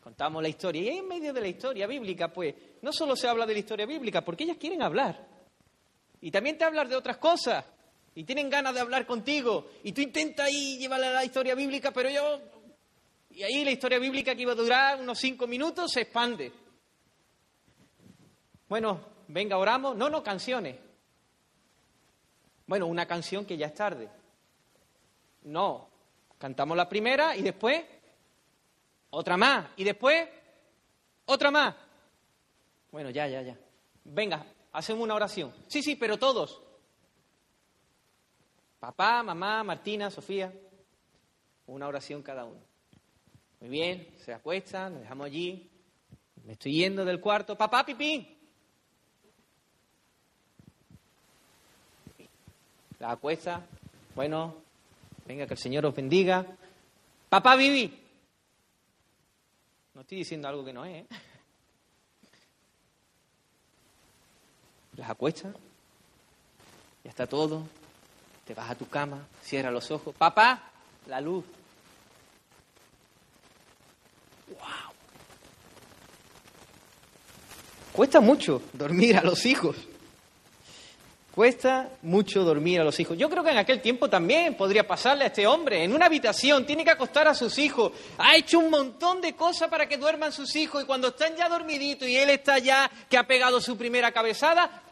contamos 0.00 0.42
la 0.42 0.48
historia. 0.48 0.82
Y 0.82 0.98
en 0.98 1.08
medio 1.08 1.32
de 1.32 1.40
la 1.40 1.48
historia 1.48 1.86
bíblica, 1.86 2.32
pues, 2.32 2.54
no 2.82 2.92
solo 2.92 3.16
se 3.16 3.28
habla 3.28 3.46
de 3.46 3.54
la 3.54 3.58
historia 3.58 3.86
bíblica, 3.86 4.24
porque 4.24 4.44
ellas 4.44 4.56
quieren 4.56 4.82
hablar. 4.82 5.26
Y 6.20 6.30
también 6.30 6.58
te 6.58 6.64
hablan 6.64 6.88
de 6.88 6.96
otras 6.96 7.16
cosas. 7.16 7.64
Y 8.14 8.24
tienen 8.24 8.50
ganas 8.50 8.74
de 8.74 8.80
hablar 8.80 9.06
contigo. 9.06 9.70
Y 9.82 9.92
tú 9.92 10.00
intentas 10.00 10.46
ahí 10.46 10.78
llevarle 10.78 11.06
a 11.06 11.12
la 11.12 11.24
historia 11.24 11.54
bíblica, 11.54 11.90
pero 11.90 12.08
yo... 12.10 12.40
Y 13.30 13.42
ahí 13.42 13.64
la 13.64 13.70
historia 13.70 13.98
bíblica 13.98 14.34
que 14.34 14.42
iba 14.42 14.52
a 14.52 14.56
durar 14.56 15.00
unos 15.00 15.18
cinco 15.18 15.46
minutos 15.46 15.92
se 15.92 16.02
expande. 16.02 16.52
Bueno, 18.68 19.00
venga, 19.28 19.56
oramos. 19.56 19.96
No, 19.96 20.10
no, 20.10 20.22
canciones. 20.22 20.76
Bueno, 22.66 22.86
una 22.86 23.06
canción 23.06 23.44
que 23.44 23.56
ya 23.56 23.66
es 23.66 23.74
tarde. 23.74 24.08
No, 25.42 25.89
cantamos 26.40 26.76
la 26.76 26.88
primera 26.88 27.36
y 27.36 27.42
después 27.42 27.84
otra 29.10 29.36
más. 29.36 29.68
Y 29.76 29.84
después 29.84 30.28
otra 31.26 31.52
más. 31.52 31.76
Bueno, 32.90 33.10
ya, 33.10 33.28
ya, 33.28 33.42
ya. 33.42 33.56
Venga, 34.02 34.44
hacemos 34.72 35.04
una 35.04 35.14
oración. 35.14 35.54
Sí, 35.68 35.82
sí, 35.82 35.94
pero 35.94 36.18
todos. 36.18 36.60
Papá, 38.80 39.22
mamá, 39.22 39.62
Martina, 39.62 40.10
Sofía. 40.10 40.52
Una 41.66 41.86
oración 41.86 42.22
cada 42.22 42.44
uno. 42.44 42.60
Muy 43.60 43.68
bien, 43.68 44.08
se 44.16 44.32
acuestan, 44.32 44.94
nos 44.94 45.02
dejamos 45.02 45.26
allí. 45.26 45.70
Me 46.44 46.54
estoy 46.54 46.72
yendo 46.72 47.04
del 47.04 47.20
cuarto. 47.20 47.56
Papá, 47.56 47.84
pipí. 47.84 48.40
la 53.00 53.12
acuesta, 53.12 53.66
bueno, 54.14 54.56
venga, 55.30 55.46
que 55.46 55.54
el 55.54 55.60
Señor 55.60 55.86
os 55.86 55.94
bendiga. 55.94 56.44
Papá 57.28 57.54
Vivi. 57.54 57.96
No 59.94 60.00
estoy 60.00 60.18
diciendo 60.18 60.48
algo 60.48 60.64
que 60.64 60.72
no 60.72 60.84
es. 60.84 61.04
¿eh? 61.04 61.06
Las 64.96 65.08
acuesta, 65.08 65.54
ya 67.04 67.10
está 67.10 67.28
todo, 67.28 67.62
te 68.44 68.54
vas 68.54 68.70
a 68.70 68.74
tu 68.74 68.88
cama, 68.88 69.24
cierra 69.40 69.70
los 69.70 69.88
ojos. 69.92 70.14
Papá, 70.16 70.72
la 71.06 71.20
luz. 71.20 71.44
¡Wow! 74.48 74.92
Cuesta 77.92 78.20
mucho 78.20 78.60
dormir 78.72 79.16
a 79.16 79.22
los 79.22 79.46
hijos. 79.46 79.76
Cuesta 81.34 81.88
mucho 82.02 82.42
dormir 82.42 82.80
a 82.80 82.84
los 82.84 82.98
hijos. 82.98 83.16
Yo 83.16 83.30
creo 83.30 83.44
que 83.44 83.50
en 83.50 83.58
aquel 83.58 83.80
tiempo 83.80 84.10
también 84.10 84.56
podría 84.56 84.86
pasarle 84.86 85.24
a 85.24 85.26
este 85.28 85.46
hombre. 85.46 85.84
En 85.84 85.94
una 85.94 86.06
habitación 86.06 86.66
tiene 86.66 86.84
que 86.84 86.90
acostar 86.90 87.28
a 87.28 87.34
sus 87.34 87.56
hijos. 87.58 87.92
Ha 88.18 88.36
hecho 88.36 88.58
un 88.58 88.68
montón 88.68 89.20
de 89.20 89.34
cosas 89.34 89.68
para 89.68 89.88
que 89.88 89.96
duerman 89.96 90.32
sus 90.32 90.56
hijos 90.56 90.82
y 90.82 90.86
cuando 90.86 91.08
están 91.08 91.36
ya 91.36 91.48
dormiditos 91.48 92.08
y 92.08 92.16
él 92.16 92.30
está 92.30 92.58
ya 92.58 92.90
que 93.08 93.16
ha 93.16 93.26
pegado 93.26 93.60
su 93.60 93.76
primera 93.76 94.10
cabezada, 94.10 94.82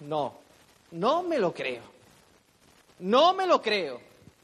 no, 0.00 0.38
no 0.92 1.22
me 1.22 1.38
lo 1.38 1.52
creo. 1.52 1.82
No 3.00 3.34
me 3.34 3.46
lo 3.46 3.60
creo. 3.60 4.00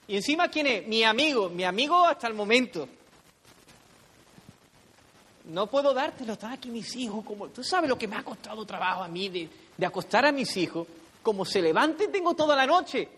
Y 0.09 0.16
encima, 0.16 0.49
¿quién 0.49 0.66
es? 0.66 0.87
Mi 0.87 1.05
amigo, 1.05 1.49
mi 1.49 1.64
amigo 1.64 2.05
hasta 2.05 2.26
el 2.26 2.35
momento. 2.35 2.87
No 5.45 5.66
puedo 5.68 5.95
dártelo, 5.95 6.35
están 6.35 6.53
aquí 6.53 6.68
mis 6.70 6.95
hijos. 6.97 7.24
Como, 7.24 7.49
Tú 7.49 7.64
sabes 7.64 7.89
lo 7.89 7.97
que 7.97 8.07
me 8.07 8.16
ha 8.16 8.22
costado 8.22 8.64
trabajo 8.66 9.03
a 9.03 9.09
mí 9.09 9.28
de, 9.28 9.49
de 9.81 9.87
acostar 9.87 10.26
a 10.26 10.31
mis 10.33 10.59
hijos. 10.59 10.87
Como 11.22 11.45
se 11.45 11.62
levanten 11.62 12.12
tengo 12.12 12.35
toda 12.35 12.55
la 12.55 12.66
noche. 12.66 13.09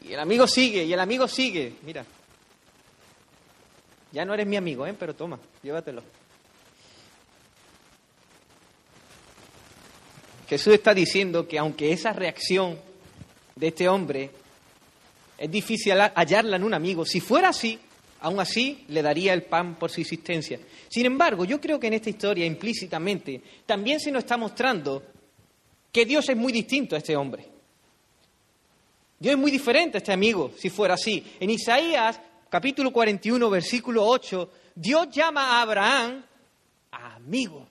Y 0.00 0.12
el 0.12 0.18
amigo 0.18 0.46
sigue, 0.46 0.84
y 0.84 0.92
el 0.92 1.00
amigo 1.00 1.28
sigue. 1.28 1.74
Mira, 1.82 2.04
ya 4.12 4.24
no 4.24 4.32
eres 4.32 4.46
mi 4.46 4.56
amigo, 4.56 4.86
¿eh? 4.86 4.94
pero 4.98 5.14
toma, 5.14 5.38
llévatelo. 5.62 6.02
Jesús 10.48 10.74
está 10.74 10.94
diciendo 10.94 11.46
que 11.46 11.58
aunque 11.58 11.92
esa 11.92 12.12
reacción 12.12 12.78
de 13.56 13.68
este 13.68 13.88
hombre 13.88 14.30
es 15.36 15.50
difícil 15.50 15.98
hallarla 15.98 16.56
en 16.56 16.64
un 16.64 16.74
amigo, 16.74 17.04
si 17.04 17.20
fuera 17.20 17.48
así, 17.48 17.78
aún 18.24 18.40
así 18.40 18.86
le 18.88 19.02
daría 19.02 19.34
el 19.34 19.42
pan 19.42 19.74
por 19.74 19.90
su 19.90 20.00
existencia. 20.00 20.58
Sin 20.88 21.04
embargo, 21.04 21.44
yo 21.44 21.60
creo 21.60 21.78
que 21.78 21.88
en 21.88 21.92
esta 21.92 22.08
historia 22.08 22.46
implícitamente 22.46 23.42
también 23.66 24.00
se 24.00 24.10
nos 24.10 24.24
está 24.24 24.38
mostrando 24.38 25.02
que 25.92 26.06
Dios 26.06 26.26
es 26.30 26.36
muy 26.36 26.50
distinto 26.50 26.94
a 26.94 26.98
este 26.98 27.14
hombre. 27.16 27.46
Dios 29.18 29.34
es 29.34 29.38
muy 29.38 29.50
diferente 29.50 29.98
a 29.98 30.00
este 30.00 30.14
amigo, 30.14 30.52
si 30.56 30.70
fuera 30.70 30.94
así. 30.94 31.22
En 31.38 31.50
Isaías 31.50 32.18
capítulo 32.48 32.90
41, 32.94 33.50
versículo 33.50 34.06
8, 34.06 34.50
Dios 34.74 35.10
llama 35.10 35.58
a 35.58 35.60
Abraham 35.60 36.24
amigo. 36.92 37.68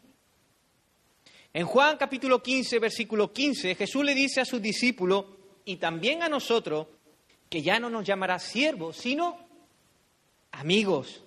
En 1.52 1.66
Juan 1.66 1.98
capítulo 1.98 2.44
15, 2.44 2.78
versículo 2.78 3.34
15, 3.34 3.74
Jesús 3.74 4.06
le 4.06 4.14
dice 4.14 4.42
a 4.42 4.46
sus 4.46 4.62
discípulos 4.62 5.26
y 5.66 5.78
también 5.78 6.22
a 6.22 6.30
nosotros 6.30 6.86
que 7.50 7.64
ya 7.64 7.80
no 7.80 7.90
nos 7.90 8.06
llamará 8.06 8.38
siervos, 8.38 8.98
sino 8.98 9.52
amigos. 10.54 11.22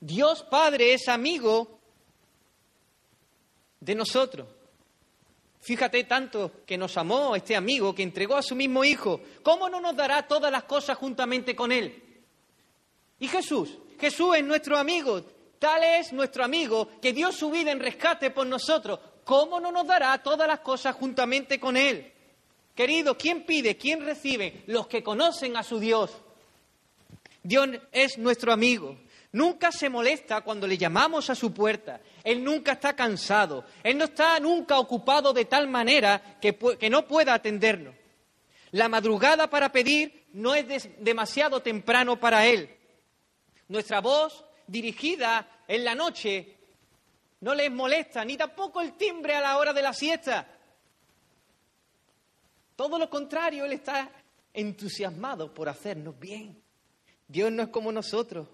Dios 0.00 0.42
Padre 0.42 0.94
es 0.94 1.08
amigo 1.08 1.78
de 3.80 3.94
nosotros. 3.94 4.48
Fíjate 5.60 6.04
tanto 6.04 6.50
que 6.66 6.76
nos 6.76 6.96
amó 6.96 7.36
este 7.36 7.54
amigo 7.54 7.94
que 7.94 8.02
entregó 8.02 8.36
a 8.36 8.42
su 8.42 8.56
mismo 8.56 8.84
hijo. 8.84 9.20
¿Cómo 9.44 9.68
no 9.68 9.80
nos 9.80 9.94
dará 9.94 10.26
todas 10.26 10.50
las 10.50 10.64
cosas 10.64 10.98
juntamente 10.98 11.54
con 11.54 11.70
él? 11.70 12.02
Y 13.20 13.28
Jesús, 13.28 13.78
Jesús 14.00 14.36
es 14.36 14.44
nuestro 14.44 14.76
amigo. 14.76 15.22
Tal 15.60 15.84
es 15.84 16.12
nuestro 16.12 16.42
amigo 16.44 16.88
que 17.00 17.12
dio 17.12 17.30
su 17.30 17.48
vida 17.50 17.70
en 17.70 17.78
rescate 17.78 18.30
por 18.30 18.46
nosotros. 18.46 18.98
¿Cómo 19.24 19.60
no 19.60 19.70
nos 19.70 19.86
dará 19.86 20.20
todas 20.20 20.48
las 20.48 20.58
cosas 20.60 20.96
juntamente 20.96 21.60
con 21.60 21.76
Él? 21.76 22.12
Querido, 22.74 23.16
¿quién 23.16 23.46
pide? 23.46 23.76
¿Quién 23.76 24.04
recibe? 24.04 24.64
Los 24.66 24.88
que 24.88 25.04
conocen 25.04 25.56
a 25.56 25.62
su 25.62 25.78
Dios. 25.78 26.10
Dios 27.42 27.68
es 27.90 28.18
nuestro 28.18 28.52
amigo. 28.52 28.98
Nunca 29.32 29.72
se 29.72 29.88
molesta 29.88 30.42
cuando 30.42 30.66
le 30.66 30.76
llamamos 30.76 31.30
a 31.30 31.34
su 31.34 31.52
puerta. 31.52 32.00
Él 32.22 32.44
nunca 32.44 32.72
está 32.72 32.94
cansado. 32.94 33.64
Él 33.82 33.96
no 33.96 34.04
está 34.04 34.38
nunca 34.38 34.78
ocupado 34.78 35.32
de 35.32 35.46
tal 35.46 35.68
manera 35.68 36.38
que, 36.40 36.54
que 36.54 36.90
no 36.90 37.06
pueda 37.06 37.34
atendernos. 37.34 37.94
La 38.72 38.88
madrugada 38.88 39.48
para 39.48 39.72
pedir 39.72 40.26
no 40.34 40.54
es 40.54 40.88
demasiado 40.98 41.60
temprano 41.60 42.20
para 42.20 42.46
Él. 42.46 42.76
Nuestra 43.68 44.00
voz 44.00 44.44
dirigida 44.66 45.62
en 45.66 45.84
la 45.84 45.94
noche 45.94 46.58
no 47.40 47.54
les 47.54 47.70
molesta, 47.70 48.24
ni 48.24 48.36
tampoco 48.36 48.80
el 48.80 48.92
timbre 48.92 49.34
a 49.34 49.40
la 49.40 49.58
hora 49.58 49.72
de 49.72 49.82
la 49.82 49.92
siesta. 49.92 50.46
Todo 52.76 52.98
lo 52.98 53.10
contrario, 53.10 53.64
Él 53.64 53.72
está 53.72 54.10
entusiasmado 54.54 55.52
por 55.52 55.68
hacernos 55.68 56.18
bien. 56.18 56.61
Dios 57.32 57.50
no 57.50 57.62
es 57.62 57.68
como 57.70 57.90
nosotros. 57.90 58.46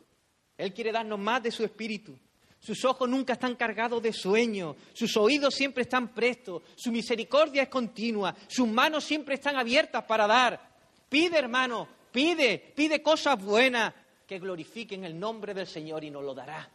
Él 0.56 0.72
quiere 0.72 0.92
darnos 0.92 1.18
más 1.18 1.42
de 1.42 1.50
su 1.50 1.64
espíritu. 1.64 2.16
Sus 2.60 2.84
ojos 2.84 3.08
nunca 3.08 3.32
están 3.32 3.56
cargados 3.56 4.02
de 4.02 4.12
sueño, 4.12 4.74
sus 4.92 5.16
oídos 5.16 5.54
siempre 5.54 5.82
están 5.82 6.08
prestos, 6.08 6.62
su 6.74 6.90
misericordia 6.90 7.62
es 7.62 7.68
continua, 7.68 8.34
sus 8.48 8.66
manos 8.66 9.04
siempre 9.04 9.34
están 9.36 9.56
abiertas 9.56 10.04
para 10.04 10.26
dar. 10.26 10.60
Pide, 11.08 11.38
hermano, 11.38 11.88
pide, 12.10 12.72
pide 12.74 13.00
cosas 13.00 13.42
buenas, 13.42 13.94
que 14.26 14.38
glorifiquen 14.38 15.04
el 15.04 15.18
nombre 15.18 15.54
del 15.54 15.66
Señor 15.66 16.04
y 16.04 16.10
nos 16.10 16.24
lo 16.24 16.34
dará. 16.34 16.68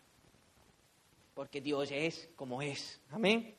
Porque 1.34 1.62
Dios 1.62 1.90
es 1.92 2.30
como 2.36 2.62
es. 2.62 3.00
Amén. 3.12 3.54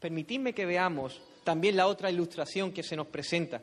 Permitidme 0.00 0.52
que 0.52 0.66
veamos 0.66 1.20
también 1.44 1.76
la 1.76 1.86
otra 1.86 2.10
ilustración 2.10 2.72
que 2.72 2.82
se 2.82 2.96
nos 2.96 3.06
presenta. 3.06 3.62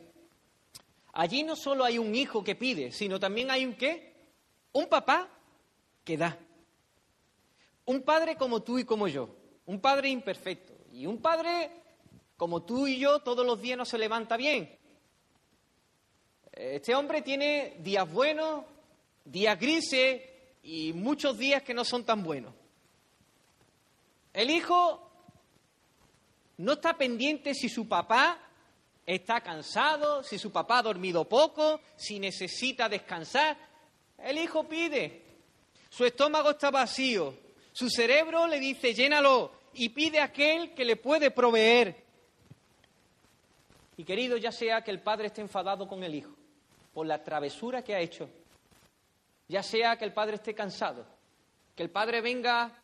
Allí 1.16 1.43
no 1.43 1.55
solo 1.55 1.86
hay 1.86 1.97
un 1.97 2.13
hijo 2.13 2.43
que 2.43 2.55
pide, 2.55 2.91
sino 2.91 3.18
también 3.18 3.49
hay 3.49 3.66
un 3.66 3.76
qué? 3.76 4.13
Un 4.74 4.88
papá 4.88 5.30
que 6.03 6.18
da. 6.18 6.38
Un 7.86 8.01
padre 8.01 8.36
como 8.36 8.61
tú 8.61 8.78
y 8.78 8.84
como 8.84 9.07
yo. 9.07 9.30
Un 9.66 9.80
padre 9.80 10.09
imperfecto. 10.09 10.74
Y 10.91 11.05
un 11.05 11.22
padre 11.22 11.72
como 12.36 12.63
tú 12.63 12.86
y 12.86 12.99
yo 12.99 13.20
todos 13.20 13.45
los 13.45 13.61
días 13.61 13.78
no 13.78 13.86
se 13.86 13.97
levanta 13.97 14.36
bien. 14.36 14.78
Este 16.51 16.93
hombre 16.93 17.22
tiene 17.22 17.78
días 17.80 18.11
buenos, 18.11 18.66
días 19.24 19.57
grises 19.57 20.22
y 20.63 20.91
muchos 20.91 21.38
días 21.38 21.63
que 21.63 21.74
no 21.74 21.86
son 21.86 22.03
tan 22.03 22.24
buenos. 22.24 22.53
El 24.34 24.49
hijo 24.49 25.09
no 26.57 26.74
está 26.74 26.97
pendiente 26.97 27.53
si 27.53 27.70
su 27.70 27.88
papá 27.88 28.44
está 29.06 29.41
cansado, 29.41 30.24
si 30.24 30.39
su 30.39 30.51
papá 30.51 30.80
ha 30.80 30.84
dormido 30.84 31.26
poco, 31.26 31.80
si 31.95 32.20
necesita 32.20 32.89
descansar. 32.89 33.58
El 34.18 34.38
hijo 34.38 34.64
pide. 34.68 35.24
Su 35.89 36.06
estómago 36.06 36.51
está 36.51 36.72
vacío. 36.72 37.34
Su 37.72 37.89
cerebro 37.89 38.47
le 38.47 38.60
dice, 38.60 38.93
llénalo 38.93 39.51
y 39.74 39.89
pide 39.89 40.20
a 40.20 40.26
aquel 40.26 40.74
que 40.74 40.86
le 40.86 40.95
puede 40.95 41.32
proveer. 41.32 42.03
Y 43.97 44.03
querido, 44.03 44.38
ya 44.38 44.51
sea 44.51 44.82
que 44.82 44.91
el 44.91 45.01
padre 45.01 45.28
esté 45.28 45.41
enfadado 45.41 45.88
con 45.88 46.03
el 46.03 46.16
hijo, 46.16 46.36
por 46.93 47.06
la 47.06 47.24
travesura 47.24 47.84
que 47.84 47.95
ha 47.95 47.99
hecho. 47.99 48.30
Ya 49.47 49.62
sea 49.62 49.97
que 49.97 50.06
el 50.06 50.14
padre 50.14 50.36
esté 50.36 50.53
cansado, 50.53 51.06
que 51.76 51.84
el 51.84 51.91
padre 51.91 52.20
venga 52.22 52.82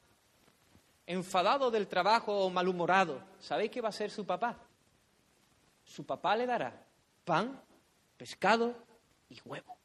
enfadado 1.08 1.72
del 1.72 1.88
trabajo 1.88 2.46
o 2.46 2.50
malhumorado. 2.50 3.22
¿Sabéis 3.40 3.72
qué 3.72 3.82
va 3.82 3.90
a 3.90 3.94
ser 3.94 4.12
su 4.12 4.26
papá? 4.26 4.58
Su 5.92 6.06
papá 6.06 6.38
le 6.38 6.46
dará 6.46 6.86
pan, 7.26 7.60
pescado 8.16 8.74
y 9.30 9.38
huevo. 9.44 9.76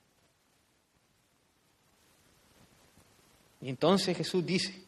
Y 3.61 3.69
entonces 3.69 4.17
Jesús 4.17 4.47
dice, 4.47 4.85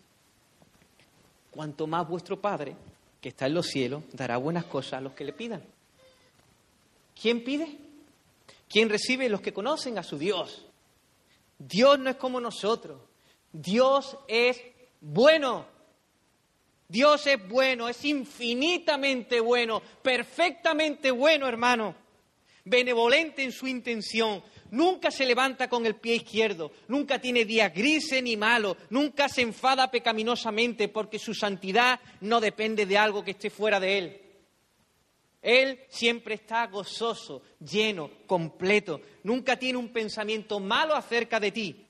cuanto 1.50 1.88
más 1.88 2.06
vuestro 2.08 2.40
Padre, 2.40 2.76
que 3.20 3.30
está 3.30 3.46
en 3.46 3.54
los 3.54 3.66
cielos, 3.66 4.04
dará 4.12 4.36
buenas 4.36 4.66
cosas 4.66 4.94
a 4.94 5.00
los 5.00 5.12
que 5.14 5.24
le 5.24 5.32
pidan. 5.32 5.64
¿Quién 7.20 7.42
pide? 7.42 7.76
¿Quién 8.68 8.88
recibe? 8.88 9.28
Los 9.28 9.40
que 9.40 9.52
conocen 9.52 9.98
a 9.98 10.04
su 10.04 10.18
Dios. 10.18 10.66
Dios 11.58 11.98
no 11.98 12.10
es 12.10 12.16
como 12.16 12.40
nosotros. 12.40 13.00
Dios 13.52 14.16
es 14.28 14.60
bueno. 15.00 15.66
Dios 16.88 17.26
es 17.26 17.46
bueno, 17.46 17.86
es 17.86 18.02
infinitamente 18.06 19.40
bueno, 19.40 19.82
perfectamente 20.02 21.10
bueno, 21.10 21.46
hermano. 21.46 21.94
Benevolente 22.64 23.42
en 23.42 23.52
su 23.52 23.66
intención. 23.66 24.42
Nunca 24.70 25.10
se 25.10 25.26
levanta 25.26 25.68
con 25.68 25.84
el 25.84 25.96
pie 25.96 26.16
izquierdo, 26.16 26.72
nunca 26.88 27.18
tiene 27.18 27.44
días 27.44 27.72
grises 27.74 28.22
ni 28.22 28.36
malos, 28.36 28.76
nunca 28.90 29.28
se 29.28 29.40
enfada 29.42 29.90
pecaminosamente 29.90 30.88
porque 30.88 31.18
su 31.18 31.34
santidad 31.34 32.00
no 32.20 32.40
depende 32.40 32.84
de 32.84 32.98
algo 32.98 33.24
que 33.24 33.30
esté 33.30 33.48
fuera 33.48 33.80
de 33.80 33.98
él. 33.98 34.20
Él 35.40 35.80
siempre 35.88 36.34
está 36.34 36.66
gozoso, 36.66 37.42
lleno, 37.60 38.10
completo. 38.26 39.00
Nunca 39.22 39.58
tiene 39.58 39.78
un 39.78 39.88
pensamiento 39.90 40.58
malo 40.58 40.94
acerca 40.94 41.38
de 41.38 41.52
ti. 41.52 41.87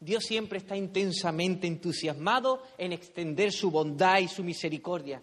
Dios 0.00 0.24
siempre 0.24 0.58
está 0.58 0.76
intensamente 0.76 1.66
entusiasmado 1.66 2.62
en 2.76 2.92
extender 2.92 3.52
su 3.52 3.70
bondad 3.70 4.18
y 4.18 4.28
su 4.28 4.44
misericordia. 4.44 5.20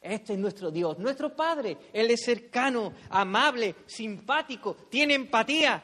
Este 0.00 0.34
es 0.34 0.38
nuestro 0.38 0.70
Dios, 0.70 0.98
nuestro 0.98 1.34
Padre. 1.34 1.76
Él 1.92 2.10
es 2.10 2.24
cercano, 2.24 2.92
amable, 3.10 3.74
simpático, 3.86 4.74
tiene 4.88 5.14
empatía. 5.14 5.82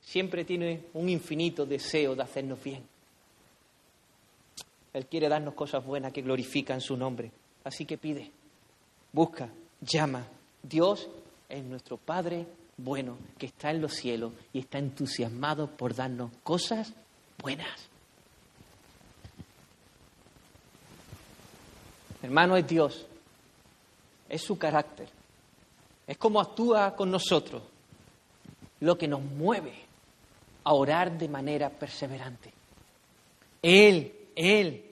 Siempre 0.00 0.44
tiene 0.44 0.84
un 0.94 1.08
infinito 1.08 1.66
deseo 1.66 2.14
de 2.14 2.22
hacernos 2.22 2.62
bien. 2.62 2.86
Él 4.92 5.06
quiere 5.06 5.28
darnos 5.28 5.54
cosas 5.54 5.84
buenas 5.84 6.12
que 6.12 6.22
glorifican 6.22 6.80
su 6.80 6.96
nombre. 6.96 7.30
Así 7.64 7.84
que 7.84 7.98
pide, 7.98 8.30
busca, 9.12 9.48
llama. 9.80 10.26
Dios 10.62 11.08
es 11.48 11.62
nuestro 11.64 11.96
Padre 11.96 12.46
bueno 12.76 13.16
que 13.38 13.46
está 13.46 13.70
en 13.70 13.80
los 13.80 13.94
cielos 13.94 14.32
y 14.52 14.60
está 14.60 14.78
entusiasmado 14.78 15.68
por 15.68 15.94
darnos 15.94 16.30
cosas 16.42 16.92
buenas. 17.38 17.88
Hermano, 22.22 22.56
es 22.56 22.66
Dios, 22.66 23.06
es 24.28 24.42
su 24.42 24.58
carácter, 24.58 25.08
es 26.06 26.16
como 26.18 26.40
actúa 26.40 26.96
con 26.96 27.10
nosotros, 27.10 27.62
lo 28.80 28.98
que 28.98 29.08
nos 29.08 29.22
mueve 29.22 29.74
a 30.64 30.72
orar 30.72 31.16
de 31.16 31.28
manera 31.28 31.70
perseverante. 31.70 32.52
Él, 33.62 34.12
Él, 34.34 34.84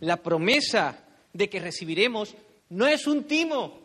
la 0.00 0.16
promesa 0.16 0.98
de 1.32 1.50
que 1.50 1.60
recibiremos 1.60 2.34
no 2.70 2.86
es 2.86 3.06
un 3.06 3.24
timo, 3.24 3.78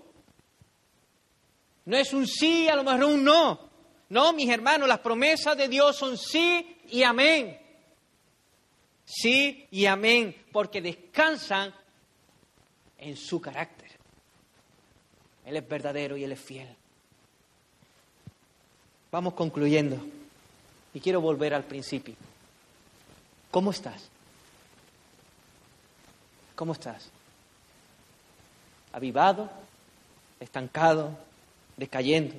no 1.86 1.98
es 1.98 2.14
un 2.14 2.28
sí, 2.28 2.68
a 2.70 2.76
lo 2.76 2.84
mejor 2.84 3.04
un 3.06 3.24
no. 3.24 3.60
No, 4.10 4.34
mis 4.34 4.50
hermanos, 4.50 4.88
las 4.88 5.00
promesas 5.00 5.58
de 5.58 5.68
Dios 5.68 5.96
son 5.96 6.18
sí 6.18 6.78
y 6.90 7.04
amén. 7.04 7.60
Sí 9.06 9.68
y 9.72 9.86
amén, 9.86 10.36
porque 10.52 10.82
descansan 10.82 11.74
en 12.98 13.18
su 13.18 13.42
carácter. 13.42 13.90
Él 15.46 15.58
es 15.58 15.68
verdadero 15.68 16.18
y 16.18 16.24
Él 16.24 16.32
es 16.32 16.40
fiel. 16.40 16.68
Vamos 19.12 19.34
concluyendo. 19.34 19.98
Y 20.94 21.00
quiero 21.00 21.20
volver 21.22 21.54
al 21.54 21.64
principio. 21.64 22.16
¿Cómo 23.50 23.72
estás? 23.72 24.10
¿Cómo 26.56 26.74
estás? 26.74 27.10
¿Avivado? 28.94 29.50
¿Estancado? 30.40 31.18
Decayendo, 31.82 32.36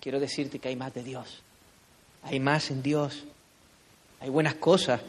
quiero 0.00 0.18
decirte 0.18 0.58
que 0.58 0.68
hay 0.68 0.76
más 0.76 0.94
de 0.94 1.04
Dios. 1.04 1.42
Hay 2.22 2.40
más 2.40 2.70
en 2.70 2.82
Dios. 2.82 3.24
Hay 4.20 4.30
buenas 4.30 4.54
cosas 4.54 5.02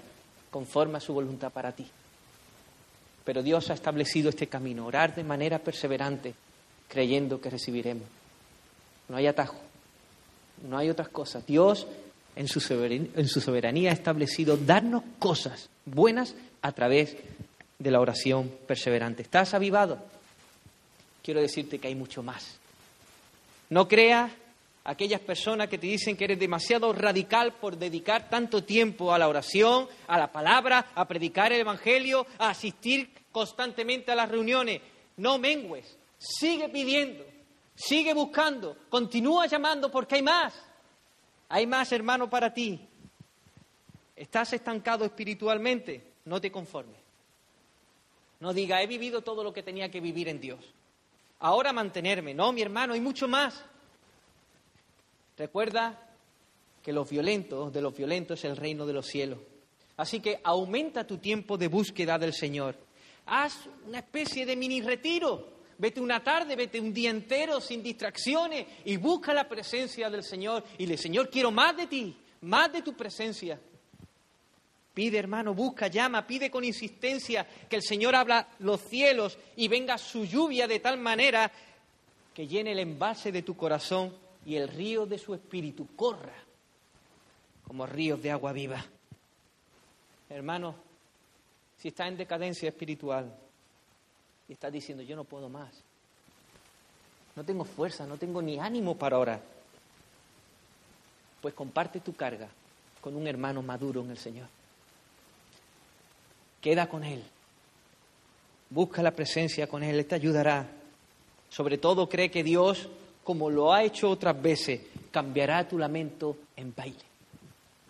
conforme 0.52 0.98
a 0.98 1.02
su 1.02 1.14
voluntad 1.14 1.52
para 1.52 1.72
ti. 1.72 1.88
Pero 3.24 3.42
Dios 3.42 3.70
ha 3.70 3.74
establecido 3.74 4.30
este 4.30 4.48
camino, 4.48 4.86
orar 4.86 5.16
de 5.16 5.24
manera 5.24 5.60
perseverante, 5.60 6.34
creyendo 6.90 7.40
que 7.40 7.50
recibiremos. 7.50 8.08
No 9.08 9.16
hay 9.16 9.28
atajo, 9.28 9.58
no 10.68 10.78
hay 10.78 10.90
otras 10.90 11.08
cosas. 11.08 11.46
Dios 11.46 11.88
en 12.36 12.50
su, 12.50 12.60
soberanía, 12.60 13.10
en 13.16 13.28
su 13.30 13.40
soberanía 13.40 13.92
ha 13.92 13.94
establecido 13.94 14.58
darnos 14.58 15.04
cosas 15.18 15.70
buenas 15.86 16.36
a 16.62 16.74
través 16.74 17.16
de 17.80 17.92
la 17.92 18.02
oración 18.02 18.52
perseverante. 18.68 19.22
¿Estás 19.22 19.54
avivado? 19.54 19.98
Quiero 21.24 21.42
decirte 21.42 21.80
que 21.80 21.88
hay 21.88 21.96
mucho 21.96 22.22
más. 22.22 22.58
No 23.70 23.88
creas 23.88 24.32
aquellas 24.86 25.20
personas 25.20 25.68
que 25.68 25.78
te 25.78 25.88
dicen 25.88 26.16
que 26.16 26.24
eres 26.24 26.40
demasiado 26.40 26.94
radical 26.94 27.54
por 27.54 27.78
dedicar 27.78 28.30
tanto 28.30 28.64
tiempo 28.64 29.14
a 29.14 29.20
la 29.20 29.28
oración, 29.28 29.88
a 30.08 30.18
la 30.18 30.32
palabra, 30.32 30.92
a 30.96 31.06
predicar 31.06 31.52
el 31.52 31.60
Evangelio, 31.60 32.26
a 32.40 32.50
asistir 32.50 33.10
constantemente 33.32 34.12
a 34.12 34.16
las 34.16 34.30
reuniones. 34.30 34.82
No 35.18 35.38
mengues, 35.38 35.98
sigue 36.18 36.70
pidiendo, 36.70 37.26
sigue 37.76 38.14
buscando, 38.14 38.78
continúa 38.90 39.46
llamando 39.48 39.92
porque 39.92 40.16
hay 40.16 40.22
más. 40.22 40.54
Hay 41.50 41.68
más, 41.68 41.92
hermano, 41.92 42.30
para 42.30 42.54
ti. 42.54 42.80
¿Estás 44.16 44.54
estancado 44.54 45.04
espiritualmente? 45.04 46.14
No 46.26 46.40
te 46.40 46.52
conformes. 46.52 47.00
No 48.40 48.54
diga, 48.54 48.82
he 48.82 48.88
vivido 48.88 49.22
todo 49.22 49.44
lo 49.44 49.54
que 49.54 49.64
tenía 49.64 49.90
que 49.90 50.00
vivir 50.00 50.30
en 50.30 50.40
Dios 50.40 50.60
ahora 51.40 51.74
mantenerme. 51.74 52.34
No, 52.34 52.52
mi 52.52 52.62
hermano, 52.62 52.94
hay 52.94 53.02
mucho 53.02 53.28
más. 53.28 53.64
Recuerda 55.38 56.08
que 56.84 56.94
los 56.94 57.10
violentos, 57.10 57.72
de 57.72 57.82
los 57.82 57.96
violentos 57.96 58.40
es 58.40 58.46
el 58.46 58.58
reino 58.58 58.86
de 58.86 58.94
los 58.94 59.06
cielos. 59.06 59.40
Así 59.98 60.20
que 60.20 60.40
aumenta 60.44 61.06
tu 61.06 61.18
tiempo 61.18 61.58
de 61.58 61.68
búsqueda 61.68 62.18
del 62.18 62.34
Señor. 62.34 62.76
Haz 63.26 63.68
una 63.86 64.00
especie 64.00 64.46
de 64.46 64.56
mini 64.56 64.82
retiro. 64.82 65.58
Vete 65.80 66.00
una 66.00 66.24
tarde, 66.24 66.56
vete 66.56 66.80
un 66.80 66.92
día 66.92 67.12
entero 67.12 67.62
sin 67.62 67.84
distracciones 67.84 68.66
y 68.86 68.98
busca 68.98 69.34
la 69.34 69.48
presencia 69.48 70.10
del 70.10 70.24
Señor. 70.24 70.64
Y 70.78 70.88
le, 70.88 70.98
Señor, 70.98 71.30
quiero 71.30 71.52
más 71.52 71.78
de 71.78 71.88
ti, 71.88 72.16
más 72.42 72.72
de 72.72 72.82
tu 72.82 72.94
presencia. 72.94 73.60
Pide, 74.98 75.20
hermano, 75.20 75.54
busca, 75.54 75.90
llama, 75.90 76.26
pide 76.26 76.50
con 76.50 76.64
insistencia 76.64 77.46
que 77.70 77.76
el 77.76 77.84
Señor 77.84 78.16
abra 78.16 78.48
los 78.58 78.82
cielos 78.82 79.38
y 79.56 79.68
venga 79.68 79.96
su 80.00 80.26
lluvia 80.26 80.68
de 80.68 80.80
tal 80.80 80.98
manera 80.98 81.52
que 82.34 82.48
llene 82.48 82.72
el 82.72 82.80
envase 82.80 83.32
de 83.32 83.44
tu 83.44 83.56
corazón 83.56 84.12
y 84.44 84.56
el 84.56 84.68
río 84.68 85.06
de 85.06 85.20
su 85.20 85.36
espíritu 85.36 85.96
corra 85.96 86.34
como 87.68 87.86
ríos 87.86 88.24
de 88.24 88.32
agua 88.32 88.52
viva. 88.54 88.84
Hermano, 90.32 90.74
si 91.78 91.90
estás 91.90 92.08
en 92.08 92.18
decadencia 92.18 92.68
espiritual 92.68 93.32
y 94.50 94.54
estás 94.54 94.74
diciendo 94.74 95.04
yo 95.04 95.16
no 95.16 95.26
puedo 95.26 95.48
más, 95.48 95.76
no 97.36 97.44
tengo 97.44 97.66
fuerza, 97.66 98.08
no 98.08 98.18
tengo 98.18 98.42
ni 98.42 98.58
ánimo 98.58 98.98
para 98.98 99.20
orar, 99.20 99.44
pues 101.40 101.54
comparte 101.54 102.00
tu 102.00 102.16
carga 102.16 102.50
con 103.00 103.16
un 103.16 103.28
hermano 103.28 103.62
maduro 103.62 104.02
en 104.02 104.10
el 104.10 104.18
Señor. 104.18 104.57
Queda 106.68 106.90
con 106.90 107.06
Él. 107.06 107.24
Busca 108.70 109.02
la 109.02 109.12
presencia 109.12 109.68
con 109.68 109.84
Él, 109.84 110.00
Él 110.00 110.06
te 110.06 110.16
ayudará. 110.16 110.70
Sobre 111.48 111.78
todo 111.78 112.10
cree 112.10 112.30
que 112.30 112.44
Dios, 112.44 112.90
como 113.24 113.50
lo 113.50 113.72
ha 113.72 113.84
hecho 113.84 114.10
otras 114.10 114.42
veces, 114.42 114.82
cambiará 115.10 115.66
tu 115.66 115.78
lamento 115.78 116.36
en 116.58 116.76
baile. 116.76 117.06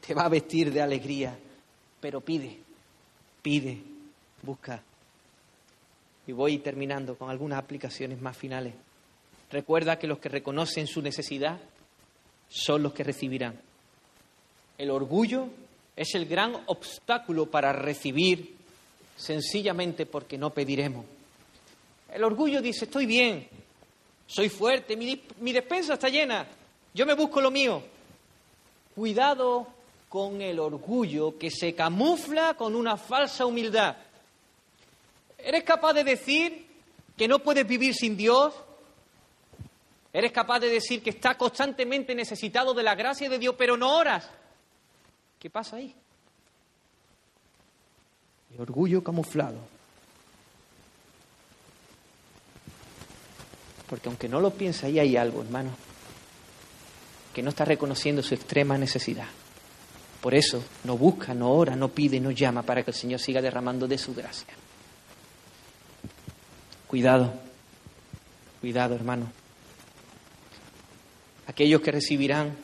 Te 0.05 0.13
va 0.13 0.25
a 0.25 0.29
vestir 0.29 0.71
de 0.71 0.79
alegría, 0.79 1.35
pero 1.99 2.21
pide, 2.21 2.55
pide, 3.41 3.81
busca. 4.43 4.79
Y 6.27 6.31
voy 6.31 6.59
terminando 6.59 7.15
con 7.15 7.31
algunas 7.31 7.57
aplicaciones 7.57 8.21
más 8.21 8.37
finales. 8.37 8.75
Recuerda 9.49 9.97
que 9.97 10.05
los 10.05 10.19
que 10.19 10.29
reconocen 10.29 10.85
su 10.85 11.01
necesidad 11.01 11.57
son 12.47 12.83
los 12.83 12.93
que 12.93 13.03
recibirán. 13.03 13.59
El 14.77 14.91
orgullo 14.91 15.47
es 15.95 16.13
el 16.13 16.27
gran 16.27 16.53
obstáculo 16.67 17.47
para 17.47 17.73
recibir 17.73 18.56
sencillamente 19.17 20.05
porque 20.05 20.37
no 20.37 20.53
pediremos. 20.53 21.05
El 22.13 22.23
orgullo 22.23 22.61
dice, 22.61 22.85
estoy 22.85 23.05
bien, 23.05 23.49
soy 24.25 24.47
fuerte, 24.47 24.95
mi, 24.95 25.21
mi 25.39 25.51
despensa 25.51 25.95
está 25.95 26.07
llena, 26.07 26.47
yo 26.93 27.05
me 27.05 27.13
busco 27.13 27.41
lo 27.41 27.51
mío. 27.51 27.83
Cuidado 28.95 29.67
con 30.07 30.41
el 30.41 30.59
orgullo 30.59 31.37
que 31.37 31.51
se 31.51 31.75
camufla 31.75 32.53
con 32.53 32.75
una 32.75 32.95
falsa 32.95 33.45
humildad. 33.45 33.97
¿Eres 35.37 35.63
capaz 35.63 35.93
de 35.93 36.03
decir 36.03 36.65
que 37.15 37.27
no 37.27 37.39
puedes 37.39 37.67
vivir 37.67 37.93
sin 37.93 38.15
Dios? 38.15 38.53
¿Eres 40.13 40.31
capaz 40.31 40.59
de 40.59 40.69
decir 40.69 41.03
que 41.03 41.11
estás 41.11 41.35
constantemente 41.35 42.15
necesitado 42.15 42.73
de 42.73 42.83
la 42.83 42.95
gracia 42.95 43.29
de 43.29 43.37
Dios, 43.37 43.55
pero 43.57 43.77
no 43.77 43.95
oras? 43.97 44.29
¿Qué 45.39 45.49
pasa 45.49 45.75
ahí? 45.75 45.93
El 48.57 48.63
orgullo 48.63 49.03
camuflado. 49.03 49.59
Porque 53.87 54.09
aunque 54.09 54.27
no 54.27 54.41
lo 54.41 54.49
piense, 54.49 54.87
ahí 54.87 54.97
hay 54.97 55.15
algo, 55.15 55.43
hermano, 55.43 55.69
que 57.35 57.43
no 57.43 57.49
está 57.49 57.65
reconociendo 57.65 58.23
su 58.23 58.33
extrema 58.33 58.75
necesidad. 58.75 59.27
Por 60.21 60.33
eso 60.33 60.63
no 60.85 60.97
busca, 60.97 61.35
no 61.35 61.51
ora, 61.51 61.75
no 61.75 61.89
pide, 61.89 62.19
no 62.19 62.31
llama 62.31 62.63
para 62.63 62.81
que 62.81 62.89
el 62.89 62.97
Señor 62.97 63.19
siga 63.19 63.43
derramando 63.43 63.87
de 63.87 63.99
su 63.99 64.15
gracia. 64.15 64.47
Cuidado, 66.87 67.31
cuidado, 68.59 68.95
hermano. 68.95 69.31
Aquellos 71.45 71.79
que 71.81 71.91
recibirán 71.91 72.57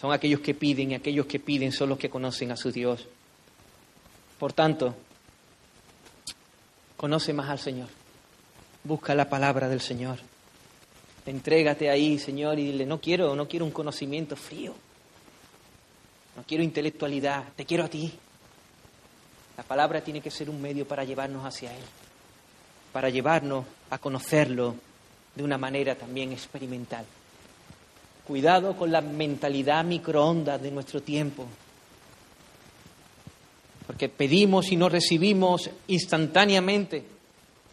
son 0.00 0.12
aquellos 0.12 0.40
que 0.40 0.54
piden 0.54 0.92
y 0.92 0.94
aquellos 0.94 1.26
que 1.26 1.40
piden 1.40 1.72
son 1.72 1.88
los 1.88 1.98
que 1.98 2.08
conocen 2.08 2.52
a 2.52 2.56
su 2.56 2.70
Dios. 2.70 3.08
Por 4.42 4.52
tanto, 4.52 4.92
conoce 6.96 7.32
más 7.32 7.48
al 7.48 7.60
Señor. 7.60 7.86
Busca 8.82 9.14
la 9.14 9.28
palabra 9.28 9.68
del 9.68 9.80
Señor. 9.80 10.18
Entrégate 11.24 11.88
ahí, 11.88 12.18
Señor, 12.18 12.58
y 12.58 12.72
dile, 12.72 12.84
no 12.84 13.00
quiero, 13.00 13.36
no 13.36 13.46
quiero 13.46 13.64
un 13.64 13.70
conocimiento 13.70 14.34
frío. 14.34 14.74
No 16.34 16.42
quiero 16.42 16.64
intelectualidad, 16.64 17.44
te 17.54 17.64
quiero 17.64 17.84
a 17.84 17.88
ti. 17.88 18.12
La 19.56 19.62
palabra 19.62 20.00
tiene 20.00 20.20
que 20.20 20.32
ser 20.32 20.50
un 20.50 20.60
medio 20.60 20.88
para 20.88 21.04
llevarnos 21.04 21.46
hacia 21.46 21.72
Él, 21.72 21.84
para 22.92 23.10
llevarnos 23.10 23.64
a 23.90 23.98
conocerlo 23.98 24.74
de 25.36 25.44
una 25.44 25.56
manera 25.56 25.94
también 25.94 26.32
experimental. 26.32 27.06
Cuidado 28.26 28.76
con 28.76 28.90
la 28.90 29.02
mentalidad 29.02 29.84
microondas 29.84 30.60
de 30.60 30.72
nuestro 30.72 31.00
tiempo, 31.00 31.46
porque 33.86 34.08
pedimos 34.08 34.70
y 34.70 34.76
no 34.76 34.88
recibimos 34.88 35.70
instantáneamente 35.88 37.04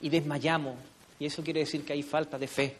y 0.01 0.09
desmayamos, 0.09 0.75
y 1.19 1.25
eso 1.25 1.43
quiere 1.43 1.61
decir 1.61 1.83
que 1.83 1.93
hay 1.93 2.03
falta 2.03 2.37
de 2.37 2.47
fe. 2.47 2.75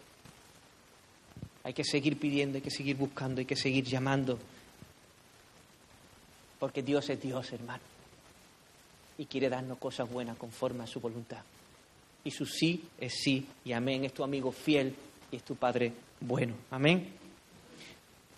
Hay 1.63 1.73
que 1.73 1.83
seguir 1.83 2.17
pidiendo, 2.17 2.55
hay 2.55 2.61
que 2.61 2.71
seguir 2.71 2.95
buscando, 2.95 3.39
hay 3.39 3.45
que 3.45 3.57
seguir 3.57 3.83
llamando. 3.83 4.39
Porque 6.57 6.81
Dios 6.81 7.09
es 7.09 7.21
Dios, 7.21 7.51
hermano. 7.51 7.83
Y 9.17 9.25
quiere 9.25 9.49
darnos 9.49 9.77
cosas 9.77 10.09
buenas 10.09 10.37
conforme 10.37 10.83
a 10.83 10.87
su 10.87 11.01
voluntad. 11.01 11.41
Y 12.23 12.31
su 12.31 12.45
sí 12.45 12.85
es 12.97 13.13
sí 13.21 13.45
y 13.65 13.73
amén. 13.73 14.05
Es 14.05 14.13
tu 14.13 14.23
amigo 14.23 14.51
fiel 14.51 14.95
y 15.31 15.35
es 15.35 15.43
tu 15.43 15.55
Padre 15.55 15.91
bueno. 16.21 16.55
Amén. 16.71 17.13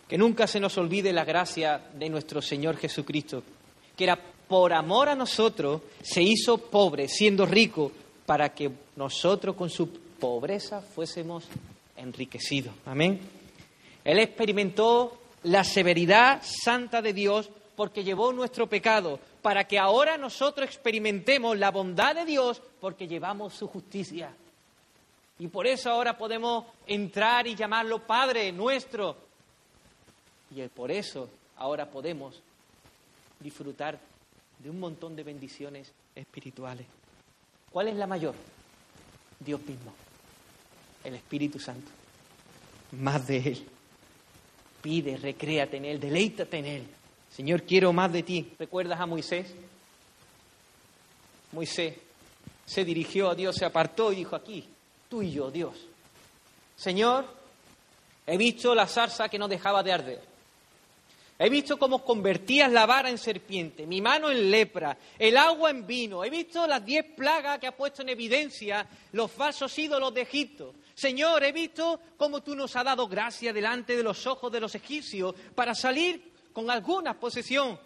Que 0.07 0.17
nunca 0.17 0.47
se 0.47 0.59
nos 0.59 0.77
olvide 0.77 1.13
la 1.13 1.23
gracia 1.23 1.89
de 1.93 2.09
nuestro 2.09 2.41
Señor 2.41 2.77
Jesucristo, 2.77 3.43
que 3.95 4.03
era 4.03 4.19
por 4.51 4.73
amor 4.73 5.07
a 5.07 5.15
nosotros, 5.15 5.81
se 6.01 6.21
hizo 6.21 6.57
pobre, 6.57 7.07
siendo 7.07 7.45
rico, 7.45 7.89
para 8.25 8.53
que 8.53 8.69
nosotros 8.97 9.55
con 9.55 9.69
su 9.69 9.87
pobreza 10.19 10.81
fuésemos 10.81 11.45
enriquecido. 11.95 12.73
Amén. 12.85 13.21
Él 14.03 14.19
experimentó 14.19 15.17
la 15.43 15.63
severidad 15.63 16.41
santa 16.43 17.01
de 17.01 17.13
Dios 17.13 17.49
porque 17.77 18.03
llevó 18.03 18.33
nuestro 18.33 18.67
pecado, 18.67 19.21
para 19.41 19.63
que 19.63 19.79
ahora 19.79 20.17
nosotros 20.17 20.67
experimentemos 20.67 21.57
la 21.57 21.71
bondad 21.71 22.13
de 22.13 22.25
Dios 22.25 22.61
porque 22.81 23.07
llevamos 23.07 23.53
su 23.53 23.69
justicia. 23.69 24.33
Y 25.39 25.47
por 25.47 25.65
eso 25.65 25.91
ahora 25.91 26.17
podemos 26.17 26.65
entrar 26.85 27.47
y 27.47 27.55
llamarlo 27.55 28.05
Padre 28.05 28.51
nuestro. 28.51 29.15
Y 30.53 30.61
por 30.67 30.91
eso 30.91 31.29
ahora 31.55 31.89
podemos 31.89 32.35
disfrutar 33.39 34.10
de 34.61 34.69
un 34.69 34.79
montón 34.79 35.15
de 35.15 35.23
bendiciones 35.23 35.91
espirituales. 36.15 36.85
¿Cuál 37.71 37.87
es 37.87 37.95
la 37.95 38.07
mayor? 38.07 38.35
Dios 39.39 39.61
mismo 39.65 39.93
el 41.03 41.15
Espíritu 41.15 41.59
Santo. 41.59 41.89
Más 42.93 43.27
de 43.27 43.37
Él. 43.37 43.67
Pide, 44.81 45.17
recréate 45.17 45.77
en 45.77 45.85
Él, 45.85 45.99
deleítate 45.99 46.57
en 46.57 46.65
Él. 46.65 46.87
Señor, 47.29 47.63
quiero 47.63 47.93
más 47.93 48.11
de 48.11 48.23
ti. 48.23 48.51
¿Recuerdas 48.59 48.99
a 48.99 49.05
Moisés? 49.05 49.53
Moisés 51.51 51.95
se 52.65 52.85
dirigió 52.85 53.29
a 53.29 53.35
Dios, 53.35 53.55
se 53.55 53.65
apartó 53.65 54.11
y 54.11 54.17
dijo, 54.17 54.35
aquí, 54.35 54.65
tú 55.09 55.21
y 55.21 55.31
yo, 55.31 55.51
Dios. 55.51 55.75
Señor, 56.75 57.25
he 58.25 58.37
visto 58.37 58.73
la 58.73 58.87
zarza 58.87 59.29
que 59.29 59.37
no 59.39 59.47
dejaba 59.47 59.83
de 59.83 59.93
arder. 59.93 60.30
He 61.43 61.49
visto 61.49 61.79
cómo 61.79 62.05
convertías 62.05 62.71
la 62.71 62.85
vara 62.85 63.09
en 63.09 63.17
serpiente, 63.17 63.87
mi 63.87 63.99
mano 63.99 64.29
en 64.29 64.51
lepra, 64.51 64.95
el 65.17 65.35
agua 65.35 65.71
en 65.71 65.87
vino. 65.87 66.23
He 66.23 66.29
visto 66.29 66.67
las 66.67 66.85
diez 66.85 67.03
plagas 67.15 67.57
que 67.57 67.65
ha 67.65 67.75
puesto 67.75 68.03
en 68.03 68.09
evidencia 68.09 68.87
los 69.13 69.31
falsos 69.31 69.75
ídolos 69.79 70.13
de 70.13 70.21
Egipto. 70.21 70.75
Señor, 70.93 71.43
he 71.43 71.51
visto 71.51 71.99
cómo 72.15 72.43
tú 72.43 72.53
nos 72.53 72.75
has 72.75 72.85
dado 72.85 73.07
gracia 73.07 73.51
delante 73.51 73.97
de 73.97 74.03
los 74.03 74.27
ojos 74.27 74.51
de 74.51 74.59
los 74.59 74.75
egipcios 74.75 75.33
para 75.55 75.73
salir 75.73 76.31
con 76.53 76.69
alguna 76.69 77.19
posesión. 77.19 77.79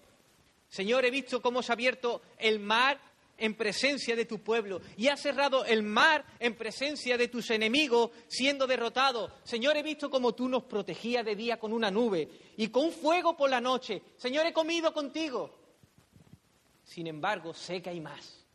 Señor, 0.68 1.06
he 1.06 1.10
visto 1.10 1.42
cómo 1.42 1.64
se 1.64 1.72
ha 1.72 1.76
abierto 1.76 2.24
el 2.38 2.60
mar 2.60 3.00
en 3.38 3.56
presencia 3.56 4.16
de 4.16 4.26
tu 4.26 4.40
pueblo 4.40 4.82
y 4.98 5.08
has 5.08 5.22
cerrado 5.22 5.66
el 5.66 5.84
mar 5.84 6.26
en 6.40 6.56
presencia 6.56 7.18
de 7.18 7.28
tus 7.28 7.50
enemigos 7.52 8.12
siendo 8.28 8.68
derrotados. 8.68 9.32
Señor, 9.44 9.78
he 9.78 9.84
visto 9.84 10.10
cómo 10.10 10.34
tú 10.34 10.48
nos 10.48 10.64
protegías 10.64 11.26
de 11.26 11.36
día 11.36 11.58
con 11.60 11.74
una 11.74 11.92
nube 11.92 12.30
y 12.58 12.70
con 12.70 12.92
fuego 12.92 13.36
por 13.36 13.50
la 13.50 13.62
noche. 13.62 14.02
Señor, 14.18 14.46
he 14.46 14.54
comido 14.54 14.94
contigo. 14.94 15.54
Sin 16.84 17.08
embargo, 17.08 17.54
sé 17.54 17.82
que 17.82 17.90
hay 17.90 18.00
más. 18.00 18.46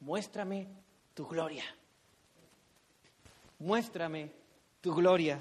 Muéstrame 0.00 0.66
tu 1.14 1.26
gloria. 1.26 1.64
Muéstrame 3.60 4.30
tu 4.80 4.94
gloria. 4.94 5.40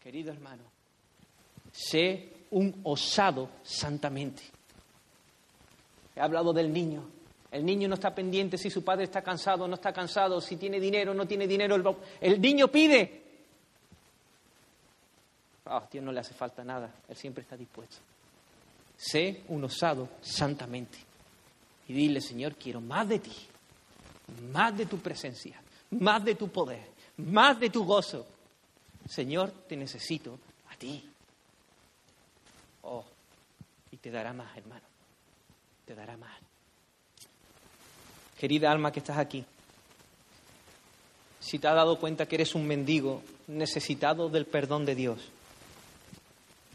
Querido 0.00 0.30
hermano, 0.30 0.62
sé 1.72 2.32
un 2.50 2.80
osado 2.84 3.50
santamente. 3.62 4.55
He 6.16 6.20
hablado 6.20 6.54
del 6.54 6.72
niño. 6.72 7.04
El 7.50 7.64
niño 7.64 7.88
no 7.88 7.94
está 7.94 8.14
pendiente 8.14 8.58
si 8.58 8.70
su 8.70 8.82
padre 8.82 9.04
está 9.04 9.22
cansado 9.22 9.68
no 9.68 9.74
está 9.74 9.92
cansado, 9.92 10.40
si 10.40 10.56
tiene 10.56 10.80
dinero 10.80 11.14
no 11.14 11.26
tiene 11.26 11.46
dinero. 11.46 12.00
El, 12.20 12.40
niño 12.40 12.68
pide. 12.68 13.22
a 15.66 15.86
Dios 15.90 16.04
no 16.04 16.10
le 16.10 16.20
hace 16.20 16.34
falta 16.34 16.64
nada. 16.64 16.90
Él 17.08 17.16
siempre 17.16 17.42
está 17.42 17.56
dispuesto. 17.56 17.98
Sé 18.96 19.42
un 19.48 19.62
osado 19.64 20.08
santamente. 20.22 20.98
Y 21.88 21.92
dile, 21.92 22.20
Señor, 22.20 22.56
quiero 22.56 22.80
más 22.80 23.08
de 23.08 23.20
ti, 23.20 23.36
más 24.52 24.76
de 24.76 24.86
tu 24.86 24.98
presencia, 24.98 25.60
más 25.90 26.24
de 26.24 26.34
tu 26.34 26.48
poder, 26.48 26.88
más 27.18 27.60
de 27.60 27.70
tu 27.70 27.84
gozo. 27.84 28.26
Señor, 29.08 29.52
te 29.68 29.76
necesito 29.76 30.38
a 30.68 30.76
ti. 30.76 31.08
Oh, 32.82 33.04
y 33.92 33.98
te 33.98 34.10
dará 34.10 34.32
más, 34.32 34.56
hermano 34.56 34.95
te 35.86 35.94
dará 35.94 36.16
más. 36.16 36.36
Querida 38.38 38.70
alma 38.70 38.92
que 38.92 38.98
estás 38.98 39.16
aquí, 39.16 39.44
si 41.40 41.58
te 41.58 41.68
has 41.68 41.76
dado 41.76 41.98
cuenta 41.98 42.26
que 42.26 42.34
eres 42.34 42.54
un 42.54 42.66
mendigo 42.66 43.22
necesitado 43.46 44.28
del 44.28 44.46
perdón 44.46 44.84
de 44.84 44.94
Dios, 44.96 45.20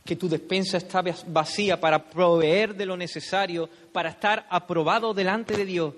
que 0.06 0.16
tu 0.16 0.30
despensa 0.30 0.78
está 0.78 1.04
vacía 1.28 1.80
para 1.80 2.04
proveer 2.04 2.74
de 2.74 2.86
lo 2.86 2.96
necesario, 2.96 3.70
para 3.92 4.12
estar 4.12 4.48
aprobado 4.50 5.14
delante 5.14 5.56
de 5.56 5.66
Dios, 5.66 5.94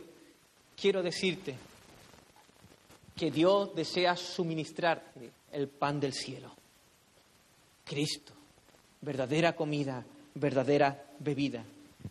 quiero 0.75 1.03
decirte 1.03 1.55
que 3.15 3.29
Dios 3.29 3.75
desea 3.75 4.15
suministrarte 4.15 5.29
el 5.51 5.67
pan 5.67 5.99
del 5.99 6.13
cielo. 6.13 6.51
Cristo, 7.85 8.33
verdadera 9.01 9.55
comida, 9.55 10.03
verdadera 10.33 11.05
bebida. 11.19 11.63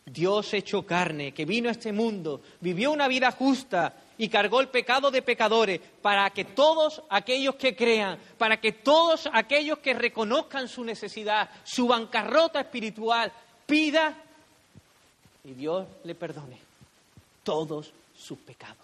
Dios 0.05 0.53
hecho 0.55 0.84
carne, 0.84 1.32
que 1.32 1.45
vino 1.45 1.68
a 1.68 1.72
este 1.72 1.93
mundo, 1.93 2.43
vivió 2.61 2.90
una 2.93 3.09
vida 3.09 3.30
justa 3.32 3.95
y 4.18 4.28
cargó 4.28 4.61
el 4.61 4.68
pecado 4.68 5.11
de 5.11 5.22
pecadores 5.22 5.80
para 6.01 6.28
que 6.30 6.45
todos 6.45 7.03
aquellos 7.09 7.55
que 7.57 7.74
crean, 7.74 8.18
para 8.36 8.61
que 8.61 8.72
todos 8.72 9.28
aquellos 9.32 9.78
que 9.78 9.95
reconozcan 9.95 10.68
su 10.68 10.84
necesidad, 10.84 11.49
su 11.64 11.86
bancarrota 11.86 12.61
espiritual, 12.61 13.32
pida 13.66 14.14
y 15.45 15.53
Dios 15.55 15.86
le 16.05 16.14
perdone 16.14 16.59
todos 17.43 17.93
sus 18.16 18.38
pecados. 18.38 18.76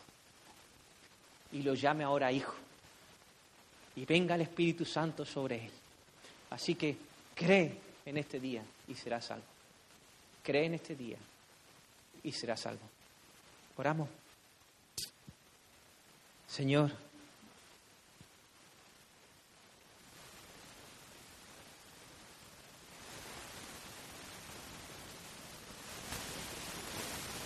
Y 1.52 1.62
lo 1.62 1.74
llame 1.74 2.04
ahora 2.04 2.32
hijo. 2.32 2.54
Y 3.96 4.04
venga 4.04 4.34
el 4.34 4.42
Espíritu 4.42 4.84
Santo 4.84 5.24
sobre 5.24 5.66
él. 5.66 5.72
Así 6.50 6.74
que 6.74 6.96
cree 7.34 7.78
en 8.04 8.16
este 8.16 8.40
día 8.40 8.62
y 8.86 8.94
será 8.94 9.20
salvo. 9.20 9.57
Cree 10.48 10.64
en 10.64 10.72
este 10.72 10.96
día 10.96 11.18
y 12.22 12.32
será 12.32 12.56
salvo. 12.56 12.80
Oramos. 13.76 14.08
Señor, 16.46 16.90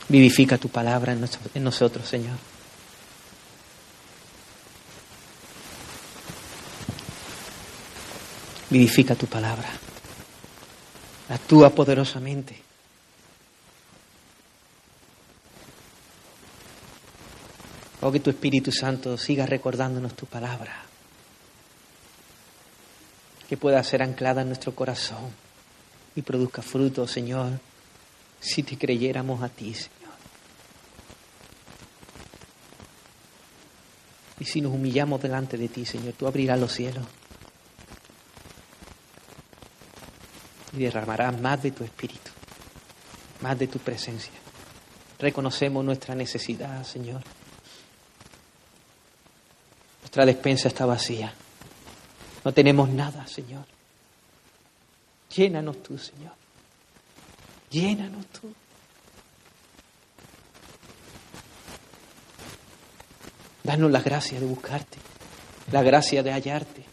vivifica 0.09 0.57
tu 0.57 0.69
palabra 0.69 1.13
en 1.13 1.65
nosotros, 1.65 2.07
Señor. 2.07 2.39
Vivifica 8.71 9.17
tu 9.17 9.27
palabra. 9.27 9.69
Actúa 11.31 11.71
poderosamente. 11.71 12.71
Oh, 18.05 18.11
que 18.11 18.19
tu 18.19 18.31
Espíritu 18.31 18.73
Santo 18.73 19.17
siga 19.17 19.47
recordándonos 19.47 20.15
tu 20.15 20.27
palabra. 20.27 20.83
Que 23.49 23.57
pueda 23.57 23.83
ser 23.85 24.03
anclada 24.03 24.43
en 24.43 24.49
nuestro 24.49 24.75
corazón 24.75 25.31
y 26.17 26.23
produzca 26.23 26.63
fruto, 26.63 27.07
Señor, 27.07 27.61
si 28.41 28.65
te 28.65 28.77
creyéramos 28.77 29.41
a 29.41 29.49
ti, 29.49 29.73
Señor. 29.73 29.93
Y 34.41 34.47
si 34.47 34.61
nos 34.61 34.73
humillamos 34.73 35.23
delante 35.23 35.57
de 35.57 35.69
ti, 35.69 35.87
Señor, 35.87 36.15
tú 36.15 36.27
abrirás 36.27 36.59
los 36.59 36.73
cielos 36.73 37.07
y 40.73 40.79
derramarás 40.79 41.41
más 41.41 41.63
de 41.63 41.71
tu 41.71 41.85
espíritu, 41.85 42.33
más 43.43 43.57
de 43.57 43.69
tu 43.69 43.79
presencia. 43.79 44.33
Reconocemos 45.21 45.85
nuestra 45.85 46.17
necesidad, 46.17 46.83
Señor. 46.85 47.23
Nuestra 50.13 50.27
despensa 50.27 50.69
está 50.69 50.85
vacía. 50.85 51.33
No 52.45 52.53
tenemos 52.53 52.87
nada, 52.91 53.27
Señor. 53.27 53.65
Llénanos 55.35 55.83
tú, 55.83 55.97
Señor. 55.97 56.35
Llénanos 57.71 58.27
tú. 58.27 58.53
Danos 63.63 63.91
la 63.91 64.03
gracia 64.03 64.39
de 64.39 64.45
buscarte, 64.45 64.99
la 65.71 65.83
gracia 65.83 66.23
de 66.23 66.31
hallarte, 66.31 66.85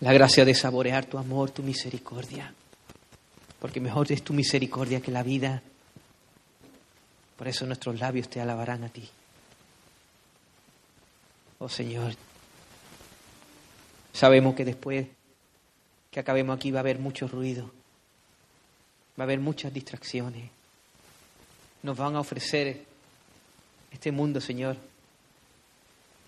la 0.00 0.12
gracia 0.12 0.44
de 0.44 0.54
saborear 0.54 1.06
tu 1.06 1.16
amor, 1.16 1.50
tu 1.50 1.62
misericordia, 1.62 2.52
porque 3.58 3.80
mejor 3.80 4.12
es 4.12 4.22
tu 4.22 4.34
misericordia 4.34 5.00
que 5.00 5.12
la 5.12 5.22
vida. 5.22 5.62
Por 7.38 7.48
eso 7.48 7.64
nuestros 7.64 7.98
labios 7.98 8.28
te 8.28 8.42
alabarán 8.42 8.84
a 8.84 8.90
ti. 8.90 9.08
Oh 11.60 11.68
Señor, 11.68 12.14
sabemos 14.12 14.54
que 14.54 14.64
después 14.64 15.06
que 16.10 16.20
acabemos 16.20 16.56
aquí 16.56 16.70
va 16.70 16.78
a 16.78 16.80
haber 16.80 16.98
mucho 16.98 17.26
ruido, 17.26 17.70
va 19.18 19.22
a 19.22 19.24
haber 19.24 19.40
muchas 19.40 19.72
distracciones. 19.72 20.50
Nos 21.82 21.96
van 21.96 22.14
a 22.14 22.20
ofrecer 22.20 22.84
este 23.90 24.12
mundo, 24.12 24.40
Señor, 24.40 24.76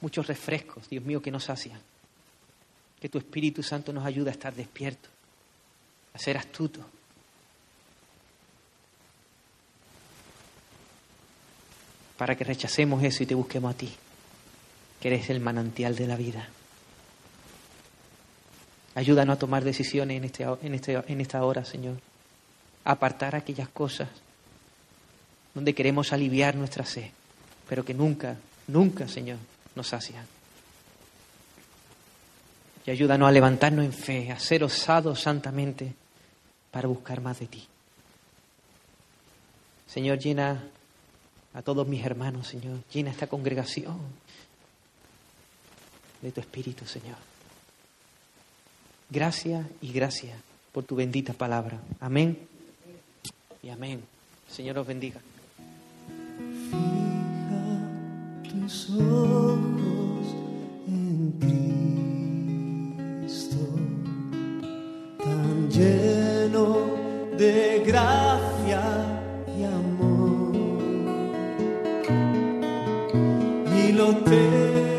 muchos 0.01 0.27
refrescos, 0.27 0.89
Dios 0.89 1.05
mío, 1.05 1.23
que 1.23 1.31
nos 1.31 1.45
sacian. 1.45 1.81
Que 3.01 3.09
tu 3.09 3.19
Espíritu 3.19 3.63
Santo 3.63 3.93
nos 3.93 4.05
ayude 4.05 4.31
a 4.31 4.33
estar 4.33 4.55
despiertos, 4.55 5.11
a 6.13 6.19
ser 6.19 6.37
astutos. 6.37 6.85
Para 12.19 12.37
que 12.37 12.45
rechacemos 12.45 13.03
eso 13.03 13.23
y 13.23 13.27
te 13.27 13.35
busquemos 13.35 13.75
a 13.75 13.77
ti, 13.77 13.97
que 15.01 15.09
eres 15.09 15.31
el 15.31 15.41
manantial 15.41 15.97
de 15.97 16.07
la 16.07 16.17
vida. 16.17 16.49
Ayúdanos 18.95 19.37
a 19.37 19.39
tomar 19.39 19.65
decisiones 19.65 20.17
en, 20.17 20.25
este, 20.25 20.45
en, 20.45 20.75
este, 20.75 21.03
en 21.07 21.21
esta 21.21 21.45
hora, 21.45 21.65
Señor. 21.65 21.97
A 22.85 22.93
apartar 22.93 23.35
aquellas 23.35 23.69
cosas 23.69 24.09
donde 25.55 25.75
queremos 25.75 26.13
aliviar 26.13 26.55
nuestra 26.57 26.85
sed 26.85 27.11
pero 27.71 27.85
que 27.85 27.95
nunca, 27.95 28.37
nunca, 28.67 29.07
Señor, 29.07 29.39
nos 29.77 29.87
sacian. 29.87 30.27
Y 32.85 32.91
ayúdanos 32.91 33.29
a 33.29 33.31
levantarnos 33.31 33.85
en 33.85 33.93
fe, 33.93 34.33
a 34.33 34.41
ser 34.41 34.65
osados 34.65 35.21
santamente 35.21 35.95
para 36.73 36.89
buscar 36.89 37.21
más 37.21 37.39
de 37.39 37.47
ti. 37.47 37.65
Señor, 39.87 40.19
llena 40.19 40.65
a 41.55 41.63
todos 41.63 41.87
mis 41.87 42.05
hermanos, 42.05 42.49
Señor, 42.49 42.81
llena 42.93 43.13
esta 43.13 43.29
congregación 43.29 44.01
de 46.23 46.33
tu 46.33 46.41
Espíritu, 46.41 46.87
Señor. 46.87 47.17
Gracias 49.11 49.67
y 49.81 49.93
gracias 49.93 50.39
por 50.73 50.85
tu 50.85 50.97
bendita 50.97 51.33
palabra. 51.33 51.81
Amén 52.01 52.39
y 53.63 53.71
amén. 53.71 54.03
Señor 54.49 54.79
os 54.79 54.87
bendiga. 54.87 55.21
ojos 58.89 60.27
en 60.87 61.33
Cristo, 63.27 63.57
tan 65.19 65.69
lleno 65.69 66.87
de 67.37 67.83
gracia 67.85 68.83
y 69.59 69.65
amor. 69.65 70.55
Y 73.77 73.93
lo 73.93 74.17
terrenal 74.19 74.90